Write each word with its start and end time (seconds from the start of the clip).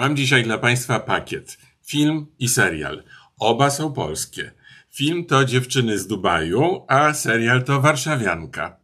Mam 0.00 0.16
dzisiaj 0.16 0.44
dla 0.44 0.58
Państwa 0.58 1.00
pakiet. 1.00 1.58
Film 1.86 2.26
i 2.38 2.48
serial. 2.48 3.02
Oba 3.38 3.70
są 3.70 3.92
polskie. 3.92 4.52
Film 4.90 5.24
to 5.24 5.44
Dziewczyny 5.44 5.98
z 5.98 6.06
Dubaju, 6.06 6.84
a 6.88 7.14
serial 7.14 7.64
to 7.64 7.80
Warszawianka. 7.80 8.76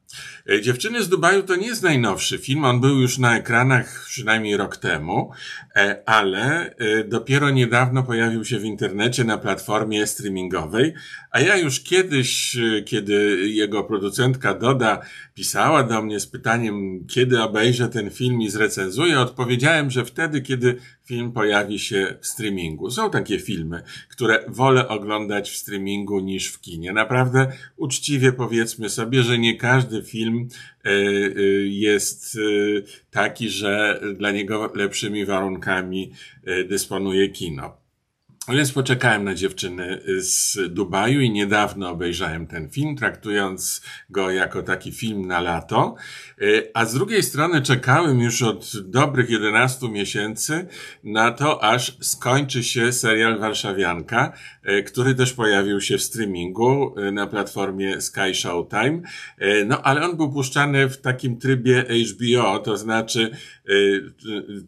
E, 0.48 0.60
Dziewczyny 0.62 1.02
z 1.02 1.08
Dubaju 1.08 1.42
to 1.42 1.56
nie 1.56 1.66
jest 1.66 1.82
najnowszy 1.82 2.38
film, 2.38 2.64
on 2.64 2.80
był 2.80 3.00
już 3.00 3.18
na 3.18 3.38
ekranach 3.38 4.04
przynajmniej 4.08 4.56
rok 4.56 4.76
temu, 4.76 5.30
e, 5.76 6.02
ale 6.06 6.74
e, 6.76 7.04
dopiero 7.04 7.50
niedawno 7.50 8.02
pojawił 8.02 8.44
się 8.44 8.58
w 8.58 8.64
internecie 8.64 9.24
na 9.24 9.38
platformie 9.38 10.06
streamingowej, 10.06 10.94
a 11.30 11.40
ja 11.40 11.56
już 11.56 11.80
kiedyś, 11.80 12.56
kiedy 12.84 13.48
jego 13.50 13.84
producentka 13.84 14.54
Doda 14.54 15.00
pisała 15.34 15.82
do 15.82 16.02
mnie 16.02 16.20
z 16.20 16.26
pytaniem, 16.26 17.06
kiedy 17.08 17.42
obejrzę 17.42 17.88
ten 17.88 18.10
film 18.10 18.42
i 18.42 18.50
zrecenzuję, 18.50 19.20
odpowiedziałem, 19.20 19.90
że 19.90 20.04
wtedy, 20.04 20.40
kiedy 20.40 20.76
film 21.06 21.32
pojawi 21.32 21.78
się 21.78 22.14
w 22.20 22.26
streamingu. 22.26 22.90
Są 22.90 23.10
takie 23.10 23.38
filmy, 23.38 23.82
które 24.08 24.44
wolę 24.48 24.88
oglądać 24.88 25.50
w 25.50 25.56
streamingu 25.56 26.20
niż 26.20 26.46
w 26.48 26.60
kinie. 26.60 26.92
Naprawdę 26.92 27.52
uczciwie 27.76 28.32
powiedzmy 28.32 28.88
sobie, 28.88 29.22
że 29.22 29.38
nie 29.38 29.56
każdy 29.56 30.02
film 30.02 30.35
e, 30.84 30.90
e, 30.90 31.42
jest 31.66 32.36
e, 32.36 32.40
taki, 33.10 33.50
że 33.50 34.00
dla 34.14 34.30
niego 34.30 34.72
lepszymi 34.74 35.24
warunkami 35.24 36.12
dysponuje 36.68 37.28
kino. 37.28 37.85
Więc 38.48 38.72
poczekałem 38.72 39.24
na 39.24 39.34
dziewczyny 39.34 40.02
z 40.18 40.58
Dubaju 40.68 41.20
i 41.20 41.30
niedawno 41.30 41.90
obejrzałem 41.90 42.46
ten 42.46 42.70
film, 42.70 42.96
traktując 42.96 43.82
go 44.10 44.30
jako 44.30 44.62
taki 44.62 44.92
film 44.92 45.26
na 45.26 45.40
lato. 45.40 45.94
A 46.74 46.84
z 46.84 46.94
drugiej 46.94 47.22
strony 47.22 47.62
czekałem 47.62 48.20
już 48.20 48.42
od 48.42 48.72
dobrych 48.80 49.30
11 49.30 49.88
miesięcy 49.88 50.66
na 51.04 51.30
to, 51.30 51.64
aż 51.64 51.96
skończy 52.00 52.64
się 52.64 52.92
serial 52.92 53.38
Warszawianka, 53.38 54.32
który 54.86 55.14
też 55.14 55.32
pojawił 55.32 55.80
się 55.80 55.98
w 55.98 56.02
streamingu 56.02 56.94
na 57.12 57.26
platformie 57.26 58.00
Sky 58.00 58.34
Showtime. 58.34 59.00
No 59.66 59.82
ale 59.82 60.04
on 60.04 60.16
był 60.16 60.32
puszczany 60.32 60.88
w 60.88 61.00
takim 61.00 61.38
trybie 61.38 61.84
HBO, 62.12 62.58
to 62.58 62.76
znaczy 62.76 63.30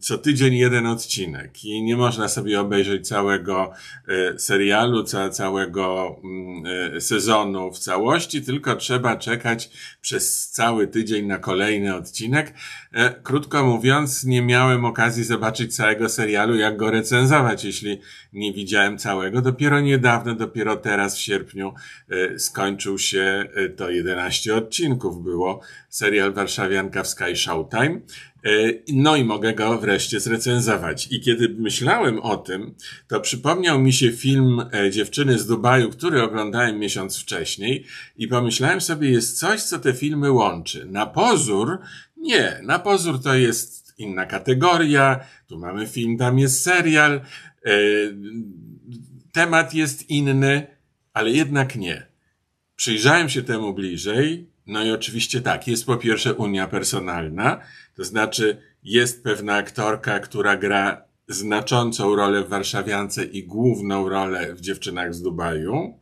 co 0.01 0.19
tydzień 0.19 0.55
jeden 0.55 0.87
odcinek 0.87 1.65
i 1.65 1.83
nie 1.83 1.97
można 1.97 2.29
sobie 2.29 2.61
obejrzeć 2.61 3.09
całego 3.09 3.73
E, 4.09 4.39
serialu, 4.39 5.05
ca 5.05 5.31
całego 5.31 6.17
mm, 6.25 6.97
e, 6.97 7.01
sezonu 7.01 7.73
w 7.73 7.79
całości, 7.79 8.43
tylko 8.43 8.77
trzeba 8.77 9.17
czekać 9.17 9.71
przez 10.01 10.51
cały 10.51 10.87
tydzień 10.87 11.27
na 11.27 11.39
kolejny 11.39 11.95
odcinek. 11.95 12.55
E, 12.93 13.11
krótko 13.23 13.67
mówiąc, 13.67 14.25
nie 14.25 14.43
miałem 14.43 14.85
okazji 14.85 15.25
zobaczyć 15.25 15.77
całego 15.77 16.09
serialu, 16.09 16.57
jak 16.57 16.77
go 16.77 16.91
recenzować, 16.91 17.65
jeśli 17.65 18.01
nie 18.33 18.53
widziałem 18.53 18.99
całego. 18.99 19.43
Dopiero 19.43 19.81
niedawno, 19.81 20.35
dopiero 20.35 20.77
teraz 20.77 21.17
w 21.17 21.21
sierpniu 21.21 21.75
skończył 22.39 22.99
się 22.99 23.49
to 23.77 23.91
11 23.91 24.55
odcinków 24.57 25.23
było 25.23 25.61
serial 25.89 26.33
Warszawianka 26.33 27.03
w 27.03 27.09
Sky 27.09 27.37
Showtime. 27.37 28.01
E, 28.45 28.51
no 28.93 29.17
i 29.17 29.25
mogę 29.25 29.55
go 29.55 29.79
wreszcie 29.79 30.21
zrecenzować. 30.21 31.09
I 31.11 31.21
kiedy 31.21 31.49
myślałem 31.49 32.21
o 32.21 32.37
tym, 32.37 32.75
to 33.09 33.21
przypomniał 33.21 33.81
mi 33.81 33.93
się 33.93 34.13
film 34.13 34.65
e, 34.73 34.91
Dziewczyny 34.91 35.39
z 35.39 35.47
Dubaju, 35.47 35.91
który 35.91 36.23
oglądałem 36.23 36.79
miesiąc 36.79 37.19
wcześniej 37.19 37.85
i 38.17 38.29
pomyślałem 38.29 38.81
sobie, 38.81 39.11
jest 39.11 39.39
coś, 39.39 39.63
co 39.63 39.79
te 39.79 39.93
filmy 39.93 40.33
łączy. 40.33 40.85
Na 40.85 41.07
pozór, 41.07 41.79
nie, 42.21 42.61
na 42.63 42.79
pozór 42.79 43.23
to 43.23 43.35
jest 43.35 43.95
inna 43.99 44.27
kategoria, 44.27 45.21
tu 45.47 45.59
mamy 45.59 45.87
film, 45.87 46.19
tam 46.19 46.39
jest 46.39 46.63
serial, 46.63 47.13
e, 47.13 47.71
temat 49.33 49.75
jest 49.75 50.11
inny, 50.11 50.67
ale 51.13 51.31
jednak 51.31 51.77
nie. 51.77 52.07
Przyjrzałem 52.77 53.29
się 53.29 53.43
temu 53.43 53.75
bliżej, 53.75 54.51
no 54.67 54.85
i 54.85 54.91
oczywiście 54.91 55.41
tak, 55.41 55.69
jest 55.69 55.87
po 55.87 55.97
pierwsze 55.97 56.35
Unia 56.35 56.69
Personalna, 56.69 57.61
to 57.95 58.05
znaczy 58.05 58.63
jest 58.83 59.25
pewna 59.25 59.55
aktorka, 59.55 60.21
która 60.21 60.57
gra 60.57 61.09
znaczącą 61.29 62.17
rolę 62.17 62.45
w 62.45 62.49
Warszawiance 62.49 63.25
i 63.25 63.45
główną 63.45 64.09
rolę 64.09 64.55
w 64.55 64.61
Dziewczynach 64.61 65.15
z 65.15 65.23
Dubaju. 65.23 65.99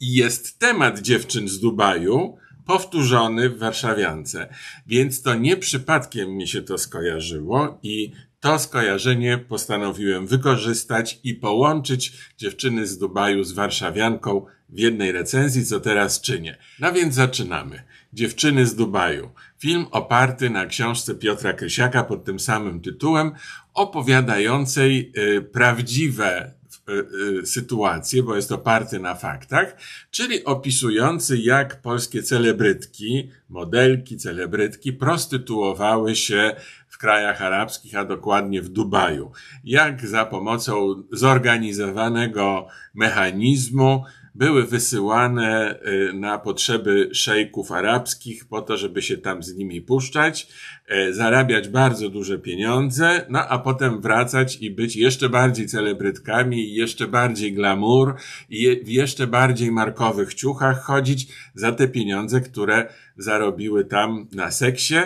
I 0.00 0.14
jest 0.14 0.58
temat 0.58 1.00
dziewczyn 1.00 1.48
z 1.48 1.60
Dubaju 1.60 2.36
powtórzony 2.66 3.50
w 3.50 3.58
Warszawiance. 3.58 4.48
Więc 4.86 5.22
to 5.22 5.34
nie 5.34 5.56
przypadkiem 5.56 6.30
mi 6.30 6.48
się 6.48 6.62
to 6.62 6.78
skojarzyło 6.78 7.78
i 7.82 8.12
to 8.40 8.58
skojarzenie 8.58 9.38
postanowiłem 9.38 10.26
wykorzystać 10.26 11.20
i 11.24 11.34
połączyć 11.34 12.12
dziewczyny 12.36 12.86
z 12.86 12.98
Dubaju 12.98 13.44
z 13.44 13.52
Warszawianką 13.52 14.46
w 14.68 14.78
jednej 14.78 15.12
recenzji, 15.12 15.64
co 15.64 15.80
teraz 15.80 16.20
czynię. 16.20 16.56
No 16.80 16.92
więc 16.92 17.14
zaczynamy. 17.14 17.82
Dziewczyny 18.12 18.66
z 18.66 18.74
Dubaju. 18.74 19.30
Film 19.58 19.86
oparty 19.90 20.50
na 20.50 20.66
książce 20.66 21.14
Piotra 21.14 21.52
Krysiaka 21.52 22.04
pod 22.04 22.24
tym 22.24 22.40
samym 22.40 22.80
tytułem, 22.80 23.32
opowiadającej 23.74 25.12
y, 25.18 25.42
prawdziwe 25.42 26.52
y, 26.88 27.38
y, 27.40 27.46
sytuacje, 27.46 28.22
bo 28.22 28.36
jest 28.36 28.52
oparty 28.52 28.98
na 28.98 29.14
faktach, 29.14 29.76
czyli 30.10 30.44
opisujący 30.44 31.38
jak 31.38 31.82
polskie 31.82 32.22
celebrytki, 32.22 33.30
modelki, 33.48 34.16
celebrytki 34.16 34.92
prostytuowały 34.92 36.16
się 36.16 36.56
w 36.88 36.98
krajach 36.98 37.42
arabskich, 37.42 37.96
a 37.96 38.04
dokładnie 38.04 38.62
w 38.62 38.68
Dubaju. 38.68 39.32
Jak 39.64 40.06
za 40.06 40.24
pomocą 40.24 41.02
zorganizowanego 41.12 42.68
mechanizmu 42.94 44.04
były 44.36 44.66
wysyłane 44.66 45.78
y, 45.86 46.12
na 46.12 46.38
potrzeby 46.38 47.10
szejków 47.12 47.72
arabskich 47.72 48.44
po 48.44 48.62
to, 48.62 48.76
żeby 48.76 49.02
się 49.02 49.16
tam 49.18 49.42
z 49.42 49.54
nimi 49.54 49.82
puszczać, 49.82 50.48
y, 50.92 51.14
zarabiać 51.14 51.68
bardzo 51.68 52.08
duże 52.08 52.38
pieniądze, 52.38 53.26
no 53.28 53.38
a 53.48 53.58
potem 53.58 54.00
wracać 54.00 54.58
i 54.60 54.70
być 54.70 54.96
jeszcze 54.96 55.28
bardziej 55.28 55.66
celebrytkami, 55.66 56.74
jeszcze 56.74 57.08
bardziej 57.08 57.52
glamour 57.52 58.14
i 58.50 58.80
w 58.84 58.88
jeszcze 58.88 59.26
bardziej 59.26 59.72
markowych 59.72 60.34
ciuchach 60.34 60.82
chodzić 60.82 61.28
za 61.54 61.72
te 61.72 61.88
pieniądze, 61.88 62.40
które 62.40 62.88
zarobiły 63.16 63.84
tam 63.84 64.26
na 64.32 64.50
seksie 64.50 64.96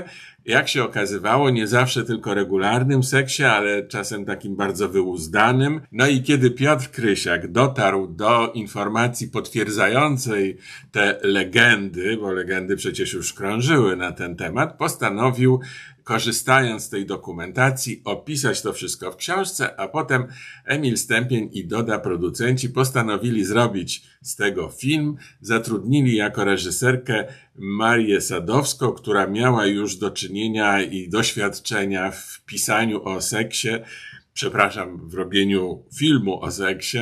jak 0.51 0.69
się 0.69 0.85
okazywało, 0.85 1.51
nie 1.51 1.67
zawsze 1.67 2.05
tylko 2.05 2.35
regularnym 2.35 3.03
seksie, 3.03 3.45
ale 3.45 3.87
czasem 3.87 4.25
takim 4.25 4.57
bardzo 4.57 4.89
wyuzdanym. 4.89 5.81
No 5.93 6.07
i 6.07 6.23
kiedy 6.23 6.51
Piotr 6.51 6.91
Krysiak 6.91 7.53
dotarł 7.53 8.07
do 8.07 8.53
informacji 8.53 9.29
potwierdzającej 9.29 10.57
te 10.93 11.19
legendy, 11.23 12.17
bo 12.21 12.33
legendy 12.33 12.77
przecież 12.77 13.13
już 13.13 13.33
krążyły 13.33 13.97
na 13.97 14.13
ten 14.13 14.37
temat, 14.37 14.79
postanowił 14.79 15.61
korzystając 16.11 16.83
z 16.83 16.89
tej 16.89 17.07
dokumentacji, 17.07 18.03
opisać 18.05 18.63
to 18.63 18.73
wszystko 18.73 19.13
w 19.13 19.17
książce, 19.17 19.81
a 19.81 19.89
potem 19.89 20.27
Emil 20.65 20.99
Stępień 20.99 21.51
i 21.53 21.67
Doda 21.67 21.99
producenci 21.99 22.69
postanowili 22.69 23.45
zrobić 23.45 24.03
z 24.23 24.37
tego 24.37 24.69
film. 24.69 25.17
Zatrudnili 25.41 26.17
jako 26.17 26.45
reżyserkę 26.45 27.25
Marię 27.57 28.21
Sadowską, 28.21 28.93
która 28.93 29.27
miała 29.27 29.67
już 29.67 29.97
do 29.97 30.11
czynienia 30.11 30.83
i 30.83 31.09
doświadczenia 31.09 32.11
w 32.11 32.41
pisaniu 32.47 33.05
o 33.05 33.21
seksie 33.21 33.71
przepraszam, 34.35 35.09
w 35.09 35.15
robieniu 35.15 35.83
filmu 35.99 36.41
o 36.43 36.51
seksie, 36.51 36.99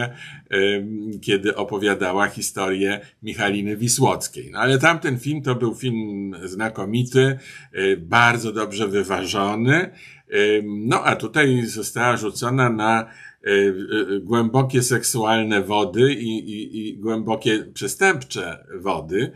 kiedy 1.23 1.57
opowiadała 1.57 2.29
historię 2.29 3.01
Michaliny 3.23 3.77
Wisłockiej. 3.77 4.51
No 4.51 4.59
ale 4.59 4.79
tamten 4.79 5.19
film 5.19 5.43
to 5.43 5.55
był 5.55 5.75
film 5.75 6.35
znakomity, 6.45 7.39
y, 7.75 7.97
bardzo 7.97 8.53
dobrze 8.53 8.89
wyważony, 8.89 9.91
no 10.65 11.05
a 11.05 11.17
tutaj 11.17 11.67
została 11.67 12.17
rzucona 12.17 12.71
na 12.71 13.11
y, 13.47 13.51
y, 13.51 14.21
głębokie 14.21 14.83
seksualne 14.83 15.63
wody 15.63 16.15
i, 16.15 16.39
i, 16.39 16.89
i, 16.89 16.99
głębokie 16.99 17.59
przestępcze 17.75 18.67
wody. 18.81 19.33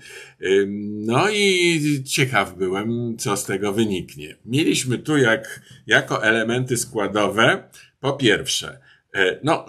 No 0.81 1.31
i 1.31 2.03
ciekaw 2.05 2.57
byłem, 2.57 3.17
co 3.19 3.37
z 3.37 3.45
tego 3.45 3.73
wyniknie. 3.73 4.37
Mieliśmy 4.47 4.99
tu 4.99 5.17
jak, 5.17 5.61
jako 5.87 6.25
elementy 6.25 6.77
składowe 6.77 7.69
po 8.03 8.13
pierwsze, 8.13 8.79
e, 9.15 9.39
no, 9.45 9.67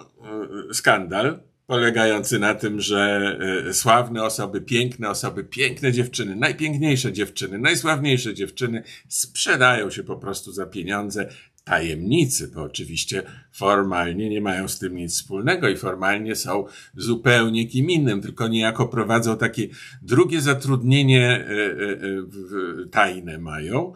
e, 0.70 0.74
skandal 0.74 1.40
polegający 1.66 2.38
na 2.38 2.54
tym, 2.54 2.80
że 2.80 3.36
e, 3.68 3.74
sławne 3.74 4.24
osoby, 4.24 4.60
piękne 4.60 5.10
osoby, 5.10 5.44
piękne 5.44 5.92
dziewczyny, 5.92 6.36
najpiękniejsze 6.36 7.12
dziewczyny, 7.12 7.58
najsławniejsze 7.58 8.34
dziewczyny 8.34 8.82
sprzedają 9.08 9.90
się 9.90 10.02
po 10.02 10.16
prostu 10.16 10.52
za 10.52 10.66
pieniądze 10.66 11.28
tajemnicy, 11.64 12.48
bo 12.48 12.62
oczywiście 12.62 13.22
formalnie 13.52 14.30
nie 14.30 14.40
mają 14.40 14.68
z 14.68 14.78
tym 14.78 14.96
nic 14.96 15.14
wspólnego 15.14 15.68
i 15.68 15.76
formalnie 15.76 16.36
są 16.36 16.64
zupełnie 16.96 17.66
kim 17.66 17.90
innym, 17.90 18.20
tylko 18.22 18.48
niejako 18.48 18.88
prowadzą 18.88 19.36
takie 19.36 19.68
drugie 20.02 20.40
zatrudnienie 20.40 21.28
e, 21.28 21.44
e, 21.44 22.88
tajne 22.90 23.38
mają, 23.38 23.92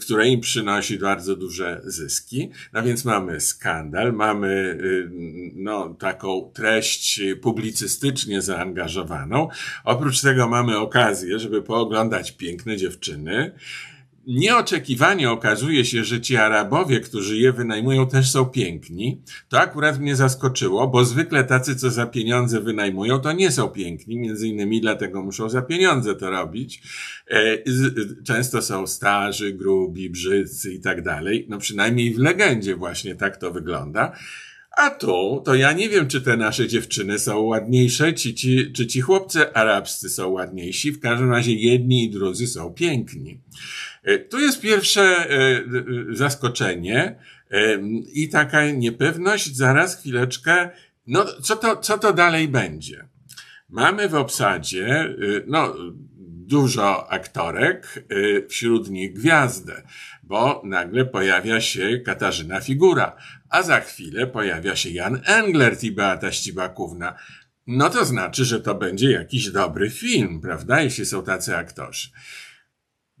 które 0.00 0.28
im 0.28 0.40
przynosi 0.40 0.98
bardzo 0.98 1.36
duże 1.36 1.80
zyski. 1.84 2.50
No 2.72 2.82
więc 2.82 3.04
mamy 3.04 3.40
skandal, 3.40 4.12
mamy 4.12 4.78
no, 5.54 5.94
taką 5.94 6.50
treść 6.54 7.20
publicystycznie 7.42 8.42
zaangażowaną. 8.42 9.48
Oprócz 9.84 10.20
tego 10.20 10.48
mamy 10.48 10.78
okazję, 10.78 11.38
żeby 11.38 11.62
pooglądać 11.62 12.32
piękne 12.32 12.76
dziewczyny, 12.76 13.52
Nieoczekiwanie 14.28 15.30
okazuje 15.30 15.84
się, 15.84 16.04
że 16.04 16.20
ci 16.20 16.36
Arabowie, 16.36 17.00
którzy 17.00 17.36
je 17.36 17.52
wynajmują, 17.52 18.08
też 18.08 18.30
są 18.30 18.46
piękni. 18.46 19.22
To 19.48 19.60
akurat 19.60 20.00
mnie 20.00 20.16
zaskoczyło, 20.16 20.88
bo 20.88 21.04
zwykle 21.04 21.44
tacy, 21.44 21.76
co 21.76 21.90
za 21.90 22.06
pieniądze 22.06 22.60
wynajmują, 22.60 23.20
to 23.20 23.32
nie 23.32 23.50
są 23.50 23.68
piękni, 23.68 24.18
między 24.18 24.48
innymi 24.48 24.80
dlatego 24.80 25.22
muszą 25.22 25.48
za 25.48 25.62
pieniądze 25.62 26.14
to 26.14 26.30
robić. 26.30 26.82
E, 27.30 27.58
często 28.26 28.62
są 28.62 28.86
starzy, 28.86 29.52
grubi, 29.52 30.10
brzydcy 30.10 30.72
i 30.72 30.80
tak 30.80 31.02
dalej. 31.02 31.46
No 31.48 31.58
przynajmniej 31.58 32.14
w 32.14 32.18
legendzie 32.18 32.76
właśnie 32.76 33.14
tak 33.14 33.36
to 33.36 33.50
wygląda. 33.50 34.12
A 34.78 34.90
tu, 34.90 35.42
to 35.44 35.54
ja 35.54 35.72
nie 35.72 35.88
wiem, 35.88 36.08
czy 36.08 36.20
te 36.20 36.36
nasze 36.36 36.68
dziewczyny 36.68 37.18
są 37.18 37.40
ładniejsze, 37.40 38.12
czy 38.12 38.34
ci, 38.34 38.72
czy 38.72 38.86
ci 38.86 39.00
chłopcy 39.00 39.52
arabscy 39.52 40.08
są 40.08 40.28
ładniejsi. 40.28 40.92
W 40.92 41.00
każdym 41.00 41.30
razie 41.30 41.52
jedni 41.52 42.04
i 42.04 42.10
drudzy 42.10 42.46
są 42.46 42.74
piękni. 42.74 43.40
E, 44.08 44.18
tu 44.18 44.40
jest 44.40 44.60
pierwsze 44.60 45.02
e, 45.02 45.26
e, 45.30 45.62
zaskoczenie 46.10 47.18
i 48.12 48.28
taka 48.28 48.70
niepewność, 48.70 49.56
zaraz 49.56 50.00
chwileczkę, 50.00 50.70
no 51.06 51.24
co 51.42 51.56
to, 51.56 51.76
co 51.76 51.98
to 51.98 52.12
dalej 52.12 52.48
będzie? 52.48 53.08
Mamy 53.68 54.08
w 54.08 54.14
obsadzie, 54.14 55.14
no, 55.46 55.74
dużo 56.46 57.10
aktorek, 57.10 58.04
wśród 58.48 58.90
nich 58.90 59.12
gwiazdę, 59.12 59.82
bo 60.22 60.62
nagle 60.64 61.04
pojawia 61.04 61.60
się 61.60 61.98
Katarzyna 61.98 62.60
Figura, 62.60 63.16
a 63.50 63.62
za 63.62 63.80
chwilę 63.80 64.26
pojawia 64.26 64.76
się 64.76 64.90
Jan 64.90 65.20
Englert 65.24 65.84
i 65.84 65.92
Beata 65.92 66.32
Ścibakówna. 66.32 67.14
No 67.66 67.90
to 67.90 68.04
znaczy, 68.04 68.44
że 68.44 68.60
to 68.60 68.74
będzie 68.74 69.10
jakiś 69.10 69.50
dobry 69.50 69.90
film, 69.90 70.40
prawda, 70.40 70.80
jeśli 70.80 71.06
są 71.06 71.22
tacy 71.22 71.56
aktorzy. 71.56 72.08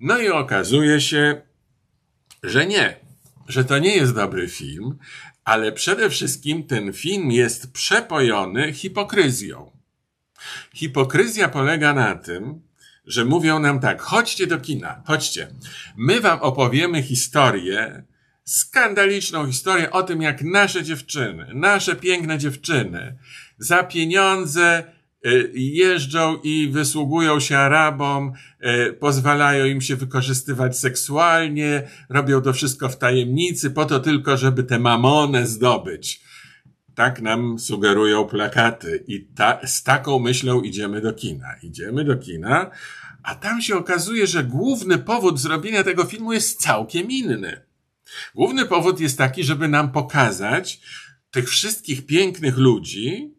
No 0.00 0.18
i 0.18 0.28
okazuje 0.28 1.00
się, 1.00 1.42
że 2.42 2.66
nie, 2.66 2.96
że 3.48 3.64
to 3.64 3.78
nie 3.78 3.96
jest 3.96 4.14
dobry 4.14 4.48
film, 4.48 4.98
ale 5.44 5.72
przede 5.72 6.10
wszystkim 6.10 6.66
ten 6.66 6.92
film 6.92 7.30
jest 7.32 7.72
przepojony 7.72 8.72
hipokryzją. 8.72 9.70
Hipokryzja 10.74 11.48
polega 11.48 11.94
na 11.94 12.14
tym, 12.14 12.62
że 13.06 13.24
mówią 13.24 13.58
nam 13.58 13.80
tak, 13.80 14.02
chodźcie 14.02 14.46
do 14.46 14.60
kina, 14.60 15.02
chodźcie. 15.06 15.48
My 15.96 16.20
wam 16.20 16.40
opowiemy 16.40 17.02
historię, 17.02 18.04
skandaliczną 18.44 19.46
historię 19.46 19.90
o 19.90 20.02
tym, 20.02 20.22
jak 20.22 20.42
nasze 20.42 20.82
dziewczyny, 20.82 21.46
nasze 21.54 21.96
piękne 21.96 22.38
dziewczyny 22.38 23.18
za 23.58 23.82
pieniądze 23.82 24.84
jeżdżą 25.54 26.36
i 26.42 26.68
wysługują 26.72 27.40
się 27.40 27.58
Arabom, 27.58 28.32
y, 28.88 28.92
pozwalają 28.92 29.64
im 29.64 29.80
się 29.80 29.96
wykorzystywać 29.96 30.78
seksualnie, 30.78 31.88
robią 32.08 32.40
to 32.40 32.52
wszystko 32.52 32.88
w 32.88 32.98
tajemnicy, 32.98 33.70
po 33.70 33.84
to 33.84 34.00
tylko, 34.00 34.36
żeby 34.36 34.64
tę 34.64 34.78
mamonę 34.78 35.46
zdobyć. 35.46 36.20
Tak 36.94 37.20
nam 37.20 37.58
sugerują 37.58 38.24
plakaty 38.24 39.04
i 39.06 39.24
ta, 39.24 39.60
z 39.66 39.82
taką 39.82 40.18
myślą 40.18 40.60
idziemy 40.60 41.00
do 41.00 41.12
kina. 41.12 41.54
Idziemy 41.62 42.04
do 42.04 42.16
kina, 42.16 42.70
a 43.22 43.34
tam 43.34 43.62
się 43.62 43.76
okazuje, 43.76 44.26
że 44.26 44.44
główny 44.44 44.98
powód 44.98 45.40
zrobienia 45.40 45.84
tego 45.84 46.04
filmu 46.04 46.32
jest 46.32 46.60
całkiem 46.60 47.10
inny. 47.10 47.60
Główny 48.34 48.66
powód 48.66 49.00
jest 49.00 49.18
taki, 49.18 49.44
żeby 49.44 49.68
nam 49.68 49.92
pokazać 49.92 50.80
tych 51.30 51.48
wszystkich 51.48 52.06
pięknych 52.06 52.58
ludzi 52.58 53.34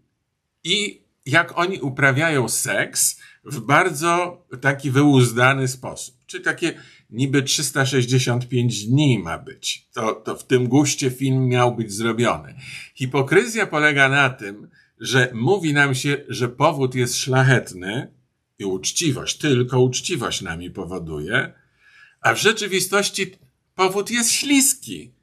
i 0.64 1.09
jak 1.30 1.58
oni 1.58 1.80
uprawiają 1.80 2.50
seks 2.50 3.20
w 3.44 3.60
bardzo 3.60 4.46
taki 4.62 4.92
wyuzdany 4.92 5.68
sposób. 5.68 6.16
Czyli 6.26 6.44
takie 6.44 6.74
niby 7.10 7.44
365 7.44 8.86
dni 8.86 9.20
ma 9.20 9.38
być. 9.38 9.88
To, 9.94 10.14
to 10.14 10.36
w 10.36 10.48
tym 10.48 10.68
guście 10.68 11.12
film 11.12 11.48
miał 11.48 11.76
być 11.76 11.94
zrobiony. 11.94 12.56
Hipokryzja 12.96 13.68
polega 13.68 14.10
na 14.10 14.30
tym, 14.30 14.70
że 15.00 15.32
mówi 15.34 15.74
nam 15.74 15.96
się, 15.96 16.18
że 16.28 16.50
powód 16.50 16.96
jest 16.96 17.18
szlachetny 17.18 18.14
i 18.60 18.66
uczciwość, 18.66 19.38
tylko 19.38 19.82
uczciwość 19.82 20.42
nami 20.42 20.72
powoduje, 20.72 21.54
a 22.22 22.34
w 22.34 22.42
rzeczywistości 22.42 23.32
powód 23.76 24.12
jest 24.12 24.32
śliski. 24.32 25.14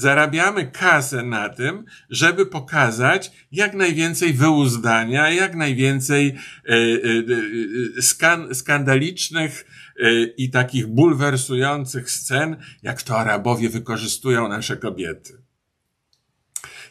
Zarabiamy 0.00 0.66
kasę 0.66 1.22
na 1.22 1.48
tym, 1.48 1.84
żeby 2.10 2.46
pokazać 2.46 3.32
jak 3.52 3.74
najwięcej 3.74 4.32
wyuzdania, 4.32 5.30
jak 5.30 5.54
najwięcej 5.54 6.26
e, 6.28 6.72
e, 6.72 6.76
e, 7.98 8.02
skan 8.02 8.54
skandalicznych 8.54 9.64
i 10.36 10.50
takich 10.50 10.86
bulwersujących 10.86 12.10
scen, 12.10 12.56
jak 12.82 13.02
to 13.02 13.18
Arabowie 13.18 13.68
wykorzystują 13.68 14.48
nasze 14.48 14.76
kobiety 14.76 15.42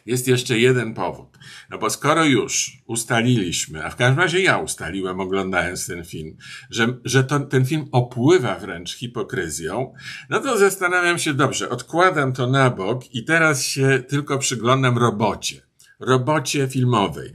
jest 0.06 0.28
jeszcze 0.28 0.58
jeden 0.58 0.94
powód. 0.94 1.38
No 1.70 1.78
bo 1.78 1.90
skoro 1.90 2.24
już 2.24 2.72
ustaliliśmy, 2.86 3.84
a 3.84 3.90
w 3.90 3.96
każdym 3.96 4.18
razie 4.18 4.40
ja 4.40 4.58
ustaliłem 4.58 5.20
oglądając 5.20 5.86
ten 5.86 6.04
film, 6.04 6.36
że, 6.70 6.96
że 7.04 7.24
to, 7.24 7.40
ten 7.40 7.66
film 7.66 7.88
opływa 7.92 8.58
wręcz 8.58 8.96
hipokryzją, 8.96 9.94
no 10.30 10.40
to 10.40 10.58
zastanawiam 10.58 11.18
się, 11.18 11.34
dobrze, 11.34 11.68
odkładam 11.68 12.32
to 12.32 12.46
na 12.46 12.70
bok 12.70 13.14
i 13.14 13.24
teraz 13.24 13.64
się 13.64 14.02
tylko 14.08 14.38
przyglądam 14.38 14.98
robocie. 14.98 15.62
Robocie 16.00 16.68
filmowej. 16.68 17.32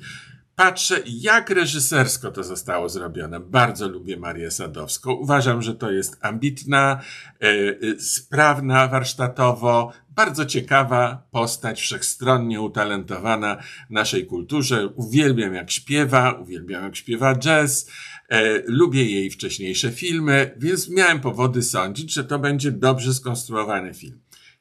Patrzę, 0.55 1.01
jak 1.05 1.49
reżysersko 1.49 2.31
to 2.31 2.43
zostało 2.43 2.89
zrobione. 2.89 3.39
Bardzo 3.39 3.87
lubię 3.87 4.17
Marię 4.17 4.51
Sadowską. 4.51 5.11
Uważam, 5.13 5.61
że 5.61 5.75
to 5.75 5.91
jest 5.91 6.17
ambitna, 6.21 7.01
e, 7.41 7.47
e, 7.47 7.99
sprawna 7.99 8.87
warsztatowo, 8.87 9.93
bardzo 10.09 10.45
ciekawa 10.45 11.27
postać, 11.31 11.81
wszechstronnie 11.81 12.61
utalentowana 12.61 13.57
naszej 13.89 14.25
kulturze. 14.25 14.87
Uwielbiam 14.87 15.53
jak 15.53 15.71
śpiewa, 15.71 16.31
uwielbiam 16.31 16.83
jak 16.83 16.95
śpiewa 16.95 17.35
jazz. 17.35 17.91
E, 18.29 18.61
lubię 18.65 19.03
jej 19.03 19.29
wcześniejsze 19.29 19.91
filmy, 19.91 20.55
więc 20.57 20.89
miałem 20.89 21.19
powody 21.19 21.63
sądzić, 21.63 22.13
że 22.13 22.23
to 22.23 22.39
będzie 22.39 22.71
dobrze 22.71 23.13
skonstruowany 23.13 23.93
film. 23.93 24.19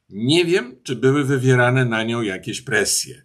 Nie 0.09 0.45
wiem, 0.45 0.77
czy 0.83 0.97
były 0.97 1.25
wywierane 1.25 1.85
na 1.85 2.03
nią 2.03 2.23
jakieś 2.23 2.61
presje. 2.61 3.23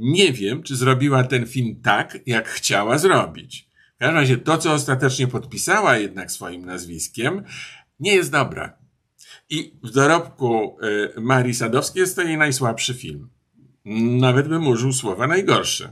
Nie 0.00 0.32
wiem, 0.32 0.62
czy 0.62 0.76
zrobiła 0.76 1.24
ten 1.24 1.46
film 1.46 1.80
tak, 1.82 2.18
jak 2.26 2.48
chciała 2.48 2.98
zrobić. 2.98 3.68
W 3.96 3.98
każdym 3.98 4.16
razie 4.16 4.38
to, 4.38 4.58
co 4.58 4.72
ostatecznie 4.72 5.26
podpisała 5.26 5.96
jednak 5.96 6.32
swoim 6.32 6.64
nazwiskiem, 6.66 7.44
nie 8.00 8.14
jest 8.14 8.32
dobre. 8.32 8.70
I 9.50 9.74
w 9.82 9.90
dorobku 9.90 10.78
y, 11.16 11.20
Marii 11.20 11.54
Sadowskiej 11.54 12.00
jest 12.00 12.16
to 12.16 12.22
jej 12.22 12.36
najsłabszy 12.36 12.94
film. 12.94 13.28
Nawet 14.20 14.48
bym 14.48 14.66
użył 14.66 14.92
słowa 14.92 15.26
najgorszy. 15.26 15.88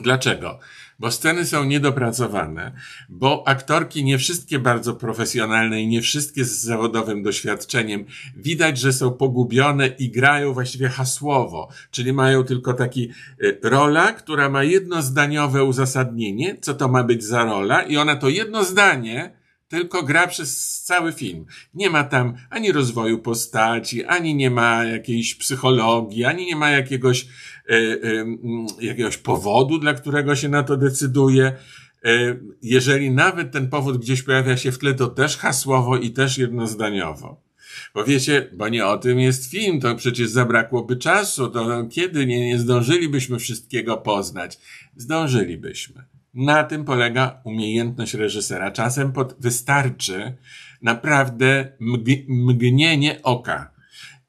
Dlaczego? 0.00 0.58
Bo 0.98 1.10
sceny 1.10 1.46
są 1.46 1.64
niedopracowane, 1.64 2.72
bo 3.08 3.48
aktorki 3.48 4.04
nie 4.04 4.18
wszystkie 4.18 4.58
bardzo 4.58 4.94
profesjonalne 4.94 5.82
i 5.82 5.88
nie 5.88 6.02
wszystkie 6.02 6.44
z 6.44 6.62
zawodowym 6.62 7.22
doświadczeniem 7.22 8.04
widać, 8.36 8.78
że 8.78 8.92
są 8.92 9.12
pogubione 9.12 9.86
i 9.86 10.10
grają 10.10 10.52
właściwie 10.52 10.88
hasłowo, 10.88 11.68
czyli 11.90 12.12
mają 12.12 12.44
tylko 12.44 12.74
taki 12.74 13.10
y, 13.42 13.60
rola, 13.62 14.12
która 14.12 14.48
ma 14.48 14.64
jednozdaniowe 14.64 15.64
uzasadnienie, 15.64 16.56
co 16.60 16.74
to 16.74 16.88
ma 16.88 17.04
być 17.04 17.24
za 17.24 17.44
rola 17.44 17.82
i 17.82 17.96
ona 17.96 18.16
to 18.16 18.28
jedno 18.28 18.64
zdanie 18.64 19.36
tylko 19.68 20.02
gra 20.02 20.26
przez 20.26 20.82
cały 20.82 21.12
film. 21.12 21.46
Nie 21.74 21.90
ma 21.90 22.04
tam 22.04 22.34
ani 22.50 22.72
rozwoju 22.72 23.18
postaci, 23.18 24.04
ani 24.04 24.34
nie 24.34 24.50
ma 24.50 24.84
jakiejś 24.84 25.34
psychologii, 25.34 26.24
ani 26.24 26.46
nie 26.46 26.56
ma 26.56 26.70
jakiegoś, 26.70 27.26
jakiegoś 28.80 29.16
powodu, 29.16 29.78
dla 29.78 29.94
którego 29.94 30.36
się 30.36 30.48
na 30.48 30.62
to 30.62 30.76
decyduje. 30.76 31.52
E, 32.04 32.36
jeżeli 32.62 33.10
nawet 33.10 33.52
ten 33.52 33.68
powód 33.68 33.98
gdzieś 33.98 34.22
pojawia 34.22 34.56
się 34.56 34.72
w 34.72 34.78
tle, 34.78 34.94
to 34.94 35.06
też 35.06 35.36
hasłowo 35.36 35.96
i 35.96 36.10
też 36.10 36.38
jednozdaniowo. 36.38 37.46
Bo 37.94 38.04
wiecie, 38.04 38.50
bo 38.52 38.68
nie 38.68 38.86
o 38.86 38.98
tym 38.98 39.20
jest 39.20 39.50
film, 39.50 39.80
to 39.80 39.94
przecież 39.94 40.28
zabrakłoby 40.28 40.96
czasu, 40.96 41.48
to 41.48 41.86
kiedy 41.90 42.26
nie, 42.26 42.46
nie 42.46 42.58
zdążylibyśmy 42.58 43.38
wszystkiego 43.38 43.96
poznać? 43.96 44.58
Zdążylibyśmy. 44.96 46.04
Na 46.34 46.64
tym 46.64 46.84
polega 46.84 47.40
umiejętność 47.44 48.14
reżysera. 48.14 48.70
Czasem 48.70 49.12
pod, 49.12 49.36
wystarczy 49.40 50.34
naprawdę 50.82 51.72
mg, 51.80 52.22
mgnienie 52.28 53.22
oka. 53.22 53.75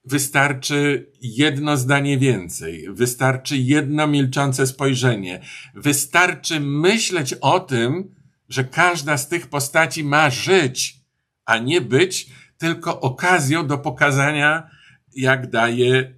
Wystarczy 0.08 1.12
jedno 1.22 1.78
zdanie 1.78 2.18
więcej, 2.18 2.88
wystarczy 2.90 3.58
jedno 3.58 4.08
milczące 4.08 4.68
spojrzenie, 4.68 5.42
wystarczy 5.76 6.60
myśleć 6.60 7.34
o 7.34 7.60
tym, 7.60 8.16
że 8.50 8.64
każda 8.64 9.18
z 9.18 9.30
tych 9.30 9.48
postaci 9.48 10.04
ma 10.04 10.30
żyć, 10.30 11.00
a 11.46 11.58
nie 11.58 11.82
być 11.82 12.30
tylko 12.58 13.02
okazją 13.02 13.68
do 13.68 13.78
pokazania, 13.78 14.70
jak 15.16 15.50
daje 15.50 16.16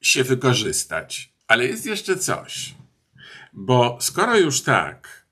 się 0.00 0.24
wykorzystać. 0.24 1.32
Ale 1.48 1.66
jest 1.66 1.86
jeszcze 1.86 2.16
coś. 2.16 2.74
Bo 3.52 3.98
skoro 4.00 4.38
już 4.38 4.62
tak, 4.62 5.26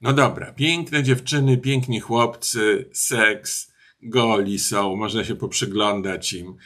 no 0.00 0.12
dobra, 0.12 0.52
piękne 0.52 1.02
dziewczyny, 1.02 1.58
piękni 1.58 2.00
chłopcy, 2.00 2.90
seks, 2.92 3.72
goli 4.02 4.58
są, 4.58 4.96
można 4.96 5.24
się 5.24 5.34
poprzyglądać 5.34 6.32
im. 6.32 6.56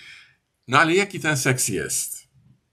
No 0.70 0.78
ale 0.78 0.94
jaki 0.94 1.20
ten 1.20 1.36
seks 1.36 1.68
jest? 1.68 2.28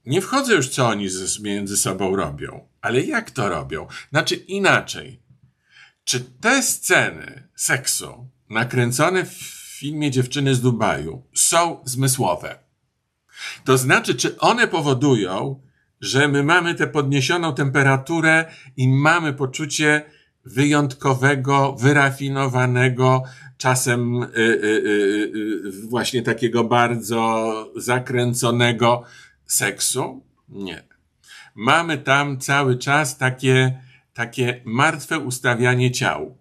Nie 0.05 0.21
wchodzę 0.21 0.53
już, 0.53 0.69
co 0.69 0.87
oni 0.87 1.07
między 1.41 1.77
sobą 1.77 2.15
robią, 2.15 2.67
ale 2.81 3.01
jak 3.01 3.31
to 3.31 3.49
robią? 3.49 3.87
Znaczy 4.09 4.35
inaczej. 4.35 5.21
Czy 6.03 6.19
te 6.19 6.63
sceny 6.63 7.47
seksu 7.55 8.29
nakręcone 8.49 9.25
w 9.25 9.33
filmie 9.79 10.11
Dziewczyny 10.11 10.55
z 10.55 10.61
Dubaju 10.61 11.23
są 11.33 11.81
zmysłowe? 11.85 12.59
To 13.65 13.77
znaczy, 13.77 14.15
czy 14.15 14.39
one 14.39 14.67
powodują, 14.67 15.61
że 16.01 16.27
my 16.27 16.43
mamy 16.43 16.75
tę 16.75 16.87
podniesioną 16.87 17.53
temperaturę 17.53 18.45
i 18.77 18.87
mamy 18.87 19.33
poczucie 19.33 20.05
wyjątkowego, 20.45 21.75
wyrafinowanego, 21.79 23.23
czasem 23.57 24.23
y, 24.23 24.27
y, 24.37 24.67
y, 25.65 25.87
właśnie 25.89 26.21
takiego 26.21 26.63
bardzo 26.63 27.73
zakręconego 27.75 29.03
seksu? 29.45 30.23
Nie. 30.49 30.83
Mamy 31.55 31.97
tam 31.97 32.39
cały 32.39 32.77
czas 32.77 33.17
takie, 33.17 33.81
takie 34.13 34.61
martwe 34.65 35.19
ustawianie 35.19 35.91
ciał. 35.91 36.37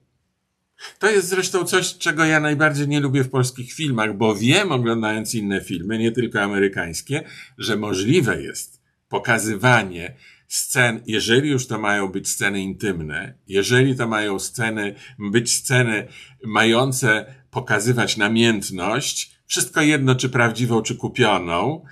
To 0.98 1.10
jest 1.10 1.28
zresztą 1.28 1.64
coś, 1.64 1.98
czego 1.98 2.24
ja 2.24 2.40
najbardziej 2.40 2.88
nie 2.88 3.00
lubię 3.00 3.24
w 3.24 3.30
polskich 3.30 3.72
filmach, 3.72 4.16
bo 4.16 4.34
wiem, 4.34 4.72
oglądając 4.72 5.34
inne 5.34 5.60
filmy, 5.60 5.98
nie 5.98 6.12
tylko 6.12 6.42
amerykańskie, 6.42 7.22
że 7.58 7.76
możliwe 7.76 8.42
jest 8.42 8.82
pokazywanie 9.08 10.14
scen, 10.48 11.02
jeżeli 11.06 11.50
już 11.50 11.66
to 11.66 11.78
mają 11.78 12.08
być 12.08 12.28
sceny 12.28 12.62
intymne, 12.62 13.34
jeżeli 13.48 13.96
to 13.96 14.08
mają 14.08 14.38
sceny, 14.38 14.94
być 15.18 15.52
sceny 15.52 16.08
mające 16.44 17.34
pokazywać 17.50 18.16
namiętność, 18.16 19.36
wszystko 19.46 19.80
jedno, 19.80 20.14
czy 20.14 20.28
prawdziwą, 20.28 20.82
czy 20.82 20.96
kupioną, 20.96 21.84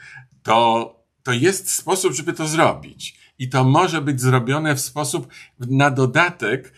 to, 0.42 0.90
to 1.22 1.32
jest 1.32 1.70
sposób, 1.70 2.12
żeby 2.12 2.32
to 2.32 2.48
zrobić. 2.48 3.18
I 3.38 3.48
to 3.48 3.64
może 3.64 4.00
być 4.00 4.20
zrobione 4.20 4.74
w 4.74 4.80
sposób 4.80 5.28
na 5.58 5.90
dodatek 5.90 6.72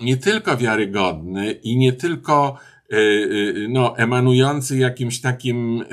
nie 0.00 0.16
tylko 0.16 0.56
wiarygodny 0.56 1.52
i 1.52 1.76
nie 1.76 1.92
tylko 1.92 2.58
e, 2.92 2.96
e, 2.96 2.98
no, 3.68 3.98
emanujący 3.98 4.78
jakimś 4.78 5.20
takim, 5.20 5.84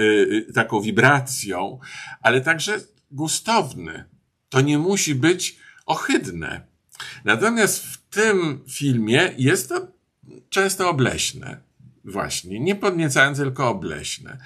e, 0.50 0.54
taką 0.54 0.82
wibracją, 0.82 1.80
ale 2.22 2.42
także 2.42 2.80
gustowny. 3.12 4.11
To 4.52 4.62
nie 4.62 4.78
musi 4.78 5.16
być 5.16 5.58
ohydne. 5.86 6.62
Natomiast 7.26 7.86
w 7.86 7.98
tym 8.10 8.60
filmie 8.70 9.34
jest 9.38 9.70
to 9.70 9.88
często 10.50 10.90
obleśne. 10.90 11.62
Właśnie. 12.06 12.60
Nie 12.60 12.76
podniecające, 12.76 13.44
tylko 13.44 13.70
obleśne. 13.70 14.38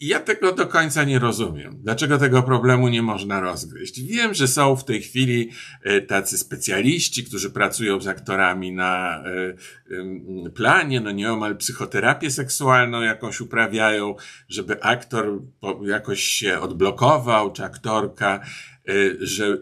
I 0.00 0.06
ja 0.06 0.20
tego 0.20 0.52
do 0.52 0.66
końca 0.66 1.04
nie 1.04 1.18
rozumiem. 1.18 1.80
Dlaczego 1.82 2.18
tego 2.18 2.42
problemu 2.42 2.88
nie 2.88 3.02
można 3.02 3.40
rozgryźć? 3.40 4.00
Wiem, 4.00 4.34
że 4.34 4.48
są 4.48 4.76
w 4.76 4.84
tej 4.84 5.02
chwili 5.02 5.50
e, 5.82 6.00
tacy 6.00 6.38
specjaliści, 6.38 7.24
którzy 7.24 7.50
pracują 7.50 8.00
z 8.00 8.06
aktorami 8.06 8.72
na 8.72 9.24
e, 9.24 10.50
planie, 10.50 11.00
no 11.00 11.10
nieomal 11.10 11.56
psychoterapię 11.56 12.30
seksualną 12.30 13.02
jakąś 13.02 13.40
uprawiają, 13.40 14.14
żeby 14.48 14.82
aktor 14.82 15.42
jakoś 15.82 16.22
się 16.22 16.60
odblokował, 16.60 17.52
czy 17.52 17.64
aktorka, 17.64 18.40
e, 18.88 18.92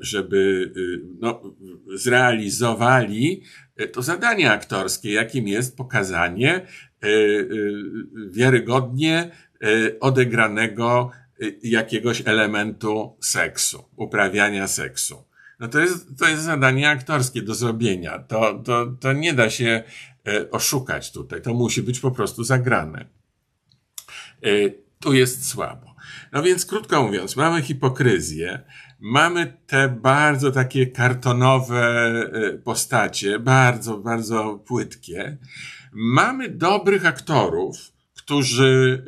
żeby 0.00 0.72
no, 1.20 1.42
zrealizowali 1.94 3.42
to 3.92 4.02
zadanie 4.02 4.50
aktorskie, 4.50 5.12
jakim 5.12 5.48
jest 5.48 5.76
pokazanie 5.76 6.66
wiarygodnie 8.30 9.30
Y, 9.64 9.96
odegranego 10.00 11.10
y, 11.42 11.58
jakiegoś 11.62 12.22
elementu 12.24 13.16
seksu, 13.20 13.84
uprawiania 13.96 14.68
seksu. 14.68 15.24
No 15.60 15.68
to 15.68 15.80
jest, 15.80 16.18
to 16.18 16.28
jest 16.28 16.42
zadanie 16.42 16.90
aktorskie 16.90 17.42
do 17.42 17.54
zrobienia. 17.54 18.18
To, 18.18 18.58
to, 18.58 18.86
to 19.00 19.12
nie 19.12 19.32
da 19.34 19.50
się 19.50 19.82
y, 20.28 20.50
oszukać 20.50 21.12
tutaj. 21.12 21.42
To 21.42 21.54
musi 21.54 21.82
być 21.82 22.00
po 22.00 22.10
prostu 22.10 22.44
zagrane. 22.44 23.06
Tu 25.00 25.14
jest 25.14 25.48
słabo. 25.48 25.94
No 26.32 26.42
więc 26.42 26.66
krótko 26.66 27.02
mówiąc, 27.02 27.36
mamy 27.36 27.62
hipokryzję, 27.62 28.64
mamy 29.00 29.56
te 29.66 29.88
bardzo 29.88 30.52
takie 30.52 30.86
kartonowe 30.86 32.12
postacie, 32.64 33.38
bardzo, 33.38 33.98
bardzo 33.98 34.62
płytkie. 34.66 35.36
Mamy 35.92 36.48
dobrych 36.48 37.06
aktorów, 37.06 37.76
którzy, 38.26 39.02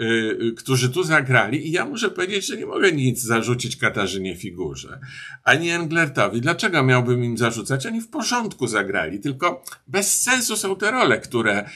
y, 0.50 0.54
którzy 0.54 0.90
tu 0.90 1.02
zagrali 1.02 1.68
i 1.68 1.72
ja 1.72 1.84
muszę 1.84 2.10
powiedzieć, 2.10 2.46
że 2.46 2.56
nie 2.56 2.66
mogę 2.66 2.92
nic 2.92 3.22
zarzucić 3.22 3.76
Katarzynie 3.76 4.36
Figurze, 4.36 5.00
ani 5.44 5.70
Englertowi. 5.70 6.40
Dlaczego 6.40 6.82
miałbym 6.82 7.24
im 7.24 7.38
zarzucać? 7.38 7.86
Oni 7.86 8.00
w 8.00 8.08
porządku 8.08 8.66
zagrali, 8.66 9.20
tylko 9.20 9.64
bez 9.86 10.22
sensu 10.22 10.56
są 10.56 10.76
te 10.76 10.90
role, 10.90 11.18
które 11.20 11.68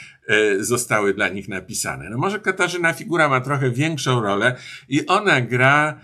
zostały 0.60 1.14
dla 1.14 1.28
nich 1.28 1.48
napisane. 1.48 2.10
No 2.10 2.18
może 2.18 2.38
Katarzyna 2.38 2.92
Figura 2.92 3.28
ma 3.28 3.40
trochę 3.40 3.70
większą 3.70 4.20
rolę 4.20 4.56
i 4.88 5.06
ona 5.06 5.40
gra 5.40 6.00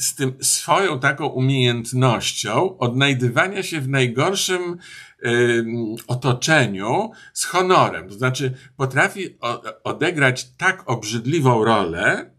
z 0.00 0.14
tym 0.14 0.32
swoją 0.40 1.00
taką 1.00 1.26
umiejętnością 1.26 2.78
odnajdywania 2.78 3.62
się 3.62 3.80
w 3.80 3.88
najgorszym 3.88 4.76
otoczeniu 6.06 7.10
z 7.32 7.44
honorem. 7.44 8.08
To 8.08 8.14
znaczy 8.14 8.54
potrafi 8.76 9.38
odegrać 9.84 10.50
tak 10.56 10.90
obrzydliwą 10.90 11.64
rolę, 11.64 12.30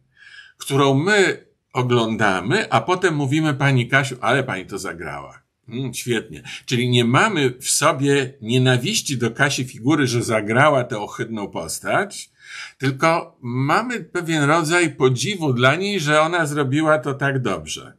którą 0.58 0.94
my 0.94 1.46
oglądamy, 1.74 2.72
a 2.72 2.82
potem 2.82 3.16
mówimy 3.16 3.54
pani 3.54 3.88
Kasiu, 3.88 4.16
ale 4.22 4.44
pani 4.44 4.66
to 4.66 4.78
zagrała. 4.78 5.42
Mm, 5.70 5.94
świetnie. 5.94 6.44
Czyli 6.66 6.90
nie 6.90 7.06
mamy 7.06 7.54
w 7.60 7.70
sobie 7.70 8.34
nienawiści 8.42 9.18
do 9.18 9.32
Kasi 9.32 9.66
figury, 9.66 10.08
że 10.08 10.24
zagrała 10.24 10.84
tę 10.84 11.00
ohydną 11.00 11.48
postać, 11.48 12.32
tylko 12.78 13.38
mamy 13.42 14.00
pewien 14.00 14.44
rodzaj 14.44 14.96
podziwu 14.96 15.54
dla 15.54 15.76
niej, 15.76 16.00
że 16.00 16.22
ona 16.22 16.46
zrobiła 16.46 17.00
to 17.00 17.14
tak 17.14 17.42
dobrze. 17.42 17.94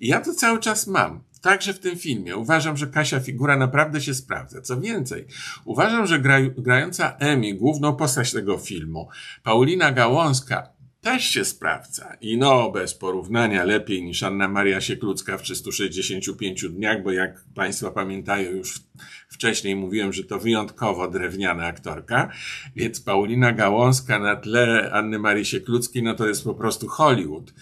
I 0.00 0.08
ja 0.08 0.20
to 0.20 0.34
cały 0.34 0.60
czas 0.60 0.86
mam. 0.86 1.28
Także 1.40 1.74
w 1.74 1.78
tym 1.78 1.98
filmie. 1.98 2.36
Uważam, 2.36 2.76
że 2.76 2.86
Kasia 2.86 3.20
figura 3.20 3.56
naprawdę 3.56 4.00
się 4.00 4.14
sprawdza. 4.14 4.60
Co 4.60 4.80
więcej, 4.80 5.26
uważam, 5.64 6.06
że 6.06 6.18
gra, 6.18 6.40
grająca 6.40 7.16
Emi, 7.18 7.54
główną 7.54 7.96
postać 7.96 8.32
tego 8.32 8.58
filmu, 8.58 9.08
Paulina 9.42 9.92
Gałązka, 9.92 10.77
też 11.00 11.24
się 11.24 11.44
sprawdza. 11.44 12.16
I 12.20 12.38
no, 12.38 12.70
bez 12.70 12.94
porównania 12.94 13.64
lepiej 13.64 14.04
niż 14.04 14.22
Anna 14.22 14.48
Maria 14.48 14.80
Sieklucka 14.80 15.38
w 15.38 15.42
365 15.42 16.68
dniach, 16.68 17.02
bo 17.02 17.12
jak 17.12 17.44
Państwo 17.54 17.90
pamiętają, 17.90 18.50
już 18.50 18.80
wcześniej 19.28 19.76
mówiłem, 19.76 20.12
że 20.12 20.24
to 20.24 20.38
wyjątkowo 20.38 21.08
drewniana 21.08 21.66
aktorka, 21.66 22.30
więc 22.76 23.00
Paulina 23.00 23.52
Gałązka 23.52 24.18
na 24.18 24.36
tle 24.36 24.90
Anny 24.92 25.18
Marii 25.18 25.44
Siekluckiej, 25.44 26.02
no 26.02 26.14
to 26.14 26.28
jest 26.28 26.44
po 26.44 26.54
prostu 26.54 26.88
Hollywood. 26.88 27.54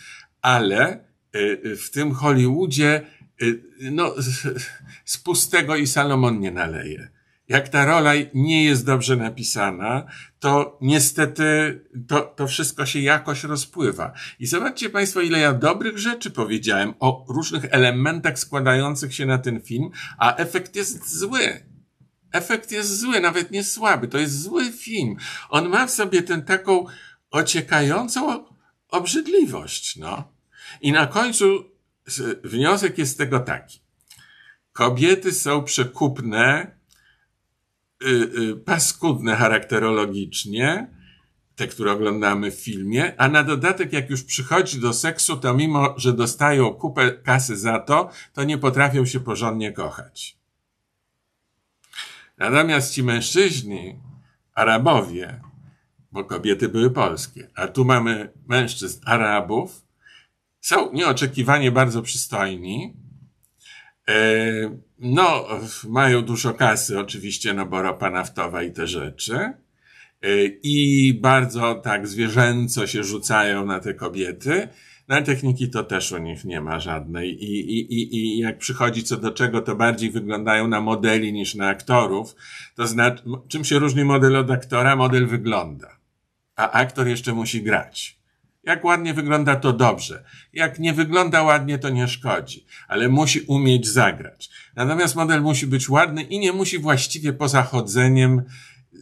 Ale 0.42 1.04
y, 1.36 1.60
y, 1.66 1.76
w 1.76 1.90
tym 1.90 2.12
Hollywoodzie 2.12 3.02
Y, 3.42 3.62
no, 3.80 4.14
z 5.04 5.18
pustego 5.18 5.76
i 5.76 5.86
Salomon 5.86 6.40
nie 6.40 6.50
naleje. 6.50 7.08
Jak 7.48 7.68
ta 7.68 7.84
rola 7.84 8.12
nie 8.34 8.64
jest 8.64 8.86
dobrze 8.86 9.16
napisana, 9.16 10.06
to 10.46 10.78
niestety 10.80 11.80
to, 12.08 12.20
to 12.20 12.46
wszystko 12.46 12.86
się 12.86 13.00
jakoś 13.00 13.44
rozpływa. 13.44 14.12
I 14.38 14.46
zobaczcie 14.46 14.90
Państwo, 14.90 15.20
ile 15.20 15.38
ja 15.38 15.52
dobrych 15.52 15.98
rzeczy 15.98 16.30
powiedziałem 16.30 16.94
o 17.00 17.24
różnych 17.28 17.64
elementach 17.70 18.38
składających 18.38 19.14
się 19.14 19.26
na 19.26 19.38
ten 19.38 19.60
film, 19.60 19.90
a 20.18 20.36
efekt 20.36 20.76
jest 20.76 21.18
zły. 21.18 21.66
Efekt 22.32 22.72
jest 22.72 23.00
zły, 23.00 23.20
nawet 23.20 23.50
nie 23.50 23.64
słaby. 23.64 24.08
To 24.08 24.18
jest 24.18 24.42
zły 24.42 24.72
film. 24.72 25.16
On 25.48 25.68
ma 25.68 25.86
w 25.86 25.90
sobie 25.90 26.22
tę 26.22 26.42
taką 26.42 26.86
ociekającą 27.30 28.44
obrzydliwość, 28.88 29.96
no. 29.96 30.32
I 30.80 30.92
na 30.92 31.06
końcu 31.06 31.64
wniosek 32.44 32.98
jest 32.98 33.18
tego 33.18 33.40
taki. 33.40 33.80
Kobiety 34.72 35.32
są 35.32 35.64
przekupne, 35.64 36.75
paskudne 38.64 39.36
charakterologicznie, 39.36 40.90
te, 41.56 41.66
które 41.66 41.92
oglądamy 41.92 42.50
w 42.50 42.60
filmie, 42.60 43.20
a 43.20 43.28
na 43.28 43.42
dodatek, 43.42 43.92
jak 43.92 44.10
już 44.10 44.24
przychodzi 44.24 44.80
do 44.80 44.92
seksu, 44.92 45.36
to 45.36 45.54
mimo, 45.54 45.94
że 45.96 46.12
dostają 46.12 46.74
kupę 46.74 47.12
kasy 47.12 47.56
za 47.56 47.78
to, 47.78 48.10
to 48.32 48.44
nie 48.44 48.58
potrafią 48.58 49.06
się 49.06 49.20
porządnie 49.20 49.72
kochać. 49.72 50.38
Natomiast 52.38 52.94
ci 52.94 53.02
mężczyźni, 53.02 54.00
Arabowie, 54.54 55.40
bo 56.12 56.24
kobiety 56.24 56.68
były 56.68 56.90
polskie, 56.90 57.50
a 57.54 57.68
tu 57.68 57.84
mamy 57.84 58.32
mężczyzn 58.46 59.00
Arabów, 59.04 59.86
są 60.60 60.92
nieoczekiwanie 60.92 61.72
bardzo 61.72 62.02
przystojni, 62.02 62.96
no, 64.98 65.46
mają 65.88 66.22
dużo 66.22 66.54
kasy 66.54 66.98
oczywiście, 66.98 67.54
no 67.54 67.66
bo 67.66 67.82
ropa 67.82 68.10
naftowa 68.10 68.62
i 68.62 68.72
te 68.72 68.86
rzeczy, 68.86 69.52
E, 70.22 70.44
i 70.62 71.14
bardzo 71.14 71.74
tak 71.74 72.08
zwierzęco 72.08 72.86
się 72.86 73.04
rzucają 73.04 73.66
na 73.66 73.80
te 73.80 73.94
kobiety. 73.94 74.68
No, 75.08 75.22
techniki 75.22 75.70
to 75.70 75.84
też 75.84 76.12
u 76.12 76.18
nich 76.18 76.44
nie 76.44 76.60
ma 76.60 76.80
żadnej 76.80 77.44
I, 77.44 77.60
i, 77.60 77.94
i, 77.94 78.16
i 78.16 78.38
jak 78.38 78.58
przychodzi 78.58 79.02
co 79.04 79.16
do 79.16 79.30
czego, 79.30 79.60
to 79.60 79.76
bardziej 79.76 80.10
wyglądają 80.10 80.68
na 80.68 80.80
modeli 80.80 81.32
niż 81.32 81.54
na 81.54 81.68
aktorów. 81.68 82.36
To 82.74 82.86
znaczy, 82.86 83.22
czym 83.48 83.64
się 83.64 83.78
różni 83.78 84.04
model 84.04 84.36
od 84.36 84.50
aktora? 84.50 84.96
Model 84.96 85.26
wygląda, 85.26 85.98
a 86.56 86.70
aktor 86.70 87.08
jeszcze 87.08 87.32
musi 87.32 87.62
grać. 87.62 88.15
Jak 88.66 88.84
ładnie 88.84 89.14
wygląda, 89.14 89.56
to 89.56 89.72
dobrze. 89.72 90.24
Jak 90.52 90.78
nie 90.78 90.92
wygląda 90.92 91.42
ładnie, 91.42 91.78
to 91.78 91.88
nie 91.88 92.08
szkodzi, 92.08 92.66
ale 92.88 93.08
musi 93.08 93.40
umieć 93.40 93.88
zagrać. 93.88 94.50
Natomiast 94.76 95.16
model 95.16 95.42
musi 95.42 95.66
być 95.66 95.88
ładny 95.88 96.22
i 96.22 96.38
nie 96.38 96.52
musi 96.52 96.78
właściwie 96.78 97.32
poza 97.32 97.62
chodzeniem 97.62 98.42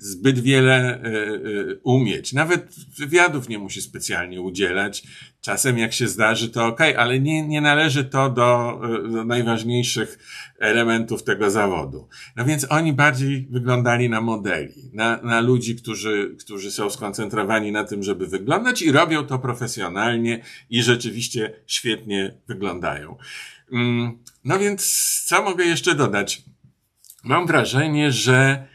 zbyt 0.01 0.39
wiele 0.39 0.75
e, 0.75 0.97
e, 0.97 1.41
umieć. 1.83 2.33
Nawet 2.33 2.75
wywiadów 2.99 3.49
nie 3.49 3.59
musi 3.59 3.83
specjalnie 3.83 4.41
udzielać. 4.41 5.03
Czasem 5.41 5.79
jak 5.79 5.93
się 5.93 6.09
zdarzy, 6.09 6.49
to 6.49 6.67
ok, 6.67 6.81
ale 6.97 7.21
nie, 7.21 7.49
nie 7.49 7.61
należy 7.61 8.05
to 8.05 8.31
do, 8.31 8.81
e, 8.85 9.13
do 9.13 9.25
najważniejszych 9.25 10.19
elementów 10.59 11.23
tego 11.23 11.51
zawodu. 11.51 12.09
No 12.37 12.45
więc 12.45 12.67
oni 12.71 12.93
bardziej 12.93 13.49
wyglądali 13.51 14.09
na 14.09 14.21
modeli, 14.21 14.91
na, 14.93 15.23
na 15.23 15.41
ludzi, 15.41 15.77
którzy, 15.77 16.37
którzy 16.41 16.71
są 16.71 16.91
skoncentrowani 16.91 17.73
na 17.73 17.85
tym, 17.85 18.03
żeby 18.03 18.27
wyglądać 18.27 18.83
i 18.83 18.93
robią 18.93 19.27
to 19.27 19.39
profesjonalnie 19.39 20.43
i 20.71 20.83
rzeczywiście 20.83 21.53
świetnie 21.67 22.35
wyglądają. 22.49 23.17
Mm, 23.73 24.19
no 24.45 24.59
więc 24.59 24.85
co 25.27 25.43
mogę 25.43 25.65
jeszcze 25.65 25.95
dodać? 25.95 26.43
Mam 27.25 27.47
wrażenie, 27.47 28.13
że 28.13 28.67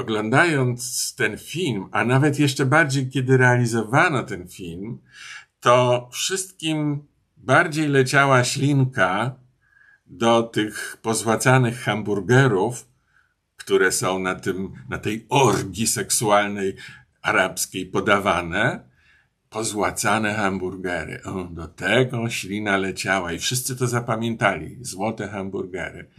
oglądając 0.00 1.14
ten 1.14 1.38
film, 1.38 1.88
a 1.92 2.04
nawet 2.04 2.38
jeszcze 2.38 2.66
bardziej, 2.66 3.08
kiedy 3.08 3.36
realizowano 3.36 4.22
ten 4.22 4.48
film, 4.48 4.98
to 5.60 6.08
wszystkim 6.12 7.06
bardziej 7.36 7.88
leciała 7.88 8.44
ślinka 8.44 9.34
do 10.06 10.42
tych 10.42 10.96
pozłacanych 11.02 11.80
hamburgerów, 11.80 12.88
które 13.56 13.92
są 13.92 14.18
na 14.18 14.34
tym, 14.34 14.72
na 14.88 14.98
tej 14.98 15.26
orgii 15.28 15.86
seksualnej 15.86 16.76
arabskiej 17.22 17.86
podawane. 17.86 18.90
Pozłacane 19.50 20.34
hamburgery. 20.34 21.22
O, 21.24 21.44
do 21.44 21.68
tego 21.68 22.30
ślina 22.30 22.76
leciała 22.76 23.32
i 23.32 23.38
wszyscy 23.38 23.76
to 23.76 23.86
zapamiętali. 23.86 24.76
Złote 24.80 25.28
hamburgery. 25.28 26.10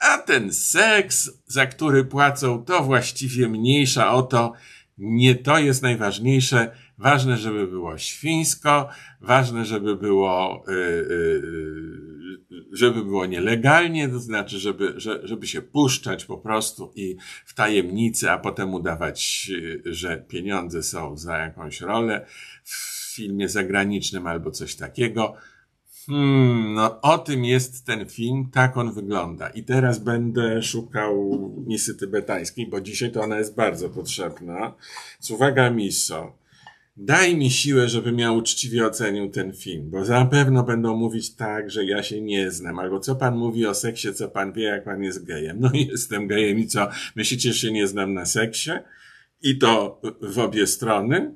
A 0.00 0.18
ten 0.18 0.52
seks, 0.52 1.30
za 1.46 1.66
który 1.66 2.04
płacą, 2.04 2.64
to 2.64 2.82
właściwie 2.82 3.48
mniejsza 3.48 4.12
o 4.12 4.22
to. 4.22 4.52
Nie 4.98 5.34
to 5.34 5.58
jest 5.58 5.82
najważniejsze. 5.82 6.76
Ważne, 6.98 7.36
żeby 7.36 7.66
było 7.66 7.98
świńsko, 7.98 8.88
ważne, 9.20 9.64
żeby 9.64 9.96
było, 9.96 10.64
yy, 10.68 10.74
yy, 11.10 12.66
żeby 12.72 13.04
było 13.04 13.26
nielegalnie, 13.26 14.08
to 14.08 14.18
znaczy, 14.18 14.58
żeby, 14.58 14.94
żeby 15.22 15.46
się 15.46 15.62
puszczać 15.62 16.24
po 16.24 16.38
prostu 16.38 16.92
i 16.94 17.16
w 17.46 17.54
tajemnicy, 17.54 18.30
a 18.30 18.38
potem 18.38 18.74
udawać, 18.74 19.50
że 19.84 20.16
pieniądze 20.28 20.82
są 20.82 21.16
za 21.16 21.38
jakąś 21.38 21.80
rolę 21.80 22.26
w 22.64 23.14
filmie 23.14 23.48
zagranicznym 23.48 24.26
albo 24.26 24.50
coś 24.50 24.76
takiego. 24.76 25.36
Hmm, 26.08 26.74
no 26.74 27.00
o 27.00 27.18
tym 27.18 27.44
jest 27.44 27.86
ten 27.86 28.08
film, 28.08 28.50
tak 28.52 28.76
on 28.76 28.92
wygląda. 28.92 29.48
I 29.48 29.62
teraz 29.62 29.98
będę 29.98 30.62
szukał 30.62 31.40
misy 31.66 31.94
tybetańskiej, 31.94 32.66
bo 32.66 32.80
dzisiaj 32.80 33.12
to 33.12 33.22
ona 33.22 33.38
jest 33.38 33.54
bardzo 33.54 33.90
potrzebna. 33.90 34.74
Więc 35.14 35.30
uwaga, 35.30 35.70
miso. 35.70 36.32
Daj 36.96 37.36
mi 37.36 37.50
siłę, 37.50 37.88
żebym 37.88 38.18
ja 38.18 38.32
uczciwie 38.32 38.86
ocenił 38.86 39.30
ten 39.30 39.52
film, 39.52 39.90
bo 39.90 40.04
zapewne 40.04 40.62
będą 40.62 40.96
mówić 40.96 41.34
tak, 41.34 41.70
że 41.70 41.84
ja 41.84 42.02
się 42.02 42.20
nie 42.20 42.50
znam, 42.50 42.78
albo 42.78 43.00
co 43.00 43.16
pan 43.16 43.36
mówi 43.36 43.66
o 43.66 43.74
seksie, 43.74 44.14
co 44.14 44.28
pan 44.28 44.52
wie, 44.52 44.62
jak 44.62 44.84
pan 44.84 45.02
jest 45.02 45.24
gejem. 45.24 45.60
No 45.60 45.70
jestem 45.90 46.26
gejem 46.26 46.58
i 46.58 46.66
co, 46.66 46.88
myślicie, 47.16 47.52
że 47.52 47.58
się 47.58 47.72
nie 47.72 47.86
znam 47.86 48.14
na 48.14 48.26
seksie? 48.26 48.70
I 49.42 49.58
to 49.58 50.00
w 50.20 50.38
obie 50.38 50.66
strony? 50.66 51.34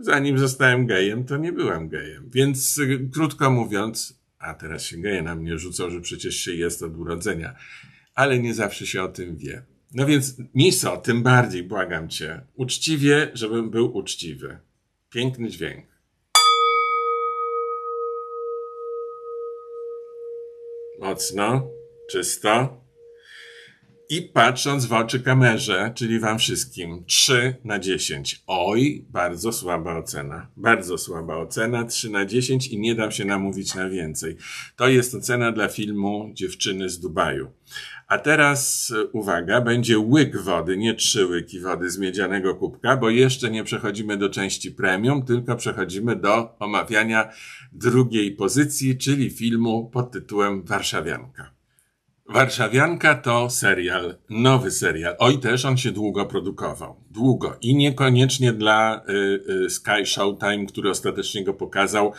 Zanim 0.00 0.38
zostałem 0.38 0.86
gejem, 0.86 1.24
to 1.24 1.36
nie 1.36 1.52
byłem 1.52 1.88
gejem. 1.88 2.30
Więc 2.30 2.78
y, 2.78 3.08
krótko 3.12 3.50
mówiąc, 3.50 4.20
a 4.38 4.54
teraz 4.54 4.82
się 4.82 4.96
geje 4.96 5.22
na 5.22 5.34
mnie 5.34 5.58
rzucą, 5.58 5.90
że 5.90 6.00
przecież 6.00 6.36
się 6.36 6.54
jest 6.54 6.82
od 6.82 6.96
urodzenia, 6.96 7.54
ale 8.14 8.38
nie 8.38 8.54
zawsze 8.54 8.86
się 8.86 9.02
o 9.02 9.08
tym 9.08 9.36
wie. 9.36 9.62
No 9.94 10.06
więc 10.06 10.36
miso, 10.54 10.96
tym 10.96 11.22
bardziej 11.22 11.62
błagam 11.62 12.08
cię, 12.08 12.40
uczciwie, 12.54 13.30
żebym 13.34 13.70
był 13.70 13.96
uczciwy. 13.96 14.58
Piękny 15.10 15.50
dźwięk. 15.50 15.86
Mocno, 21.00 21.70
czysto 22.10 22.80
i 24.10 24.22
patrząc 24.22 24.86
w 24.86 24.92
oczy 24.92 25.20
kamerze, 25.20 25.92
czyli 25.94 26.20
wam 26.20 26.38
wszystkim, 26.38 27.04
3 27.06 27.54
na 27.64 27.78
10. 27.78 28.42
Oj, 28.46 29.04
bardzo 29.10 29.52
słaba 29.52 29.98
ocena. 29.98 30.46
Bardzo 30.56 30.98
słaba 30.98 31.36
ocena, 31.36 31.84
3 31.84 32.10
na 32.10 32.26
10 32.26 32.68
i 32.68 32.78
nie 32.78 32.94
dam 32.94 33.10
się 33.12 33.24
namówić 33.24 33.74
na 33.74 33.88
więcej. 33.88 34.36
To 34.76 34.88
jest 34.88 35.14
ocena 35.14 35.52
dla 35.52 35.68
filmu 35.68 36.30
Dziewczyny 36.34 36.88
z 36.88 37.00
Dubaju. 37.00 37.50
A 38.08 38.18
teraz 38.18 38.92
e, 38.96 39.06
uwaga, 39.06 39.60
będzie 39.60 39.98
łyk 39.98 40.36
wody, 40.36 40.76
nie 40.76 40.94
trzy 40.94 41.26
łyki 41.26 41.60
wody 41.60 41.90
z 41.90 41.98
miedzianego 41.98 42.54
kubka, 42.54 42.96
bo 42.96 43.10
jeszcze 43.10 43.50
nie 43.50 43.64
przechodzimy 43.64 44.16
do 44.16 44.28
części 44.28 44.70
premium, 44.70 45.22
tylko 45.22 45.56
przechodzimy 45.56 46.16
do 46.16 46.58
omawiania 46.58 47.30
drugiej 47.72 48.32
pozycji, 48.32 48.98
czyli 48.98 49.30
filmu 49.30 49.90
pod 49.90 50.10
tytułem 50.10 50.62
Warszawianka. 50.62 51.57
Warszawianka 52.28 53.14
to 53.14 53.50
serial, 53.50 54.14
nowy 54.30 54.70
serial. 54.70 55.16
Oj, 55.18 55.38
też 55.38 55.64
on 55.64 55.76
się 55.76 55.90
długo 55.92 56.26
produkował. 56.26 56.96
Długo. 57.10 57.56
I 57.60 57.76
niekoniecznie 57.76 58.52
dla 58.52 59.02
y, 59.08 59.40
y, 59.64 59.70
Sky 59.70 60.06
Showtime, 60.06 60.66
który 60.66 60.90
ostatecznie 60.90 61.44
go 61.44 61.54
pokazał, 61.54 62.12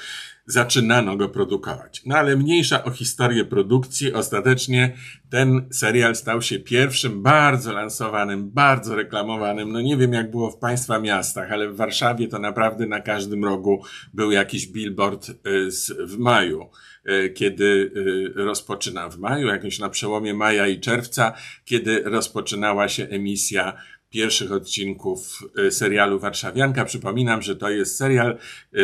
zaczynano 0.46 1.18
go 1.18 1.30
produkować. 1.30 2.02
No 2.06 2.16
ale 2.16 2.36
mniejsza 2.36 2.84
o 2.84 2.92
historię 2.92 3.46
produkcji, 3.46 4.14
ostatecznie 4.14 4.94
ten 5.30 5.68
serial 5.72 6.16
stał 6.16 6.42
się 6.42 6.60
pierwszym 6.60 7.24
bardzo 7.24 7.74
lansowanym, 7.74 8.50
bardzo 8.50 8.96
reklamowanym. 8.96 9.72
No 9.72 9.82
nie 9.82 9.98
wiem 9.98 10.14
jak 10.14 10.32
było 10.32 10.52
w 10.52 10.58
Państwa 10.58 11.00
miastach, 11.00 11.52
ale 11.52 11.70
w 11.70 11.76
Warszawie 11.76 12.28
to 12.28 12.40
naprawdę 12.40 12.86
na 12.86 13.00
każdym 13.00 13.46
rogu 13.46 13.84
był 14.14 14.32
jakiś 14.32 14.68
billboard 14.68 15.30
y, 15.30 15.34
w 16.08 16.18
maju 16.18 16.70
kiedy 17.30 17.92
e, 18.36 18.44
rozpoczyna 18.44 19.10
w 19.10 19.18
maju, 19.18 19.48
jakoś 19.48 19.80
na 19.80 19.90
przełomie 19.90 20.34
maja 20.34 20.68
i 20.68 20.80
czerwca, 20.80 21.34
kiedy 21.66 22.02
rozpoczynała 22.06 22.88
się 22.90 23.04
emisja 23.04 23.74
pierwszych 24.10 24.52
odcinków 24.52 25.40
e, 25.68 25.72
serialu 25.72 26.20
Warszawianka. 26.20 26.86
Przypominam, 26.86 27.42
że 27.42 27.56
to 27.56 27.70
jest 27.70 27.98
serial 27.98 28.38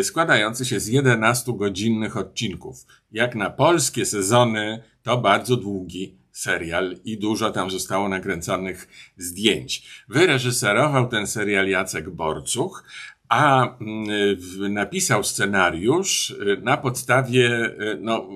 składający 0.04 0.66
się 0.66 0.80
z 0.80 0.88
11 0.88 1.54
godzinnych 1.58 2.18
odcinków. 2.18 2.86
Jak 3.12 3.36
na 3.36 3.50
polskie 3.50 4.06
sezony, 4.06 4.84
to 5.04 5.18
bardzo 5.18 5.56
długi 5.56 6.18
serial 6.36 6.96
i 7.06 7.18
dużo 7.18 7.52
tam 7.52 7.72
zostało 7.72 8.10
nakręconych 8.10 8.88
zdjęć. 9.18 10.04
Wyreżyserował 10.10 11.08
ten 11.08 11.28
serial 11.28 11.68
Jacek 11.68 12.10
Borcuch, 12.10 12.84
a 13.30 13.78
mm, 13.80 14.74
napisał 14.74 15.24
scenariusz 15.24 16.30
y, 16.30 16.62
na 16.62 16.78
podstawie 16.78 17.66
y, 17.66 17.98
no, 18.02 18.30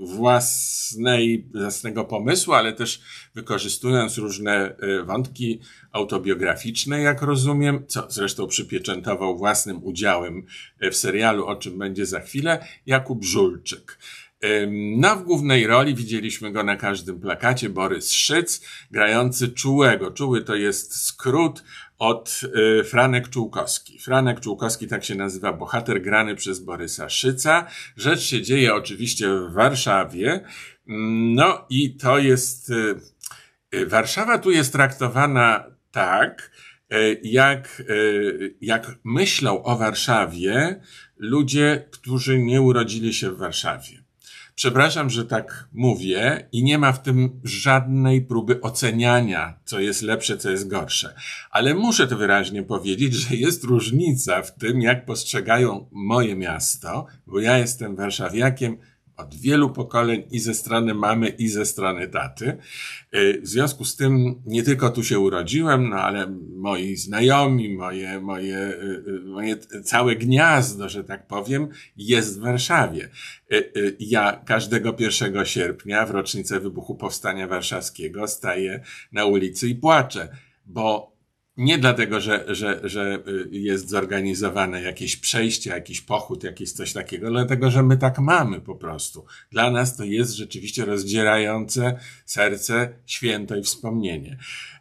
własnej, 0.00 1.48
własnego 1.54 2.04
pomysłu, 2.04 2.52
ale 2.52 2.72
też 2.72 3.00
wykorzystując 3.34 4.18
różne 4.18 4.76
y, 4.82 5.04
wątki 5.04 5.60
autobiograficzne, 5.92 7.00
jak 7.00 7.22
rozumiem, 7.22 7.84
co 7.86 8.10
zresztą 8.10 8.46
przypieczętował 8.46 9.38
własnym 9.38 9.84
udziałem 9.84 10.46
w 10.80 10.94
serialu, 10.96 11.46
o 11.46 11.56
czym 11.56 11.78
będzie 11.78 12.06
za 12.06 12.20
chwilę, 12.20 12.66
Jakub 12.86 13.24
Żulczyk. 13.24 13.98
No, 14.96 15.16
w 15.16 15.22
głównej 15.22 15.66
roli 15.66 15.94
widzieliśmy 15.94 16.52
go 16.52 16.64
na 16.64 16.76
każdym 16.76 17.20
plakacie, 17.20 17.68
Borys 17.68 18.12
Szyc, 18.12 18.66
grający 18.90 19.48
Czułego. 19.48 20.10
Czuły 20.10 20.44
to 20.44 20.54
jest 20.54 21.06
skrót 21.06 21.62
od 22.00 22.40
y, 22.80 22.84
Franek 22.84 23.28
Czułkowski. 23.28 23.98
Franek 23.98 24.40
Czułkowski 24.40 24.86
tak 24.86 25.04
się 25.04 25.14
nazywa 25.14 25.52
bohater 25.52 26.02
grany 26.02 26.34
przez 26.34 26.60
Borysa 26.60 27.08
Szyca. 27.08 27.66
Rzecz 27.96 28.20
się 28.20 28.42
dzieje 28.42 28.74
oczywiście 28.74 29.28
w 29.28 29.52
Warszawie. 29.52 30.40
No 31.34 31.66
i 31.70 31.96
to 31.96 32.18
jest... 32.18 32.70
Y, 32.70 33.86
Warszawa 33.86 34.38
tu 34.38 34.50
jest 34.50 34.72
traktowana 34.72 35.64
tak, 35.90 36.50
jak, 37.22 37.82
jak 38.60 38.90
myślą 39.04 39.62
o 39.62 39.76
Warszawie 39.76 40.80
ludzie, 41.16 41.88
którzy 41.90 42.38
nie 42.38 42.62
urodzili 42.62 43.14
się 43.14 43.30
w 43.30 43.38
Warszawie. 43.38 43.99
Przepraszam, 44.60 45.10
że 45.10 45.24
tak 45.24 45.68
mówię 45.72 46.48
i 46.52 46.62
nie 46.64 46.78
ma 46.78 46.92
w 46.92 47.02
tym 47.02 47.40
żadnej 47.44 48.22
próby 48.22 48.60
oceniania, 48.60 49.58
co 49.64 49.80
jest 49.80 50.02
lepsze, 50.02 50.38
co 50.38 50.50
jest 50.50 50.68
gorsze. 50.68 51.14
Ale 51.50 51.74
muszę 51.74 52.06
to 52.06 52.16
wyraźnie 52.16 52.62
powiedzieć, 52.62 53.14
że 53.14 53.36
jest 53.36 53.64
różnica 53.64 54.42
w 54.42 54.54
tym, 54.54 54.80
jak 54.80 55.04
postrzegają 55.04 55.88
moje 55.92 56.36
miasto, 56.36 57.06
bo 57.26 57.40
ja 57.40 57.58
jestem 57.58 57.96
warszawiakiem, 57.96 58.76
od 59.20 59.34
wielu 59.34 59.70
pokoleń 59.70 60.22
i 60.30 60.38
ze 60.40 60.54
strony 60.54 60.94
mamy, 60.94 61.28
i 61.28 61.48
ze 61.48 61.66
strony 61.66 62.08
taty. 62.08 62.56
Y, 63.14 63.40
w 63.42 63.48
związku 63.48 63.84
z 63.84 63.96
tym 63.96 64.42
nie 64.46 64.62
tylko 64.62 64.90
tu 64.90 65.04
się 65.04 65.18
urodziłem, 65.18 65.88
no 65.88 65.96
ale 65.96 66.36
moi 66.56 66.96
znajomi, 66.96 67.76
moje, 67.76 68.20
moje, 68.20 68.58
y, 68.58 69.04
y, 69.08 69.20
moje 69.26 69.56
całe 69.84 70.16
gniazdo, 70.16 70.88
że 70.88 71.04
tak 71.04 71.26
powiem, 71.26 71.68
jest 71.96 72.38
w 72.38 72.42
Warszawie. 72.42 73.08
Ja 74.00 74.40
każdego 74.44 74.96
1 74.98 75.44
sierpnia 75.44 76.06
w 76.06 76.10
rocznicę 76.10 76.60
wybuchu 76.60 76.94
Powstania 76.94 77.46
Warszawskiego 77.46 78.28
staję 78.28 78.80
na 79.12 79.24
ulicy 79.24 79.68
i 79.68 79.74
płaczę, 79.74 80.28
bo 80.66 81.19
nie 81.60 81.78
dlatego, 81.78 82.20
że, 82.20 82.44
że, 82.48 82.80
że 82.84 83.22
y, 83.28 83.48
jest 83.50 83.88
zorganizowane 83.88 84.82
jakieś 84.82 85.16
przejście, 85.16 85.70
jakiś 85.70 86.00
pochód, 86.00 86.44
jakieś 86.44 86.72
coś 86.72 86.92
takiego, 86.92 87.30
dlatego, 87.30 87.70
że 87.70 87.82
my 87.82 87.96
tak 87.96 88.18
mamy 88.18 88.60
po 88.60 88.74
prostu. 88.76 89.24
Dla 89.52 89.70
nas 89.70 89.96
to 89.96 90.04
jest 90.04 90.32
rzeczywiście 90.32 90.84
rozdzierające 90.84 91.98
serce, 92.24 92.94
święto 93.06 93.56
i 93.56 93.62
wspomnienie. 93.62 94.38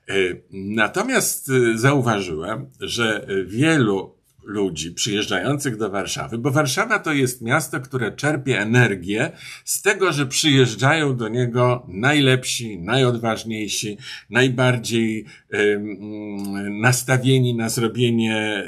Y, 0.10 0.42
natomiast 0.52 1.50
y, 1.50 1.78
zauważyłem, 1.78 2.70
że 2.80 3.28
wielu 3.46 4.19
ludzi 4.43 4.91
przyjeżdżających 4.91 5.78
do 5.78 5.89
Warszawy, 5.89 6.38
bo 6.38 6.52
Warszawa 6.52 6.99
to 6.99 7.13
jest 7.13 7.41
miasto, 7.41 7.80
które 7.80 8.12
czerpie 8.12 8.60
energię 8.60 9.32
z 9.65 9.82
tego, 9.82 10.12
że 10.12 10.25
przyjeżdżają 10.25 11.15
do 11.15 11.28
niego 11.28 11.86
najlepsi, 11.88 12.80
najodważniejsi, 12.80 13.97
najbardziej 14.30 15.25
y, 15.54 15.80
nastawieni 16.82 17.56
na 17.56 17.69
zrobienie 17.69 18.63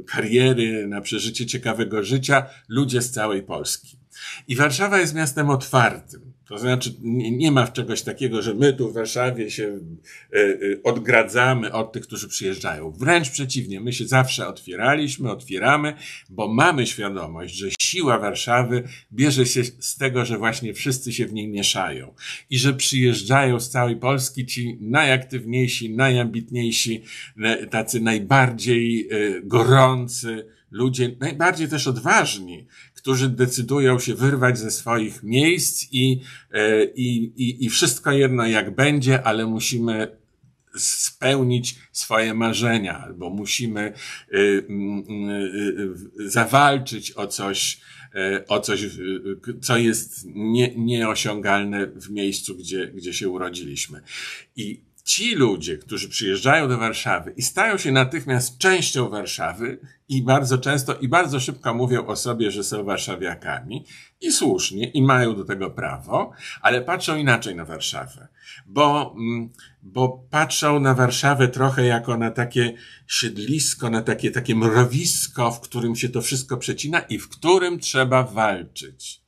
y, 0.00 0.04
kariery, 0.06 0.86
na 0.86 1.00
przeżycie 1.00 1.46
ciekawego 1.46 2.02
życia 2.02 2.46
ludzie 2.68 3.02
z 3.02 3.10
całej 3.10 3.42
Polski. 3.42 3.98
I 4.48 4.56
Warszawa 4.56 4.98
jest 4.98 5.14
miastem 5.14 5.50
otwartym. 5.50 6.32
To 6.50 6.58
znaczy, 6.58 6.94
nie, 7.02 7.52
ma 7.52 7.68
czegoś 7.68 8.02
takiego, 8.02 8.42
że 8.42 8.54
my 8.54 8.72
tu 8.72 8.90
w 8.90 8.94
Warszawie 8.94 9.50
się 9.50 9.64
y, 9.64 10.38
y, 10.38 10.80
odgradzamy 10.84 11.72
od 11.72 11.92
tych, 11.92 12.02
którzy 12.02 12.28
przyjeżdżają. 12.28 12.90
Wręcz 12.90 13.30
przeciwnie, 13.30 13.80
my 13.80 13.92
się 13.92 14.06
zawsze 14.06 14.48
otwieraliśmy, 14.48 15.30
otwieramy, 15.30 15.94
bo 16.30 16.48
mamy 16.48 16.86
świadomość, 16.86 17.54
że 17.54 17.68
siła 17.80 18.18
Warszawy 18.18 18.82
bierze 19.12 19.46
się 19.46 19.64
z 19.64 19.96
tego, 19.96 20.24
że 20.24 20.38
właśnie 20.38 20.74
wszyscy 20.74 21.12
się 21.12 21.26
w 21.26 21.32
niej 21.32 21.48
mieszają 21.48 22.14
i 22.50 22.58
że 22.58 22.74
przyjeżdżają 22.74 23.60
z 23.60 23.70
całej 23.70 23.96
Polski 23.96 24.46
ci 24.46 24.78
najaktywniejsi, 24.80 25.96
najambitniejsi, 25.96 27.02
tacy 27.70 28.00
najbardziej 28.00 29.08
gorący, 29.42 30.46
ludzie 30.70 31.16
najbardziej 31.20 31.68
też 31.68 31.86
odważni, 31.86 32.66
którzy 33.00 33.28
decydują 33.28 33.98
się 33.98 34.14
wyrwać 34.14 34.58
ze 34.58 34.70
swoich 34.70 35.22
miejsc 35.22 35.86
i, 35.92 36.20
e, 36.52 36.84
i, 36.84 37.24
i, 37.36 37.64
i 37.64 37.70
wszystko 37.70 38.12
jedno 38.12 38.46
jak 38.46 38.74
będzie, 38.74 39.22
ale 39.22 39.46
musimy 39.46 40.20
spełnić 40.76 41.74
swoje 41.92 42.34
marzenia, 42.34 42.98
albo 42.98 43.30
musimy 43.30 43.80
e, 43.80 44.36
zawalczyć 46.26 47.12
o 47.12 47.26
coś, 47.26 47.80
e, 48.14 48.44
o 48.48 48.60
coś, 48.60 48.86
co 49.62 49.78
jest 49.78 50.26
nie, 50.26 50.74
nieosiągalne 50.76 51.86
w 51.86 52.10
miejscu, 52.10 52.56
gdzie, 52.56 52.86
gdzie 52.86 53.14
się 53.14 53.28
urodziliśmy. 53.28 54.00
I 54.56 54.80
ci 55.04 55.34
ludzie, 55.34 55.78
którzy 55.78 56.08
przyjeżdżają 56.08 56.68
do 56.68 56.78
Warszawy 56.78 57.34
i 57.36 57.42
stają 57.42 57.78
się 57.78 57.92
natychmiast 57.92 58.58
częścią 58.58 59.08
Warszawy 59.08 59.78
i 60.10 60.22
bardzo 60.22 60.58
często 60.58 60.94
i 60.94 61.08
bardzo 61.08 61.40
szybko 61.40 61.74
mówią 61.74 62.06
o 62.06 62.16
sobie, 62.16 62.50
że 62.50 62.64
są 62.64 62.84
warszawiakami. 62.84 63.84
I 64.20 64.32
słusznie 64.32 64.90
i 64.90 65.02
mają 65.02 65.36
do 65.36 65.44
tego 65.44 65.70
prawo, 65.70 66.32
ale 66.62 66.80
patrzą 66.80 67.16
inaczej 67.16 67.54
na 67.54 67.64
Warszawę, 67.64 68.28
bo, 68.66 69.14
mm, 69.16 69.50
bo 69.82 70.26
patrzą 70.30 70.80
na 70.80 70.94
Warszawę 70.94 71.48
trochę 71.48 71.84
jako 71.84 72.16
na 72.16 72.30
takie 72.30 72.74
siedlisko, 73.06 73.90
na 73.90 74.02
takie, 74.02 74.30
takie 74.30 74.54
mrowisko, 74.54 75.50
w 75.50 75.60
którym 75.60 75.96
się 75.96 76.08
to 76.08 76.22
wszystko 76.22 76.56
przecina 76.56 77.00
i 77.00 77.18
w 77.18 77.28
którym 77.28 77.80
trzeba 77.80 78.22
walczyć. 78.22 79.20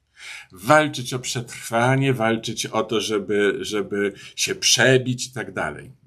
Walczyć 0.52 1.14
o 1.14 1.18
przetrwanie, 1.18 2.14
walczyć 2.14 2.66
o 2.66 2.82
to, 2.82 3.00
żeby, 3.00 3.58
żeby 3.60 4.12
się 4.36 4.54
przebić 4.54 5.26
i 5.26 5.32
tak 5.32 5.52
dalej. 5.52 6.01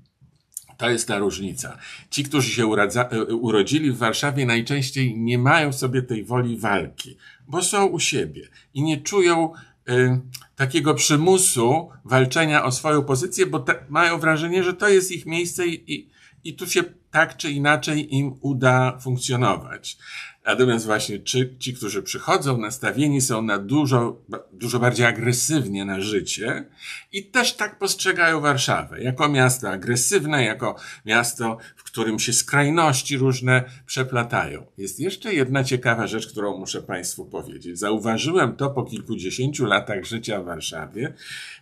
To 0.78 0.90
jest 0.90 1.08
ta 1.08 1.18
różnica. 1.18 1.78
Ci, 2.10 2.24
którzy 2.24 2.52
się 2.52 2.64
e, 2.64 3.26
urodzili 3.26 3.92
w 3.92 3.98
Warszawie, 3.98 4.46
najczęściej 4.46 5.18
nie 5.18 5.38
mają 5.38 5.74
sobie 5.74 6.02
tej 6.02 6.24
woli 6.24 6.58
walki, 6.58 7.18
bo 7.48 7.64
są 7.64 7.86
u 7.86 8.00
siebie 8.00 8.48
i 8.74 8.84
nie 8.84 9.02
czują 9.02 9.54
y, 9.90 10.20
takiego 10.56 10.94
przymusu 10.94 11.90
walczenia 12.06 12.64
o 12.64 12.72
swoją 12.72 13.04
pozycję, 13.04 13.46
bo 13.46 13.60
te, 13.60 13.86
mają 13.90 14.20
wrażenie, 14.20 14.64
że 14.64 14.74
to 14.74 14.90
jest 14.90 15.12
ich 15.12 15.26
miejsce 15.26 15.68
i, 15.68 15.94
i, 15.94 16.10
i 16.44 16.54
tu 16.54 16.68
się 16.68 16.84
tak 17.12 17.38
czy 17.38 17.52
inaczej 17.52 18.16
im 18.16 18.36
uda 18.42 18.98
funkcjonować. 19.00 19.98
Natomiast 20.46 20.86
właśnie 20.86 21.20
czy, 21.20 21.56
ci, 21.60 21.74
którzy 21.74 22.04
przychodzą, 22.04 22.58
nastawieni 22.58 23.22
są 23.22 23.42
na 23.42 23.58
dużo, 23.58 24.22
dużo 24.54 24.80
bardziej 24.80 25.06
agresywnie 25.06 25.86
na 25.86 26.02
życie 26.02 26.66
i 27.12 27.26
też 27.26 27.54
tak 27.54 27.80
postrzegają 27.80 28.42
Warszawę. 28.42 29.04
Jako 29.04 29.30
miasto 29.30 29.70
agresywne, 29.70 30.44
jako 30.44 30.76
miasto, 31.06 31.58
w 31.76 31.84
którym 31.84 32.20
się 32.20 32.34
skrajności 32.34 33.18
różne 33.18 33.64
przeplatają. 33.86 34.66
Jest 34.78 35.00
jeszcze 35.00 35.34
jedna 35.34 35.64
ciekawa 35.64 36.08
rzecz, 36.08 36.28
którą 36.28 36.58
muszę 36.58 36.82
Państwu 36.82 37.26
powiedzieć. 37.26 37.80
Zauważyłem 37.80 38.56
to 38.56 38.70
po 38.70 38.84
kilkudziesięciu 38.84 39.66
latach 39.66 40.06
życia 40.06 40.42
w 40.42 40.46
Warszawie, 40.46 41.14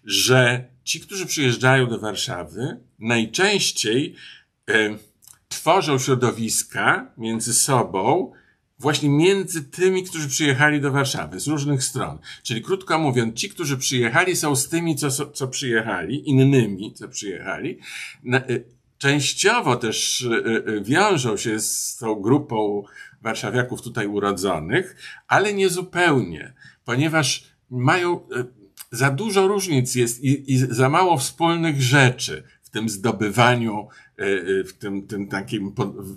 że 0.05 0.65
ci, 0.83 0.99
którzy 0.99 1.25
przyjeżdżają 1.25 1.87
do 1.87 1.99
Warszawy, 1.99 2.77
najczęściej 2.99 4.15
y, 4.69 4.97
tworzą 5.49 5.99
środowiska 5.99 7.11
między 7.17 7.53
sobą, 7.53 8.31
właśnie 8.83 9.09
między 9.09 9.63
tymi, 9.63 10.03
którzy 10.03 10.29
przyjechali 10.29 10.81
do 10.81 10.91
Warszawy 10.91 11.39
z 11.39 11.47
różnych 11.47 11.83
stron. 11.83 12.17
Czyli 12.43 12.61
krótko 12.61 12.99
mówiąc, 12.99 13.39
ci, 13.39 13.49
którzy 13.49 13.77
przyjechali, 13.77 14.35
są 14.35 14.55
z 14.55 14.69
tymi, 14.69 14.95
co, 14.95 15.11
co 15.31 15.47
przyjechali, 15.47 16.29
innymi, 16.29 16.93
co 16.93 17.07
przyjechali. 17.07 17.79
Y, 18.49 18.65
częściowo 18.97 19.75
też 19.75 20.21
y, 20.21 20.43
y, 20.69 20.81
wiążą 20.81 21.37
się 21.37 21.59
z 21.59 21.97
tą 21.97 22.15
grupą 22.15 22.83
warszawiaków 23.21 23.81
tutaj 23.81 24.07
urodzonych, 24.07 24.95
ale 25.27 25.53
nie 25.53 25.69
zupełnie, 25.69 26.53
ponieważ 26.85 27.43
mają 27.69 28.19
za 28.91 29.09
dużo 29.09 29.47
różnic 29.47 29.95
jest 29.95 30.23
i, 30.23 30.53
i 30.53 30.57
za 30.57 30.89
mało 30.89 31.17
wspólnych 31.17 31.81
rzeczy 31.81 32.43
w 32.61 32.69
tym 32.69 32.89
zdobywaniu 32.89 33.87
w 34.17 34.73
tym, 34.79 35.07
tym 35.07 35.27
takim 35.27 35.73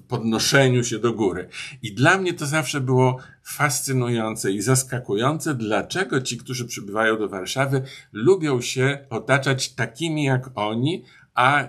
podnoszeniu 0.08 0.84
się 0.84 0.98
do 0.98 1.12
góry. 1.12 1.48
I 1.82 1.92
dla 1.92 2.18
mnie 2.18 2.34
to 2.34 2.46
zawsze 2.46 2.80
było 2.80 3.18
fascynujące 3.44 4.52
i 4.52 4.60
zaskakujące, 4.60 5.54
dlaczego 5.54 6.20
ci, 6.20 6.38
którzy 6.38 6.64
przybywają 6.64 7.18
do 7.18 7.28
Warszawy, 7.28 7.82
lubią 8.12 8.60
się 8.60 9.06
otaczać 9.10 9.74
takimi 9.74 10.24
jak 10.24 10.50
oni, 10.54 11.04
a 11.34 11.68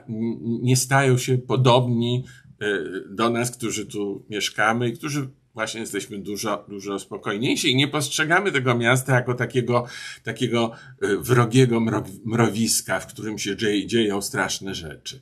nie 0.62 0.76
stają 0.76 1.18
się 1.18 1.38
podobni 1.38 2.26
e, 2.62 2.66
do 3.10 3.30
nas, 3.30 3.52
którzy 3.52 3.86
tu 3.86 4.26
mieszkamy 4.30 4.90
i 4.90 4.94
którzy 4.94 5.30
właśnie 5.54 5.82
jesteśmy 5.82 6.18
dużo, 6.18 6.66
dużo 6.70 7.00
spokojniejsi 7.00 7.72
i 7.72 7.76
nie 7.76 7.88
postrzegamy 7.88 8.52
tego 8.52 8.76
miasta 8.76 9.16
jako 9.16 9.34
takiego, 9.34 9.86
takiego 10.24 10.72
wrogiego 11.20 11.80
mrowiska, 12.26 13.00
w 13.00 13.08
którym 13.08 13.38
się 13.38 13.56
dzieją 13.86 14.22
straszne 14.22 14.76
rzeczy. 14.76 15.22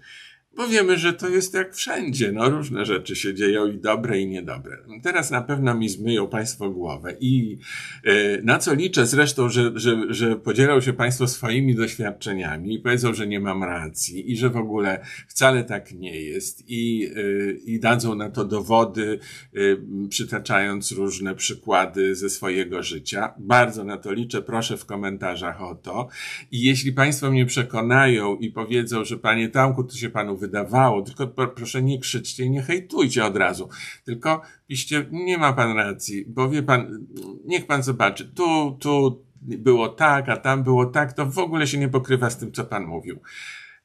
Bo 0.55 0.67
wiemy, 0.67 0.97
że 0.97 1.13
to 1.13 1.29
jest 1.29 1.53
jak 1.53 1.75
wszędzie. 1.75 2.31
No, 2.31 2.49
różne 2.49 2.85
rzeczy 2.85 3.15
się 3.15 3.33
dzieją 3.33 3.67
i 3.67 3.77
dobre, 3.77 4.19
i 4.19 4.27
niedobre. 4.27 4.77
Teraz 5.03 5.31
na 5.31 5.41
pewno 5.41 5.75
mi 5.75 5.89
zmyją 5.89 6.27
Państwo 6.27 6.69
głowę 6.69 7.15
i 7.19 7.57
yy, 8.03 8.41
na 8.43 8.57
co 8.57 8.73
liczę 8.73 9.05
zresztą, 9.05 9.49
że, 9.49 9.71
że, 9.75 9.97
że 10.09 10.35
podzielą 10.35 10.81
się 10.81 10.93
Państwo 10.93 11.27
swoimi 11.27 11.75
doświadczeniami 11.75 12.73
i 12.73 12.79
powiedzą, 12.79 13.13
że 13.13 13.27
nie 13.27 13.39
mam 13.39 13.63
racji 13.63 14.31
i 14.31 14.37
że 14.37 14.49
w 14.49 14.57
ogóle 14.57 15.05
wcale 15.27 15.63
tak 15.63 15.91
nie 15.91 16.21
jest 16.21 16.69
i, 16.69 16.99
yy, 16.99 17.59
i 17.65 17.79
dadzą 17.79 18.15
na 18.15 18.29
to 18.29 18.45
dowody, 18.45 19.19
yy, 19.53 19.81
przytaczając 20.09 20.91
różne 20.91 21.35
przykłady 21.35 22.15
ze 22.15 22.29
swojego 22.29 22.83
życia. 22.83 23.33
Bardzo 23.37 23.83
na 23.83 23.97
to 23.97 24.13
liczę. 24.13 24.41
Proszę 24.41 24.77
w 24.77 24.85
komentarzach 24.85 25.61
o 25.61 25.75
to. 25.75 26.07
I 26.51 26.61
jeśli 26.61 26.91
Państwo 26.91 27.31
mnie 27.31 27.45
przekonają 27.45 28.35
i 28.35 28.51
powiedzą, 28.51 29.05
że 29.05 29.17
Panie 29.17 29.49
Tomku, 29.49 29.83
to 29.83 29.95
się 29.95 30.09
Panu 30.09 30.37
wydawało, 30.45 31.01
tylko 31.01 31.27
proszę 31.27 31.81
nie 31.81 31.99
krzyczcie 31.99 32.43
i 32.43 32.49
nie 32.49 32.61
hejtujcie 32.61 33.25
od 33.25 33.37
razu, 33.37 33.69
tylko 34.03 34.41
piszcie, 34.67 35.05
nie 35.11 35.37
ma 35.37 35.53
pan 35.53 35.77
racji, 35.77 36.25
bo 36.27 36.49
wie 36.49 36.63
pan, 36.63 37.05
niech 37.45 37.67
pan 37.67 37.83
zobaczy, 37.83 38.25
tu, 38.25 38.77
tu 38.79 39.25
było 39.41 39.89
tak, 39.89 40.29
a 40.29 40.37
tam 40.37 40.63
było 40.63 40.85
tak, 40.85 41.13
to 41.13 41.25
w 41.25 41.37
ogóle 41.37 41.67
się 41.67 41.77
nie 41.77 41.89
pokrywa 41.89 42.29
z 42.29 42.37
tym, 42.37 42.51
co 42.51 42.65
pan 42.65 42.85
mówił. 42.85 43.19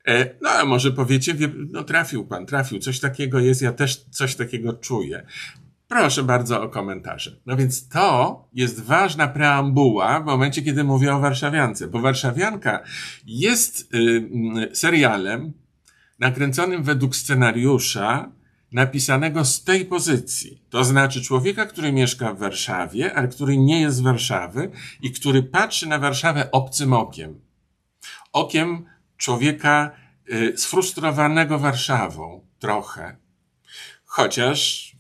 E, 0.06 0.34
no, 0.42 0.50
a 0.50 0.64
może 0.64 0.92
powiecie, 0.92 1.34
no 1.70 1.84
trafił 1.84 2.26
pan, 2.26 2.46
trafił, 2.46 2.78
coś 2.78 3.00
takiego 3.00 3.40
jest, 3.40 3.62
ja 3.62 3.72
też 3.72 4.04
coś 4.10 4.36
takiego 4.36 4.72
czuję. 4.72 5.26
Proszę 5.88 6.22
bardzo 6.22 6.62
o 6.62 6.68
komentarze. 6.68 7.36
No 7.46 7.56
więc 7.56 7.88
to 7.88 8.44
jest 8.52 8.84
ważna 8.84 9.28
preambuła 9.28 10.20
w 10.20 10.24
momencie, 10.24 10.62
kiedy 10.62 10.84
mówię 10.84 11.14
o 11.14 11.20
Warszawiance, 11.20 11.88
bo 11.88 12.00
Warszawianka 12.00 12.82
jest 13.26 13.94
y, 13.94 14.28
serialem, 14.72 15.52
nakręconym 16.20 16.82
według 16.82 17.16
scenariusza 17.16 18.32
napisanego 18.72 19.44
z 19.44 19.64
tej 19.64 19.84
pozycji. 19.84 20.62
To 20.70 20.84
znaczy 20.84 21.22
człowieka, 21.22 21.66
który 21.66 21.92
mieszka 21.92 22.34
w 22.34 22.38
Warszawie, 22.38 23.14
ale 23.14 23.28
który 23.28 23.56
nie 23.56 23.80
jest 23.80 23.96
z 23.96 24.00
Warszawy 24.00 24.70
i 25.02 25.12
który 25.12 25.42
patrzy 25.42 25.88
na 25.88 25.98
Warszawę 25.98 26.50
obcym 26.50 26.92
okiem. 26.92 27.40
Okiem 28.32 28.86
człowieka 29.16 29.90
y, 30.32 30.52
sfrustrowanego 30.56 31.58
Warszawą 31.58 32.46
trochę. 32.58 33.16
Chociaż 34.04 34.90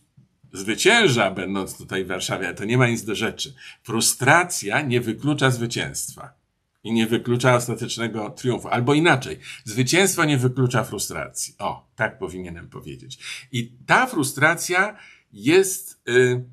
zwycięża, 0.52 1.30
będąc 1.30 1.78
tutaj 1.78 2.04
w 2.04 2.08
Warszawie, 2.08 2.46
ale 2.46 2.56
to 2.56 2.64
nie 2.64 2.78
ma 2.78 2.88
nic 2.88 3.04
do 3.04 3.14
rzeczy. 3.14 3.54
Frustracja 3.82 4.80
nie 4.80 5.00
wyklucza 5.00 5.50
zwycięstwa 5.50 6.39
i 6.84 6.92
nie 6.92 7.06
wyklucza 7.06 7.54
ostatecznego 7.54 8.30
triumfu. 8.30 8.68
Albo 8.68 8.94
inaczej, 8.94 9.38
zwycięstwo 9.64 10.24
nie 10.24 10.38
wyklucza 10.38 10.84
frustracji. 10.84 11.54
O, 11.58 11.90
tak 11.96 12.18
powinienem 12.18 12.68
powiedzieć. 12.68 13.18
I 13.52 13.72
ta 13.86 14.06
frustracja 14.06 14.96
jest, 15.32 16.02
yy, 16.06 16.44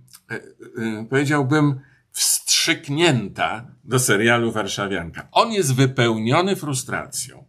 yy, 0.78 1.06
powiedziałbym, 1.10 1.80
wstrzyknięta 2.12 3.72
do 3.84 4.00
serialu 4.00 4.52
Warszawianka. 4.52 5.28
On 5.32 5.52
jest 5.52 5.76
wypełniony 5.76 6.56
frustracją. 6.56 7.46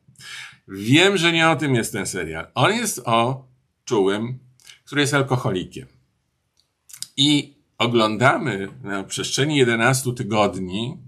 Wiem, 0.68 1.16
że 1.16 1.32
nie 1.32 1.48
o 1.48 1.56
tym 1.56 1.74
jest 1.74 1.92
ten 1.92 2.06
serial. 2.06 2.46
On 2.54 2.72
jest 2.72 3.00
o 3.04 3.48
czułym, 3.84 4.38
który 4.84 5.00
jest 5.00 5.14
alkoholikiem. 5.14 5.86
I 7.16 7.58
oglądamy 7.78 8.68
na 8.82 9.04
przestrzeni 9.04 9.56
11 9.56 10.12
tygodni 10.12 10.98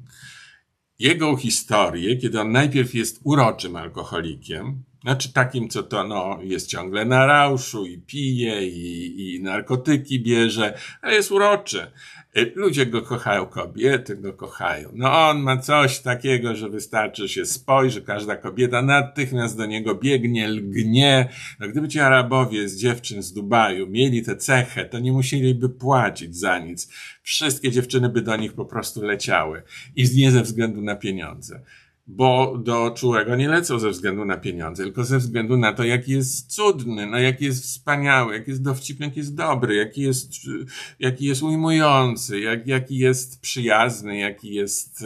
jego 1.00 1.36
historię, 1.36 2.16
kiedy 2.16 2.40
on 2.40 2.52
najpierw 2.52 2.94
jest 2.94 3.20
uroczym 3.24 3.76
alkoholikiem, 3.76 4.82
znaczy 5.02 5.32
takim, 5.32 5.68
co 5.68 5.82
to 5.82 6.04
no, 6.04 6.38
jest 6.42 6.68
ciągle 6.68 7.04
na 7.04 7.26
rauszu 7.26 7.86
i 7.86 7.98
pije 7.98 8.68
i, 8.68 9.34
i 9.34 9.42
narkotyki 9.42 10.22
bierze, 10.22 10.78
ale 11.02 11.14
jest 11.14 11.32
uroczy. 11.32 11.90
Y, 12.36 12.52
ludzie 12.54 12.86
go 12.86 13.02
kochają, 13.02 13.46
kobiety 13.46 14.16
go 14.16 14.32
kochają. 14.32 14.90
No 14.94 15.28
on 15.28 15.40
ma 15.40 15.56
coś 15.56 15.98
takiego, 15.98 16.56
że 16.56 16.68
wystarczy 16.68 17.28
się 17.28 17.46
spojrzy, 17.46 18.02
każda 18.02 18.36
kobieta 18.36 18.82
natychmiast 18.82 19.56
do 19.56 19.66
niego 19.66 19.94
biegnie, 19.94 20.48
lgnie. 20.48 21.28
No 21.60 21.68
gdyby 21.68 21.88
ci 21.88 22.00
Arabowie 22.00 22.68
z 22.68 22.76
dziewczyn 22.76 23.22
z 23.22 23.32
Dubaju 23.32 23.86
mieli 23.86 24.22
tę 24.22 24.36
cechę, 24.36 24.84
to 24.84 24.98
nie 24.98 25.12
musieliby 25.12 25.68
płacić 25.68 26.36
za 26.36 26.58
nic. 26.58 26.92
Wszystkie 27.22 27.70
dziewczyny 27.70 28.08
by 28.08 28.22
do 28.22 28.36
nich 28.36 28.52
po 28.52 28.64
prostu 28.64 29.02
leciały. 29.02 29.62
I 29.96 30.16
nie 30.16 30.30
ze 30.30 30.42
względu 30.42 30.82
na 30.82 30.96
pieniądze 30.96 31.60
bo 32.16 32.58
do 32.58 32.90
czułego 32.90 33.36
nie 33.36 33.48
lecą 33.48 33.78
ze 33.78 33.90
względu 33.90 34.24
na 34.24 34.36
pieniądze, 34.36 34.82
tylko 34.82 35.04
ze 35.04 35.18
względu 35.18 35.56
na 35.56 35.72
to, 35.72 35.84
jaki 35.84 36.12
jest 36.12 36.54
cudny, 36.54 37.06
no 37.06 37.18
jaki 37.18 37.44
jest 37.44 37.64
wspaniały, 37.64 38.34
jaki 38.34 38.50
jest 38.50 38.62
dowcipny, 38.62 39.06
jaki 39.06 39.18
jest 39.18 39.34
dobry, 39.34 39.74
jaki 39.74 40.02
jest, 40.02 40.32
jaki 40.98 41.24
jest 41.24 41.42
ujmujący, 41.42 42.40
jak, 42.40 42.66
jaki 42.66 42.98
jest 42.98 43.40
przyjazny, 43.40 44.18
jaki 44.18 44.54
jest, 44.54 45.00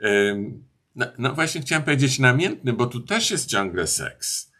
yy, 0.00 0.52
no, 0.96 1.06
no 1.18 1.34
właśnie 1.34 1.60
chciałem 1.60 1.84
powiedzieć 1.84 2.18
namiętny, 2.18 2.72
bo 2.72 2.86
tu 2.86 3.00
też 3.00 3.30
jest 3.30 3.48
ciągle 3.48 3.86
seks. 3.86 4.53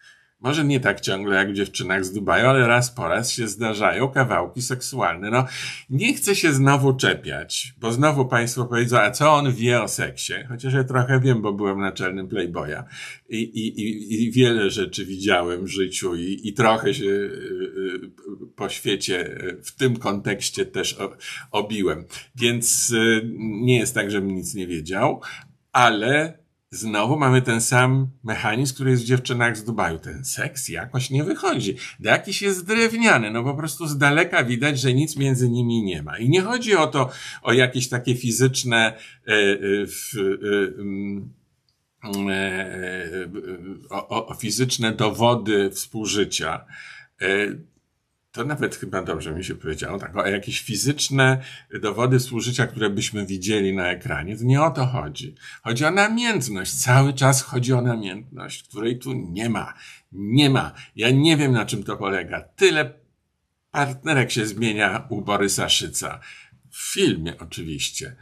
Może 0.45 0.65
nie 0.65 0.81
tak 0.81 1.01
ciągle 1.01 1.37
jak 1.37 1.51
w 1.51 1.55
dziewczynach 1.55 2.05
z 2.05 2.13
Dubaju, 2.13 2.47
ale 2.47 2.67
raz 2.67 2.91
po 2.91 3.09
raz 3.09 3.33
się 3.33 3.49
zdarzają 3.49 4.09
kawałki 4.09 4.63
seksualne. 4.63 5.31
No, 5.31 5.47
nie 5.91 6.15
chcę 6.15 6.35
się 6.37 6.53
znowu 6.53 6.95
czepiać, 6.95 7.75
bo 7.81 7.93
znowu 7.93 8.27
Państwo 8.27 8.65
powiedzą, 8.65 8.99
a 9.01 9.11
co 9.11 9.35
on 9.35 9.53
wie 9.53 9.83
o 9.83 9.89
seksie? 9.89 10.33
Chociaż 10.49 10.75
ja 10.75 10.85
trochę 10.85 11.21
wiem, 11.21 11.43
bo 11.43 11.53
byłem 11.53 11.81
naczelnym 11.81 12.29
playboya 12.29 12.85
i, 13.29 13.37
i, 13.37 13.81
i, 13.81 14.23
i 14.23 14.33
wiele 14.33 14.71
rzeczy 14.71 15.07
widziałem 15.07 15.65
w 15.65 15.69
życiu 15.69 16.15
i, 16.15 16.41
i 16.45 16.53
trochę 16.53 16.95
się 16.95 17.05
y, 17.05 17.09
y, 17.09 18.47
po 18.57 18.69
świecie 18.69 19.39
w 19.65 19.77
tym 19.77 19.97
kontekście 19.97 20.67
też 20.67 20.99
obiłem. 21.51 22.05
Więc 22.37 22.91
y, 22.91 23.31
nie 23.39 23.79
jest 23.79 23.95
tak, 23.95 24.11
żebym 24.11 24.35
nic 24.35 24.55
nie 24.55 24.67
wiedział, 24.67 25.21
ale 25.73 26.44
Znowu 26.75 27.17
mamy 27.17 27.43
ten 27.43 27.61
sam 27.61 28.09
mechanizm, 28.25 28.75
który 28.75 28.91
jest 28.91 29.03
w 29.03 29.07
dziewczynach 29.07 29.57
z 29.57 29.65
Dubaju. 29.65 29.99
Ten 29.99 30.25
seks 30.25 30.69
jakoś 30.69 31.11
nie 31.11 31.25
wychodzi. 31.25 31.77
Jakiś 32.01 32.43
jest 32.43 32.67
drewniany, 32.67 33.31
no 33.31 33.45
po 33.45 33.55
prostu 33.55 33.87
z 33.87 33.99
daleka 33.99 34.45
widać, 34.45 34.81
że 34.81 34.95
nic 34.95 35.17
między 35.17 35.51
nimi 35.51 35.83
nie 35.83 36.03
ma. 36.03 36.19
I 36.19 36.29
nie 36.29 36.43
chodzi 36.43 36.77
o 36.77 36.87
to, 36.87 37.11
o 37.43 37.53
jakieś 37.53 37.89
takie 37.89 38.15
fizyczne, 38.15 38.97
e, 39.29 39.33
e, 39.33 39.35
e, 39.35 40.81
mm, 40.81 41.31
o, 43.91 44.27
o 44.27 44.35
fizyczne 44.35 44.93
dowody 44.93 45.71
współżycia 45.71 46.65
to 48.35 48.45
nawet 48.45 48.77
chyba 48.77 49.03
dobrze 49.03 49.35
mi 49.35 49.45
się 49.45 49.55
powiedziało, 49.55 49.99
tak, 49.99 50.17
o 50.17 50.27
jakieś 50.27 50.61
fizyczne 50.61 51.43
dowody 51.83 52.19
współżycia, 52.19 52.67
które 52.67 52.91
byśmy 52.91 53.27
widzieli 53.27 53.73
na 53.73 53.91
ekranie, 53.91 54.37
to 54.39 54.45
nie 54.45 54.63
o 54.63 54.71
to 54.71 54.87
chodzi. 54.87 55.35
Chodzi 55.63 55.85
o 55.85 55.91
namiętność. 55.91 56.75
Cały 56.75 57.13
czas 57.13 57.43
chodzi 57.43 57.73
o 57.73 57.81
namiętność, 57.81 58.63
której 58.63 58.99
tu 58.99 59.13
nie 59.13 59.51
ma. 59.51 59.75
Nie 60.13 60.51
ma. 60.51 60.73
Ja 60.97 61.11
nie 61.11 61.37
wiem, 61.37 61.53
na 61.53 61.67
czym 61.67 61.83
to 61.83 61.97
polega. 61.97 62.41
Tyle 62.41 62.93
partnerek 63.71 64.31
się 64.31 64.47
zmienia 64.47 65.07
u 65.09 65.21
Borysa 65.23 65.69
Szyca. 65.69 66.21
W 66.71 66.93
filmie 66.93 67.39
oczywiście. 67.39 68.17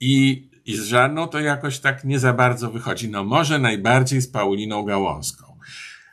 I, 0.00 0.48
i 0.64 0.76
z 0.76 0.82
żadną 0.84 1.28
to 1.28 1.40
jakoś 1.40 1.78
tak 1.78 2.04
nie 2.04 2.18
za 2.18 2.32
bardzo 2.32 2.70
wychodzi. 2.70 3.10
No 3.10 3.24
może 3.24 3.58
najbardziej 3.58 4.20
z 4.20 4.28
Pauliną 4.28 4.82
Gałązką. 4.82 5.47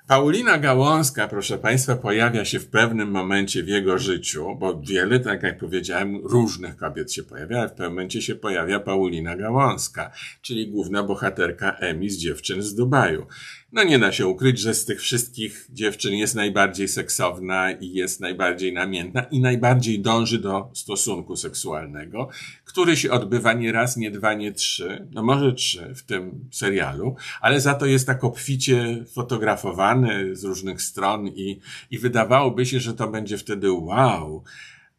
Paulina 0.08 0.58
Gałązka, 0.58 1.28
proszę 1.28 1.58
Państwa, 1.58 1.96
pojawia 1.96 2.46
się 2.46 2.60
w 2.60 2.68
pewnym 2.68 3.12
momencie 3.12 3.64
w 3.64 3.68
jego 3.68 3.98
życiu, 3.98 4.56
bo 4.60 4.82
wiele, 4.82 5.20
tak 5.20 5.44
jak 5.44 5.58
powiedziałem, 5.58 6.16
różnych 6.24 6.78
kobiet 6.78 7.14
się 7.14 7.24
pojawia, 7.24 7.60
ale 7.60 7.68
w 7.68 7.72
pewnym 7.72 7.90
momencie 7.90 8.22
się 8.22 8.36
pojawia 8.36 8.80
Paulina 8.80 9.36
Gałązka, 9.36 10.12
czyli 10.42 10.68
główna 10.68 11.04
bohaterka 11.04 11.72
Emi 11.72 12.10
z 12.10 12.18
dziewczyn 12.18 12.62
z 12.62 12.76
Dubaju. 12.76 13.28
No 13.76 13.84
nie 13.84 14.00
da 14.00 14.12
się 14.12 14.28
ukryć, 14.28 14.60
że 14.60 14.74
z 14.74 14.86
tych 14.86 15.02
wszystkich 15.02 15.68
dziewczyn 15.70 16.14
jest 16.14 16.36
najbardziej 16.36 16.88
seksowna 16.88 17.72
i 17.72 17.94
jest 17.94 18.20
najbardziej 18.20 18.74
namiętna 18.74 19.24
i 19.24 19.40
najbardziej 19.40 20.00
dąży 20.00 20.40
do 20.40 20.70
stosunku 20.74 21.36
seksualnego, 21.36 22.30
który 22.66 22.98
się 22.98 23.12
odbywa 23.12 23.54
nie 23.54 23.72
raz, 23.72 23.98
nie 23.98 24.12
dwa, 24.12 24.34
nie 24.34 24.52
trzy, 24.52 25.08
no 25.12 25.24
może 25.24 25.54
trzy 25.54 25.94
w 25.96 26.04
tym 26.04 26.50
serialu, 26.52 27.16
ale 27.42 27.62
za 27.62 27.74
to 27.74 27.86
jest 27.86 28.08
tak 28.08 28.24
obficie 28.24 29.06
fotografowany 29.14 30.36
z 30.36 30.44
różnych 30.44 30.82
stron 30.82 31.28
i, 31.28 31.60
i 31.92 32.00
wydawałoby 32.00 32.66
się, 32.66 32.80
że 32.80 32.94
to 32.94 33.08
będzie 33.08 33.38
wtedy 33.38 33.72
wow. 33.72 34.44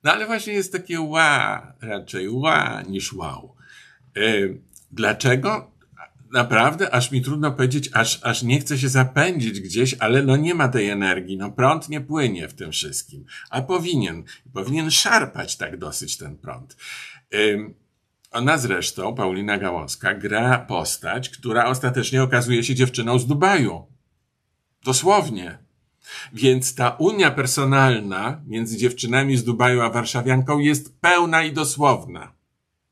No 0.04 0.12
ale 0.12 0.26
właśnie 0.26 0.52
jest 0.52 0.72
takie 0.72 1.00
wow, 1.00 1.60
raczej 1.80 2.28
wow 2.28 2.90
niż 2.90 3.12
wow. 3.12 3.54
Yy, 4.16 4.60
dlaczego? 4.92 5.75
Naprawdę, 6.36 6.94
aż 6.94 7.10
mi 7.12 7.22
trudno 7.22 7.52
powiedzieć, 7.52 7.90
aż, 7.92 8.20
aż 8.22 8.42
nie 8.42 8.60
chce 8.60 8.78
się 8.78 8.88
zapędzić 8.88 9.60
gdzieś, 9.60 9.94
ale 9.98 10.22
no 10.22 10.36
nie 10.36 10.54
ma 10.54 10.68
tej 10.68 10.90
energii, 10.90 11.36
no 11.36 11.50
prąd 11.50 11.88
nie 11.88 12.00
płynie 12.00 12.48
w 12.48 12.54
tym 12.54 12.72
wszystkim, 12.72 13.24
a 13.50 13.62
powinien, 13.62 14.24
powinien 14.52 14.90
szarpać 14.90 15.56
tak 15.56 15.76
dosyć 15.78 16.16
ten 16.16 16.36
prąd. 16.36 16.76
Ona 18.30 18.58
zresztą, 18.58 19.14
Paulina 19.14 19.58
Gałązka, 19.58 20.14
gra 20.14 20.58
postać, 20.58 21.28
która 21.28 21.66
ostatecznie 21.66 22.22
okazuje 22.22 22.64
się 22.64 22.74
dziewczyną 22.74 23.18
z 23.18 23.26
Dubaju. 23.26 23.86
Dosłownie. 24.84 25.58
Więc 26.32 26.74
ta 26.74 26.90
unia 26.90 27.30
personalna 27.30 28.42
między 28.46 28.76
dziewczynami 28.76 29.36
z 29.36 29.44
Dubaju 29.44 29.80
a 29.80 29.90
warszawianką 29.90 30.58
jest 30.58 31.00
pełna 31.00 31.42
i 31.42 31.52
dosłowna. 31.52 32.32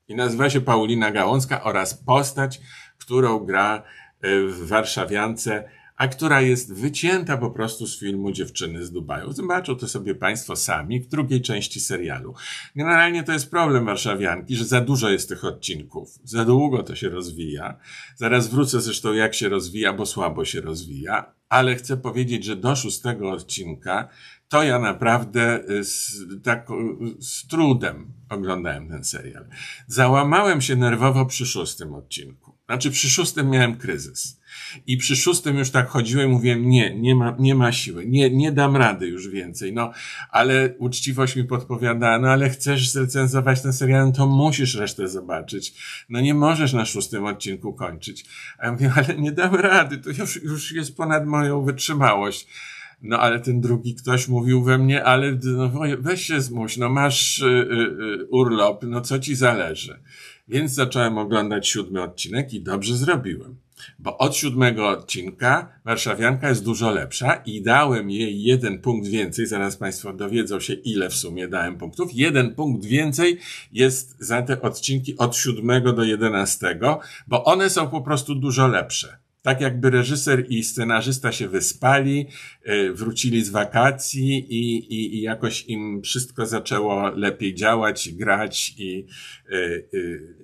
I 0.09 0.15
nazywa 0.15 0.51
się 0.51 0.61
Paulina 0.61 1.11
Gałązka 1.11 1.63
oraz 1.63 1.95
postać, 1.95 2.61
którą 3.05 3.39
gra 3.39 3.83
e, 4.21 4.41
w 4.47 4.67
warszawiance 4.67 5.65
a 5.97 6.09
która 6.09 6.41
jest 6.41 6.75
wycięta 6.75 7.37
po 7.37 7.51
prostu 7.51 7.87
z 7.87 7.99
filmu 7.99 8.33
Dziewczyny 8.33 8.85
z 8.85 8.91
Dubaju. 8.91 9.33
Zobaczą 9.33 9.77
to 9.77 9.89
sobie 9.89 10.15
Państwo 10.15 10.57
sami 10.57 11.01
w 11.01 11.09
drugiej 11.09 11.43
części 11.43 11.81
serialu. 11.81 12.35
Generalnie 12.77 13.23
to 13.23 13.33
jest 13.33 13.51
problem 13.51 13.85
warszawianki, 13.85 14.57
że 14.57 14.65
za 14.65 14.81
dużo 14.81 15.09
jest 15.09 15.29
tych 15.29 15.45
odcinków. 15.45 16.19
Za 16.25 16.45
długo 16.45 16.83
to 16.83 16.97
się 16.97 17.09
rozwija. 17.09 17.77
Zaraz 18.17 18.49
wrócę 18.49 18.81
zresztą 18.81 19.13
jak 19.13 19.35
się 19.35 19.49
rozwija, 19.49 19.93
bo 19.93 20.07
słabo 20.07 20.45
się 20.45 20.61
rozwija. 20.61 21.35
Ale 21.49 21.75
chcę 21.75 21.97
powiedzieć, 21.97 22.45
że 22.45 22.57
do 22.57 22.77
szóstego 22.77 23.31
odcinka 23.31 24.09
to 24.55 24.63
ja 24.63 24.79
naprawdę 24.79 25.61
y, 25.71 25.85
z, 25.85 26.17
tak, 26.43 26.67
z 27.21 27.47
trudem 27.47 28.13
oglądałem 28.29 28.89
ten 28.89 29.05
serial. 29.05 29.47
Załamałem 29.87 30.61
się 30.61 30.77
nerwowo 30.77 31.27
przy 31.27 31.47
szóstym 31.47 31.95
odcinku. 31.95 32.59
Znaczy 32.67 32.91
przy 32.91 33.11
szóstym 33.11 33.51
miałem 33.51 33.77
kryzys. 33.77 34.41
I 34.87 34.97
przy 34.97 35.17
szóstym 35.17 35.59
już 35.59 35.71
tak 35.71 35.89
chodziłem, 35.89 36.31
mówiłem, 36.31 36.69
nie, 36.69 36.95
nie 36.95 37.15
ma, 37.15 37.37
nie 37.39 37.55
ma 37.55 37.73
siły, 37.73 38.07
nie, 38.07 38.31
nie 38.31 38.53
dam 38.53 38.77
rady 38.77 39.07
już 39.07 39.29
więcej. 39.29 39.73
No, 39.73 39.93
ale 40.31 40.75
uczciwość 40.79 41.37
mi 41.37 41.45
podpowiada, 41.45 42.19
no 42.19 42.29
ale 42.29 42.51
chcesz 42.51 42.91
zrecenzować 42.91 43.63
ten 43.63 43.73
serial, 43.73 44.07
no 44.07 44.13
to 44.13 44.27
musisz 44.27 44.75
resztę 44.75 45.09
zobaczyć. 45.09 45.75
No 46.09 46.21
nie 46.21 46.35
możesz 46.35 46.73
na 46.73 46.85
szóstym 46.85 47.25
odcinku 47.25 47.73
kończyć. 47.73 48.25
A 48.59 48.67
ja 48.67 48.73
mówię, 48.73 48.93
ale 48.97 49.15
nie 49.17 49.33
dam 49.33 49.55
rady, 49.55 49.99
to 49.99 50.11
już, 50.11 50.43
już 50.43 50.73
jest 50.73 50.97
ponad 50.97 51.27
moją 51.27 51.65
wytrzymałość. 51.65 52.49
No 53.05 53.19
ale 53.19 53.41
ten 53.41 53.61
drugi 53.61 53.95
ktoś 53.95 54.29
mówił 54.29 54.63
we 54.63 54.79
mnie, 54.79 55.05
ale 55.05 55.39
no, 55.45 55.71
weź 55.99 56.27
się 56.27 56.41
zmuś, 56.41 56.77
no 56.77 56.89
masz 56.89 57.39
y, 57.39 57.47
y, 57.47 57.51
y, 58.21 58.27
urlop, 58.31 58.83
no 58.83 59.01
co 59.01 59.19
ci 59.19 59.35
zależy. 59.35 60.01
Więc 60.49 60.73
zacząłem 60.73 61.19
oglądać 61.19 61.69
siódmy 61.69 62.03
odcinek 62.03 62.55
i 62.55 62.61
dobrze 62.61 62.97
zrobiłem. 62.97 63.57
Bo 63.99 64.19
od 64.19 64.37
siódmego 64.37 64.89
odcinka 64.89 65.81
Warszawianka 65.85 66.49
jest 66.49 66.65
dużo 66.65 66.91
lepsza 66.91 67.35
i 67.35 67.63
dałem 67.63 68.11
jej 68.11 68.43
jeden 68.43 68.79
punkt 68.79 69.09
więcej. 69.09 69.47
Zaraz 69.47 69.77
Państwo 69.77 70.13
dowiedzą 70.13 70.61
się, 70.61 70.73
ile 70.73 71.11
w 71.11 71.15
sumie 71.15 71.49
dałem 71.49 71.79
punktów. 71.79 72.11
Jeden 72.13 72.55
punkt 72.55 72.85
więcej 72.85 73.39
jest 73.73 74.17
za 74.19 74.43
te 74.43 74.63
odcinki 74.63 75.19
od 75.19 75.37
siódmego 75.37 75.93
do 75.93 76.05
jedenastego, 76.05 77.01
bo 77.27 77.45
one 77.45 77.71
są 77.71 77.89
po 77.89 78.01
prostu 78.01 78.35
dużo 78.35 78.67
lepsze. 78.67 79.24
Tak 79.45 79.61
jakby 79.61 79.91
reżyser 79.91 80.45
i 80.49 80.65
scenarzysta 80.65 81.33
się 81.33 81.49
wyspali, 81.49 82.27
e, 82.63 82.93
wrócili 82.93 83.45
z 83.45 83.51
wakacji 83.51 84.39
i, 84.39 84.79
i, 84.95 85.17
i 85.17 85.21
jakoś 85.21 85.65
im 85.67 86.03
wszystko 86.03 86.47
zaczęło 86.47 87.09
lepiej 87.09 87.55
działać, 87.55 88.13
grać 88.13 88.75
i, 88.79 89.07
e, 89.51 89.57
e, 89.57 89.81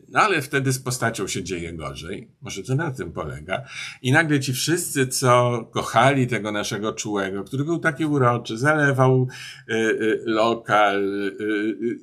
no 0.08 0.20
ale 0.20 0.42
wtedy 0.42 0.72
z 0.72 0.78
postacią 0.78 1.26
się 1.26 1.42
dzieje 1.42 1.72
gorzej. 1.72 2.28
Może 2.42 2.62
to 2.62 2.74
na 2.74 2.90
tym 2.90 3.12
polega. 3.12 3.64
I 4.02 4.12
nagle 4.12 4.40
ci 4.40 4.52
wszyscy, 4.52 5.06
co 5.06 5.64
kochali 5.72 6.26
tego 6.26 6.52
naszego 6.52 6.92
czułego, 6.92 7.44
który 7.44 7.64
był 7.64 7.78
taki 7.78 8.04
uroczy, 8.04 8.58
zalewał 8.58 9.28
lokal, 10.24 11.32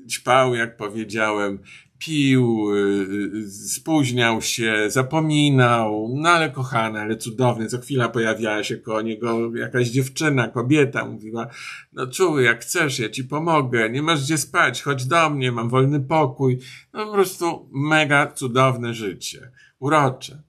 ćpał, 0.09 0.55
jak 0.55 0.77
powiedziałem, 0.77 1.59
pił, 1.99 2.75
y, 2.75 3.07
y, 3.35 3.51
spóźniał 3.51 4.41
się, 4.41 4.85
zapominał, 4.87 6.15
no 6.15 6.29
ale 6.29 6.49
kochany, 6.49 6.99
ale 6.99 7.17
cudowny. 7.17 7.67
Co 7.67 7.79
chwila 7.79 8.09
pojawiała 8.09 8.63
się 8.63 8.77
koło 8.77 9.01
niego 9.01 9.55
jakaś 9.55 9.87
dziewczyna, 9.87 10.47
kobieta, 10.47 11.05
mówiła, 11.05 11.47
no 11.93 12.07
czuły, 12.07 12.43
jak 12.43 12.61
chcesz, 12.61 12.99
ja 12.99 13.09
ci 13.09 13.23
pomogę, 13.23 13.89
nie 13.89 14.01
masz 14.01 14.23
gdzie 14.23 14.37
spać, 14.37 14.81
chodź 14.81 15.05
do 15.05 15.29
mnie, 15.29 15.51
mam 15.51 15.69
wolny 15.69 15.99
pokój. 15.99 16.59
No 16.93 17.05
po 17.05 17.11
prostu 17.11 17.69
mega 17.71 18.31
cudowne 18.31 18.93
życie, 18.93 19.51
urocze. 19.79 20.43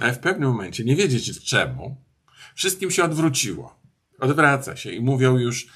Ale 0.00 0.12
w 0.12 0.18
pewnym 0.18 0.48
momencie, 0.48 0.84
nie 0.84 0.96
wiedzieć 0.96 1.44
czemu, 1.44 1.96
wszystkim 2.54 2.90
się 2.90 3.04
odwróciło. 3.04 3.80
Odwraca 4.18 4.76
się 4.76 4.90
i 4.90 5.00
mówią 5.00 5.38
już, 5.38 5.66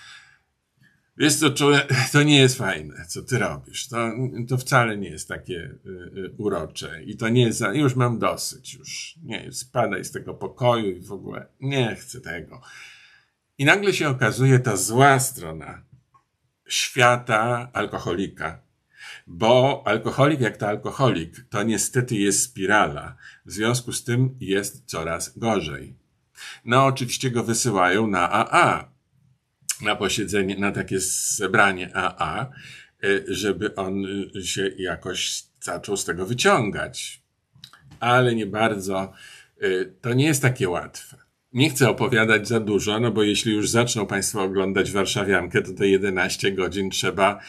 Wiesz 1.16 1.37
co, 1.37 1.50
to 2.12 2.22
nie 2.22 2.38
jest 2.38 2.59
fajne, 2.59 3.07
co 3.09 3.22
ty 3.22 3.38
robisz. 3.38 3.88
To, 3.88 4.11
to 4.48 4.59
wcale 4.59 4.96
nie 4.96 5.09
jest 5.09 5.29
takie 5.29 5.55
y, 5.55 5.88
y, 6.16 6.35
urocze. 6.38 7.03
I 7.03 7.16
to 7.16 7.29
nie 7.29 7.42
jest, 7.42 7.62
już 7.72 7.94
mam 7.94 8.18
dosyć, 8.18 8.74
już 8.74 9.18
nie, 9.22 9.53
spadaj 9.53 10.05
z 10.05 10.12
tego 10.12 10.35
pokoju 10.35 10.90
i 10.90 11.00
w 11.00 11.12
ogóle 11.12 11.46
nie 11.61 11.96
chcę 11.96 12.20
tego. 12.20 12.61
I 13.59 13.64
nagle 13.64 13.92
się 13.92 14.09
okazuje 14.09 14.59
ta 14.59 14.77
zła 14.77 15.20
strona 15.20 15.83
świata 16.68 17.70
alkoholika. 17.72 18.62
Bo 19.27 19.83
alkoholik 19.87 20.40
jak 20.40 20.57
to 20.57 20.68
alkoholik, 20.68 21.46
to 21.50 21.62
niestety 21.62 22.16
jest 22.16 22.42
spirala. 22.42 23.16
W 23.46 23.53
związku 23.53 23.92
z 23.92 24.05
tym 24.05 24.37
jest 24.40 24.85
coraz 24.87 25.38
gorzej. 25.38 25.96
No 26.64 26.85
oczywiście 26.85 27.31
go 27.31 27.44
wysyłają 27.44 28.07
na 28.07 28.31
AA, 28.31 28.93
na 29.85 29.97
posiedzenie, 29.97 30.59
na 30.59 30.73
takie 30.73 31.01
zebranie 31.01 31.97
AA, 31.97 32.51
y, 33.05 33.25
żeby 33.29 33.75
on 33.75 34.05
się 34.44 34.70
jakoś 34.79 35.42
zaczął 35.61 35.97
z 35.97 36.05
tego 36.05 36.27
wyciągać. 36.27 37.23
Ale 38.01 38.35
nie 38.35 38.47
bardzo. 38.47 39.12
Y, 39.62 39.94
to 40.01 40.14
nie 40.14 40.25
jest 40.25 40.42
takie 40.42 40.68
łatwe. 40.68 41.16
Nie 41.53 41.70
chcę 41.70 41.88
opowiadać 41.88 42.49
za 42.49 42.61
dużo, 42.61 43.01
no 43.01 43.11
bo 43.11 43.23
jeśli 43.23 43.53
już 43.53 43.70
zaczną 43.70 44.07
Państwo 44.07 44.42
oglądać 44.42 44.90
Warszawiankę, 44.90 45.62
to 45.62 45.73
te 45.73 45.88
11 45.88 46.53
godzin 46.53 46.90
trzeba 46.90 47.40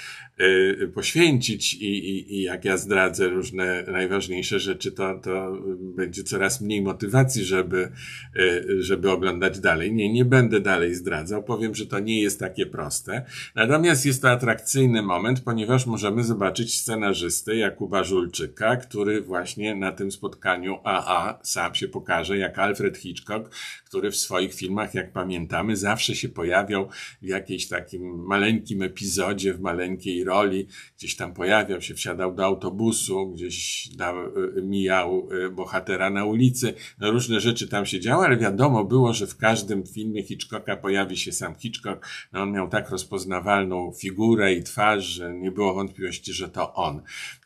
poświęcić 0.94 1.74
i, 1.74 1.86
i, 1.86 2.36
i 2.36 2.42
jak 2.42 2.66
ja 2.66 2.78
zdradzę 2.78 3.30
różne 3.30 3.84
najważniejsze 3.88 4.60
rzeczy, 4.60 4.92
to, 4.92 5.20
to 5.20 5.58
będzie 5.78 6.24
coraz 6.24 6.62
mniej 6.62 6.82
motywacji, 6.82 7.44
żeby, 7.44 7.92
y, 8.40 8.84
żeby 8.84 9.12
oglądać 9.12 9.60
dalej. 9.60 9.94
Nie, 9.94 10.14
nie 10.14 10.26
będę 10.26 10.60
dalej 10.60 10.96
zdradzał. 10.96 11.44
Powiem, 11.44 11.76
że 11.76 11.86
to 11.86 12.00
nie 12.00 12.22
jest 12.22 12.40
takie 12.40 12.66
proste. 12.66 13.26
Natomiast 13.56 14.06
jest 14.06 14.22
to 14.22 14.30
atrakcyjny 14.30 15.02
moment, 15.02 15.42
ponieważ 15.42 15.86
możemy 15.86 16.24
zobaczyć 16.24 16.80
scenarzystę 16.82 17.56
Jakuba 17.56 18.04
Żulczyka, 18.04 18.76
który 18.76 19.22
właśnie 19.22 19.76
na 19.76 19.92
tym 19.92 20.12
spotkaniu 20.12 20.80
AA 20.84 21.40
sam 21.44 21.76
się 21.76 21.88
pokaże, 21.88 22.38
jak 22.38 22.60
Alfred 22.60 22.98
Hitchcock, 22.98 23.50
który 23.96 24.12
w 24.12 24.16
swoich 24.16 24.54
filmach, 24.54 24.94
jak 24.94 25.12
pamiętamy, 25.12 25.76
zawsze 25.76 26.16
się 26.16 26.30
pojawiał 26.30 26.90
w 27.22 27.26
jakiejś 27.26 27.68
takim 27.68 28.26
maleńkim 28.26 28.82
epizodzie, 28.82 29.54
w 29.54 29.60
maleńkiej 29.60 30.24
roli, 30.24 30.68
gdzieś 30.98 31.16
tam 31.16 31.34
pojawiał 31.34 31.82
się, 31.82 31.94
wsiadał 31.94 32.36
do 32.36 32.46
autobusu, 32.46 33.32
gdzieś 33.32 33.90
dał, 33.96 34.16
y, 34.58 34.62
mijał 34.62 35.28
y, 35.32 35.50
bohatera 35.50 36.10
na 36.10 36.26
ulicy. 36.26 36.74
No 37.00 37.12
różne 37.12 37.40
rzeczy 37.40 37.68
tam 37.68 37.86
się 37.86 38.00
działy, 38.00 38.26
ale 38.26 38.38
wiadomo 38.38 38.84
było, 38.84 39.14
że 39.14 39.28
w 39.28 39.38
każdym 39.38 39.84
filmie 39.86 40.24
Hitchcocka 40.24 40.76
pojawi 40.76 41.18
się 41.18 41.32
sam 41.32 41.56
Hitchcock. 41.56 42.08
No 42.34 42.42
on 42.42 42.52
miał 42.52 42.70
tak 42.70 42.90
rozpoznawalną 42.90 43.92
figurę 44.00 44.54
i 44.54 44.64
twarz, 44.64 45.06
że 45.06 45.34
nie 45.34 45.52
było 45.52 45.74
wątpliwości, 45.74 46.34
że 46.34 46.50
to 46.50 46.74
on. 46.74 47.02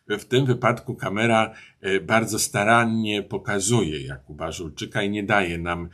W 0.10 0.26
tym 0.26 0.46
wypadku 0.46 0.96
kamera 0.96 1.54
y, 1.86 2.00
bardzo 2.00 2.40
starannie 2.40 3.24
pokazuje 3.24 4.02
Jakuba 4.02 4.52
Żulczyka 4.52 5.04
i 5.04 5.10
nie 5.10 5.24
daje 5.24 5.58
nam 5.58 5.90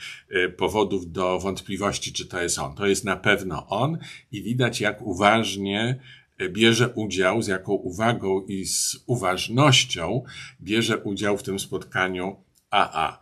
powodów 0.58 1.12
do 1.12 1.40
wątpliwości, 1.40 2.14
czy 2.14 2.26
to 2.26 2.42
jest 2.42 2.60
on. 2.60 2.76
To 2.76 2.86
jest 2.86 3.06
na 3.06 3.18
pewno 3.18 3.68
on 3.68 3.98
i 4.32 4.44
widać, 4.44 4.82
jak 4.82 5.02
uważnie 5.02 6.00
bierze 6.50 6.90
udział, 6.90 7.42
z 7.42 7.48
jaką 7.48 7.74
uwagą 7.74 8.42
i 8.42 8.66
z 8.66 9.04
uważnością 9.06 10.24
bierze 10.62 10.98
udział 10.98 11.38
w 11.38 11.44
tym 11.44 11.60
spotkaniu 11.60 12.36
AA. 12.70 13.20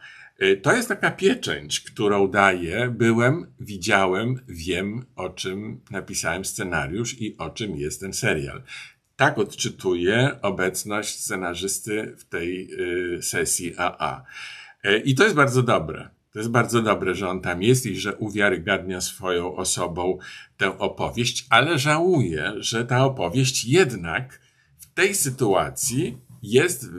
To 0.61 0.75
jest 0.75 0.87
taka 0.87 1.11
pieczęć, 1.11 1.79
którą 1.79 2.27
daję. 2.27 2.93
Byłem, 2.97 3.53
widziałem, 3.59 4.39
wiem, 4.47 5.05
o 5.15 5.29
czym 5.29 5.81
napisałem 5.91 6.45
scenariusz 6.45 7.21
i 7.21 7.37
o 7.37 7.49
czym 7.49 7.75
jest 7.75 7.99
ten 8.01 8.13
serial. 8.13 8.63
Tak 9.23 9.37
odczytuję 9.37 10.39
obecność 10.41 11.19
scenarzysty 11.19 12.15
w 12.17 12.25
tej 12.25 12.69
y, 13.17 13.21
sesji 13.21 13.73
AA. 13.77 14.23
Y, 14.85 15.01
I 15.05 15.15
to 15.15 15.23
jest 15.23 15.35
bardzo 15.35 15.63
dobre. 15.63 16.09
To 16.31 16.39
jest 16.39 16.51
bardzo 16.51 16.81
dobre, 16.81 17.15
że 17.15 17.29
on 17.29 17.41
tam 17.41 17.63
jest 17.63 17.85
i 17.85 17.95
że 17.95 18.15
uwiarygadnia 18.15 19.01
swoją 19.01 19.55
osobą 19.55 20.17
tę 20.57 20.79
opowieść, 20.79 21.45
ale 21.49 21.79
żałuję, 21.79 22.53
że 22.57 22.85
ta 22.85 23.05
opowieść 23.05 23.65
jednak 23.65 24.39
w 24.79 24.93
tej 24.93 25.15
sytuacji 25.15 26.17
jest 26.41 26.89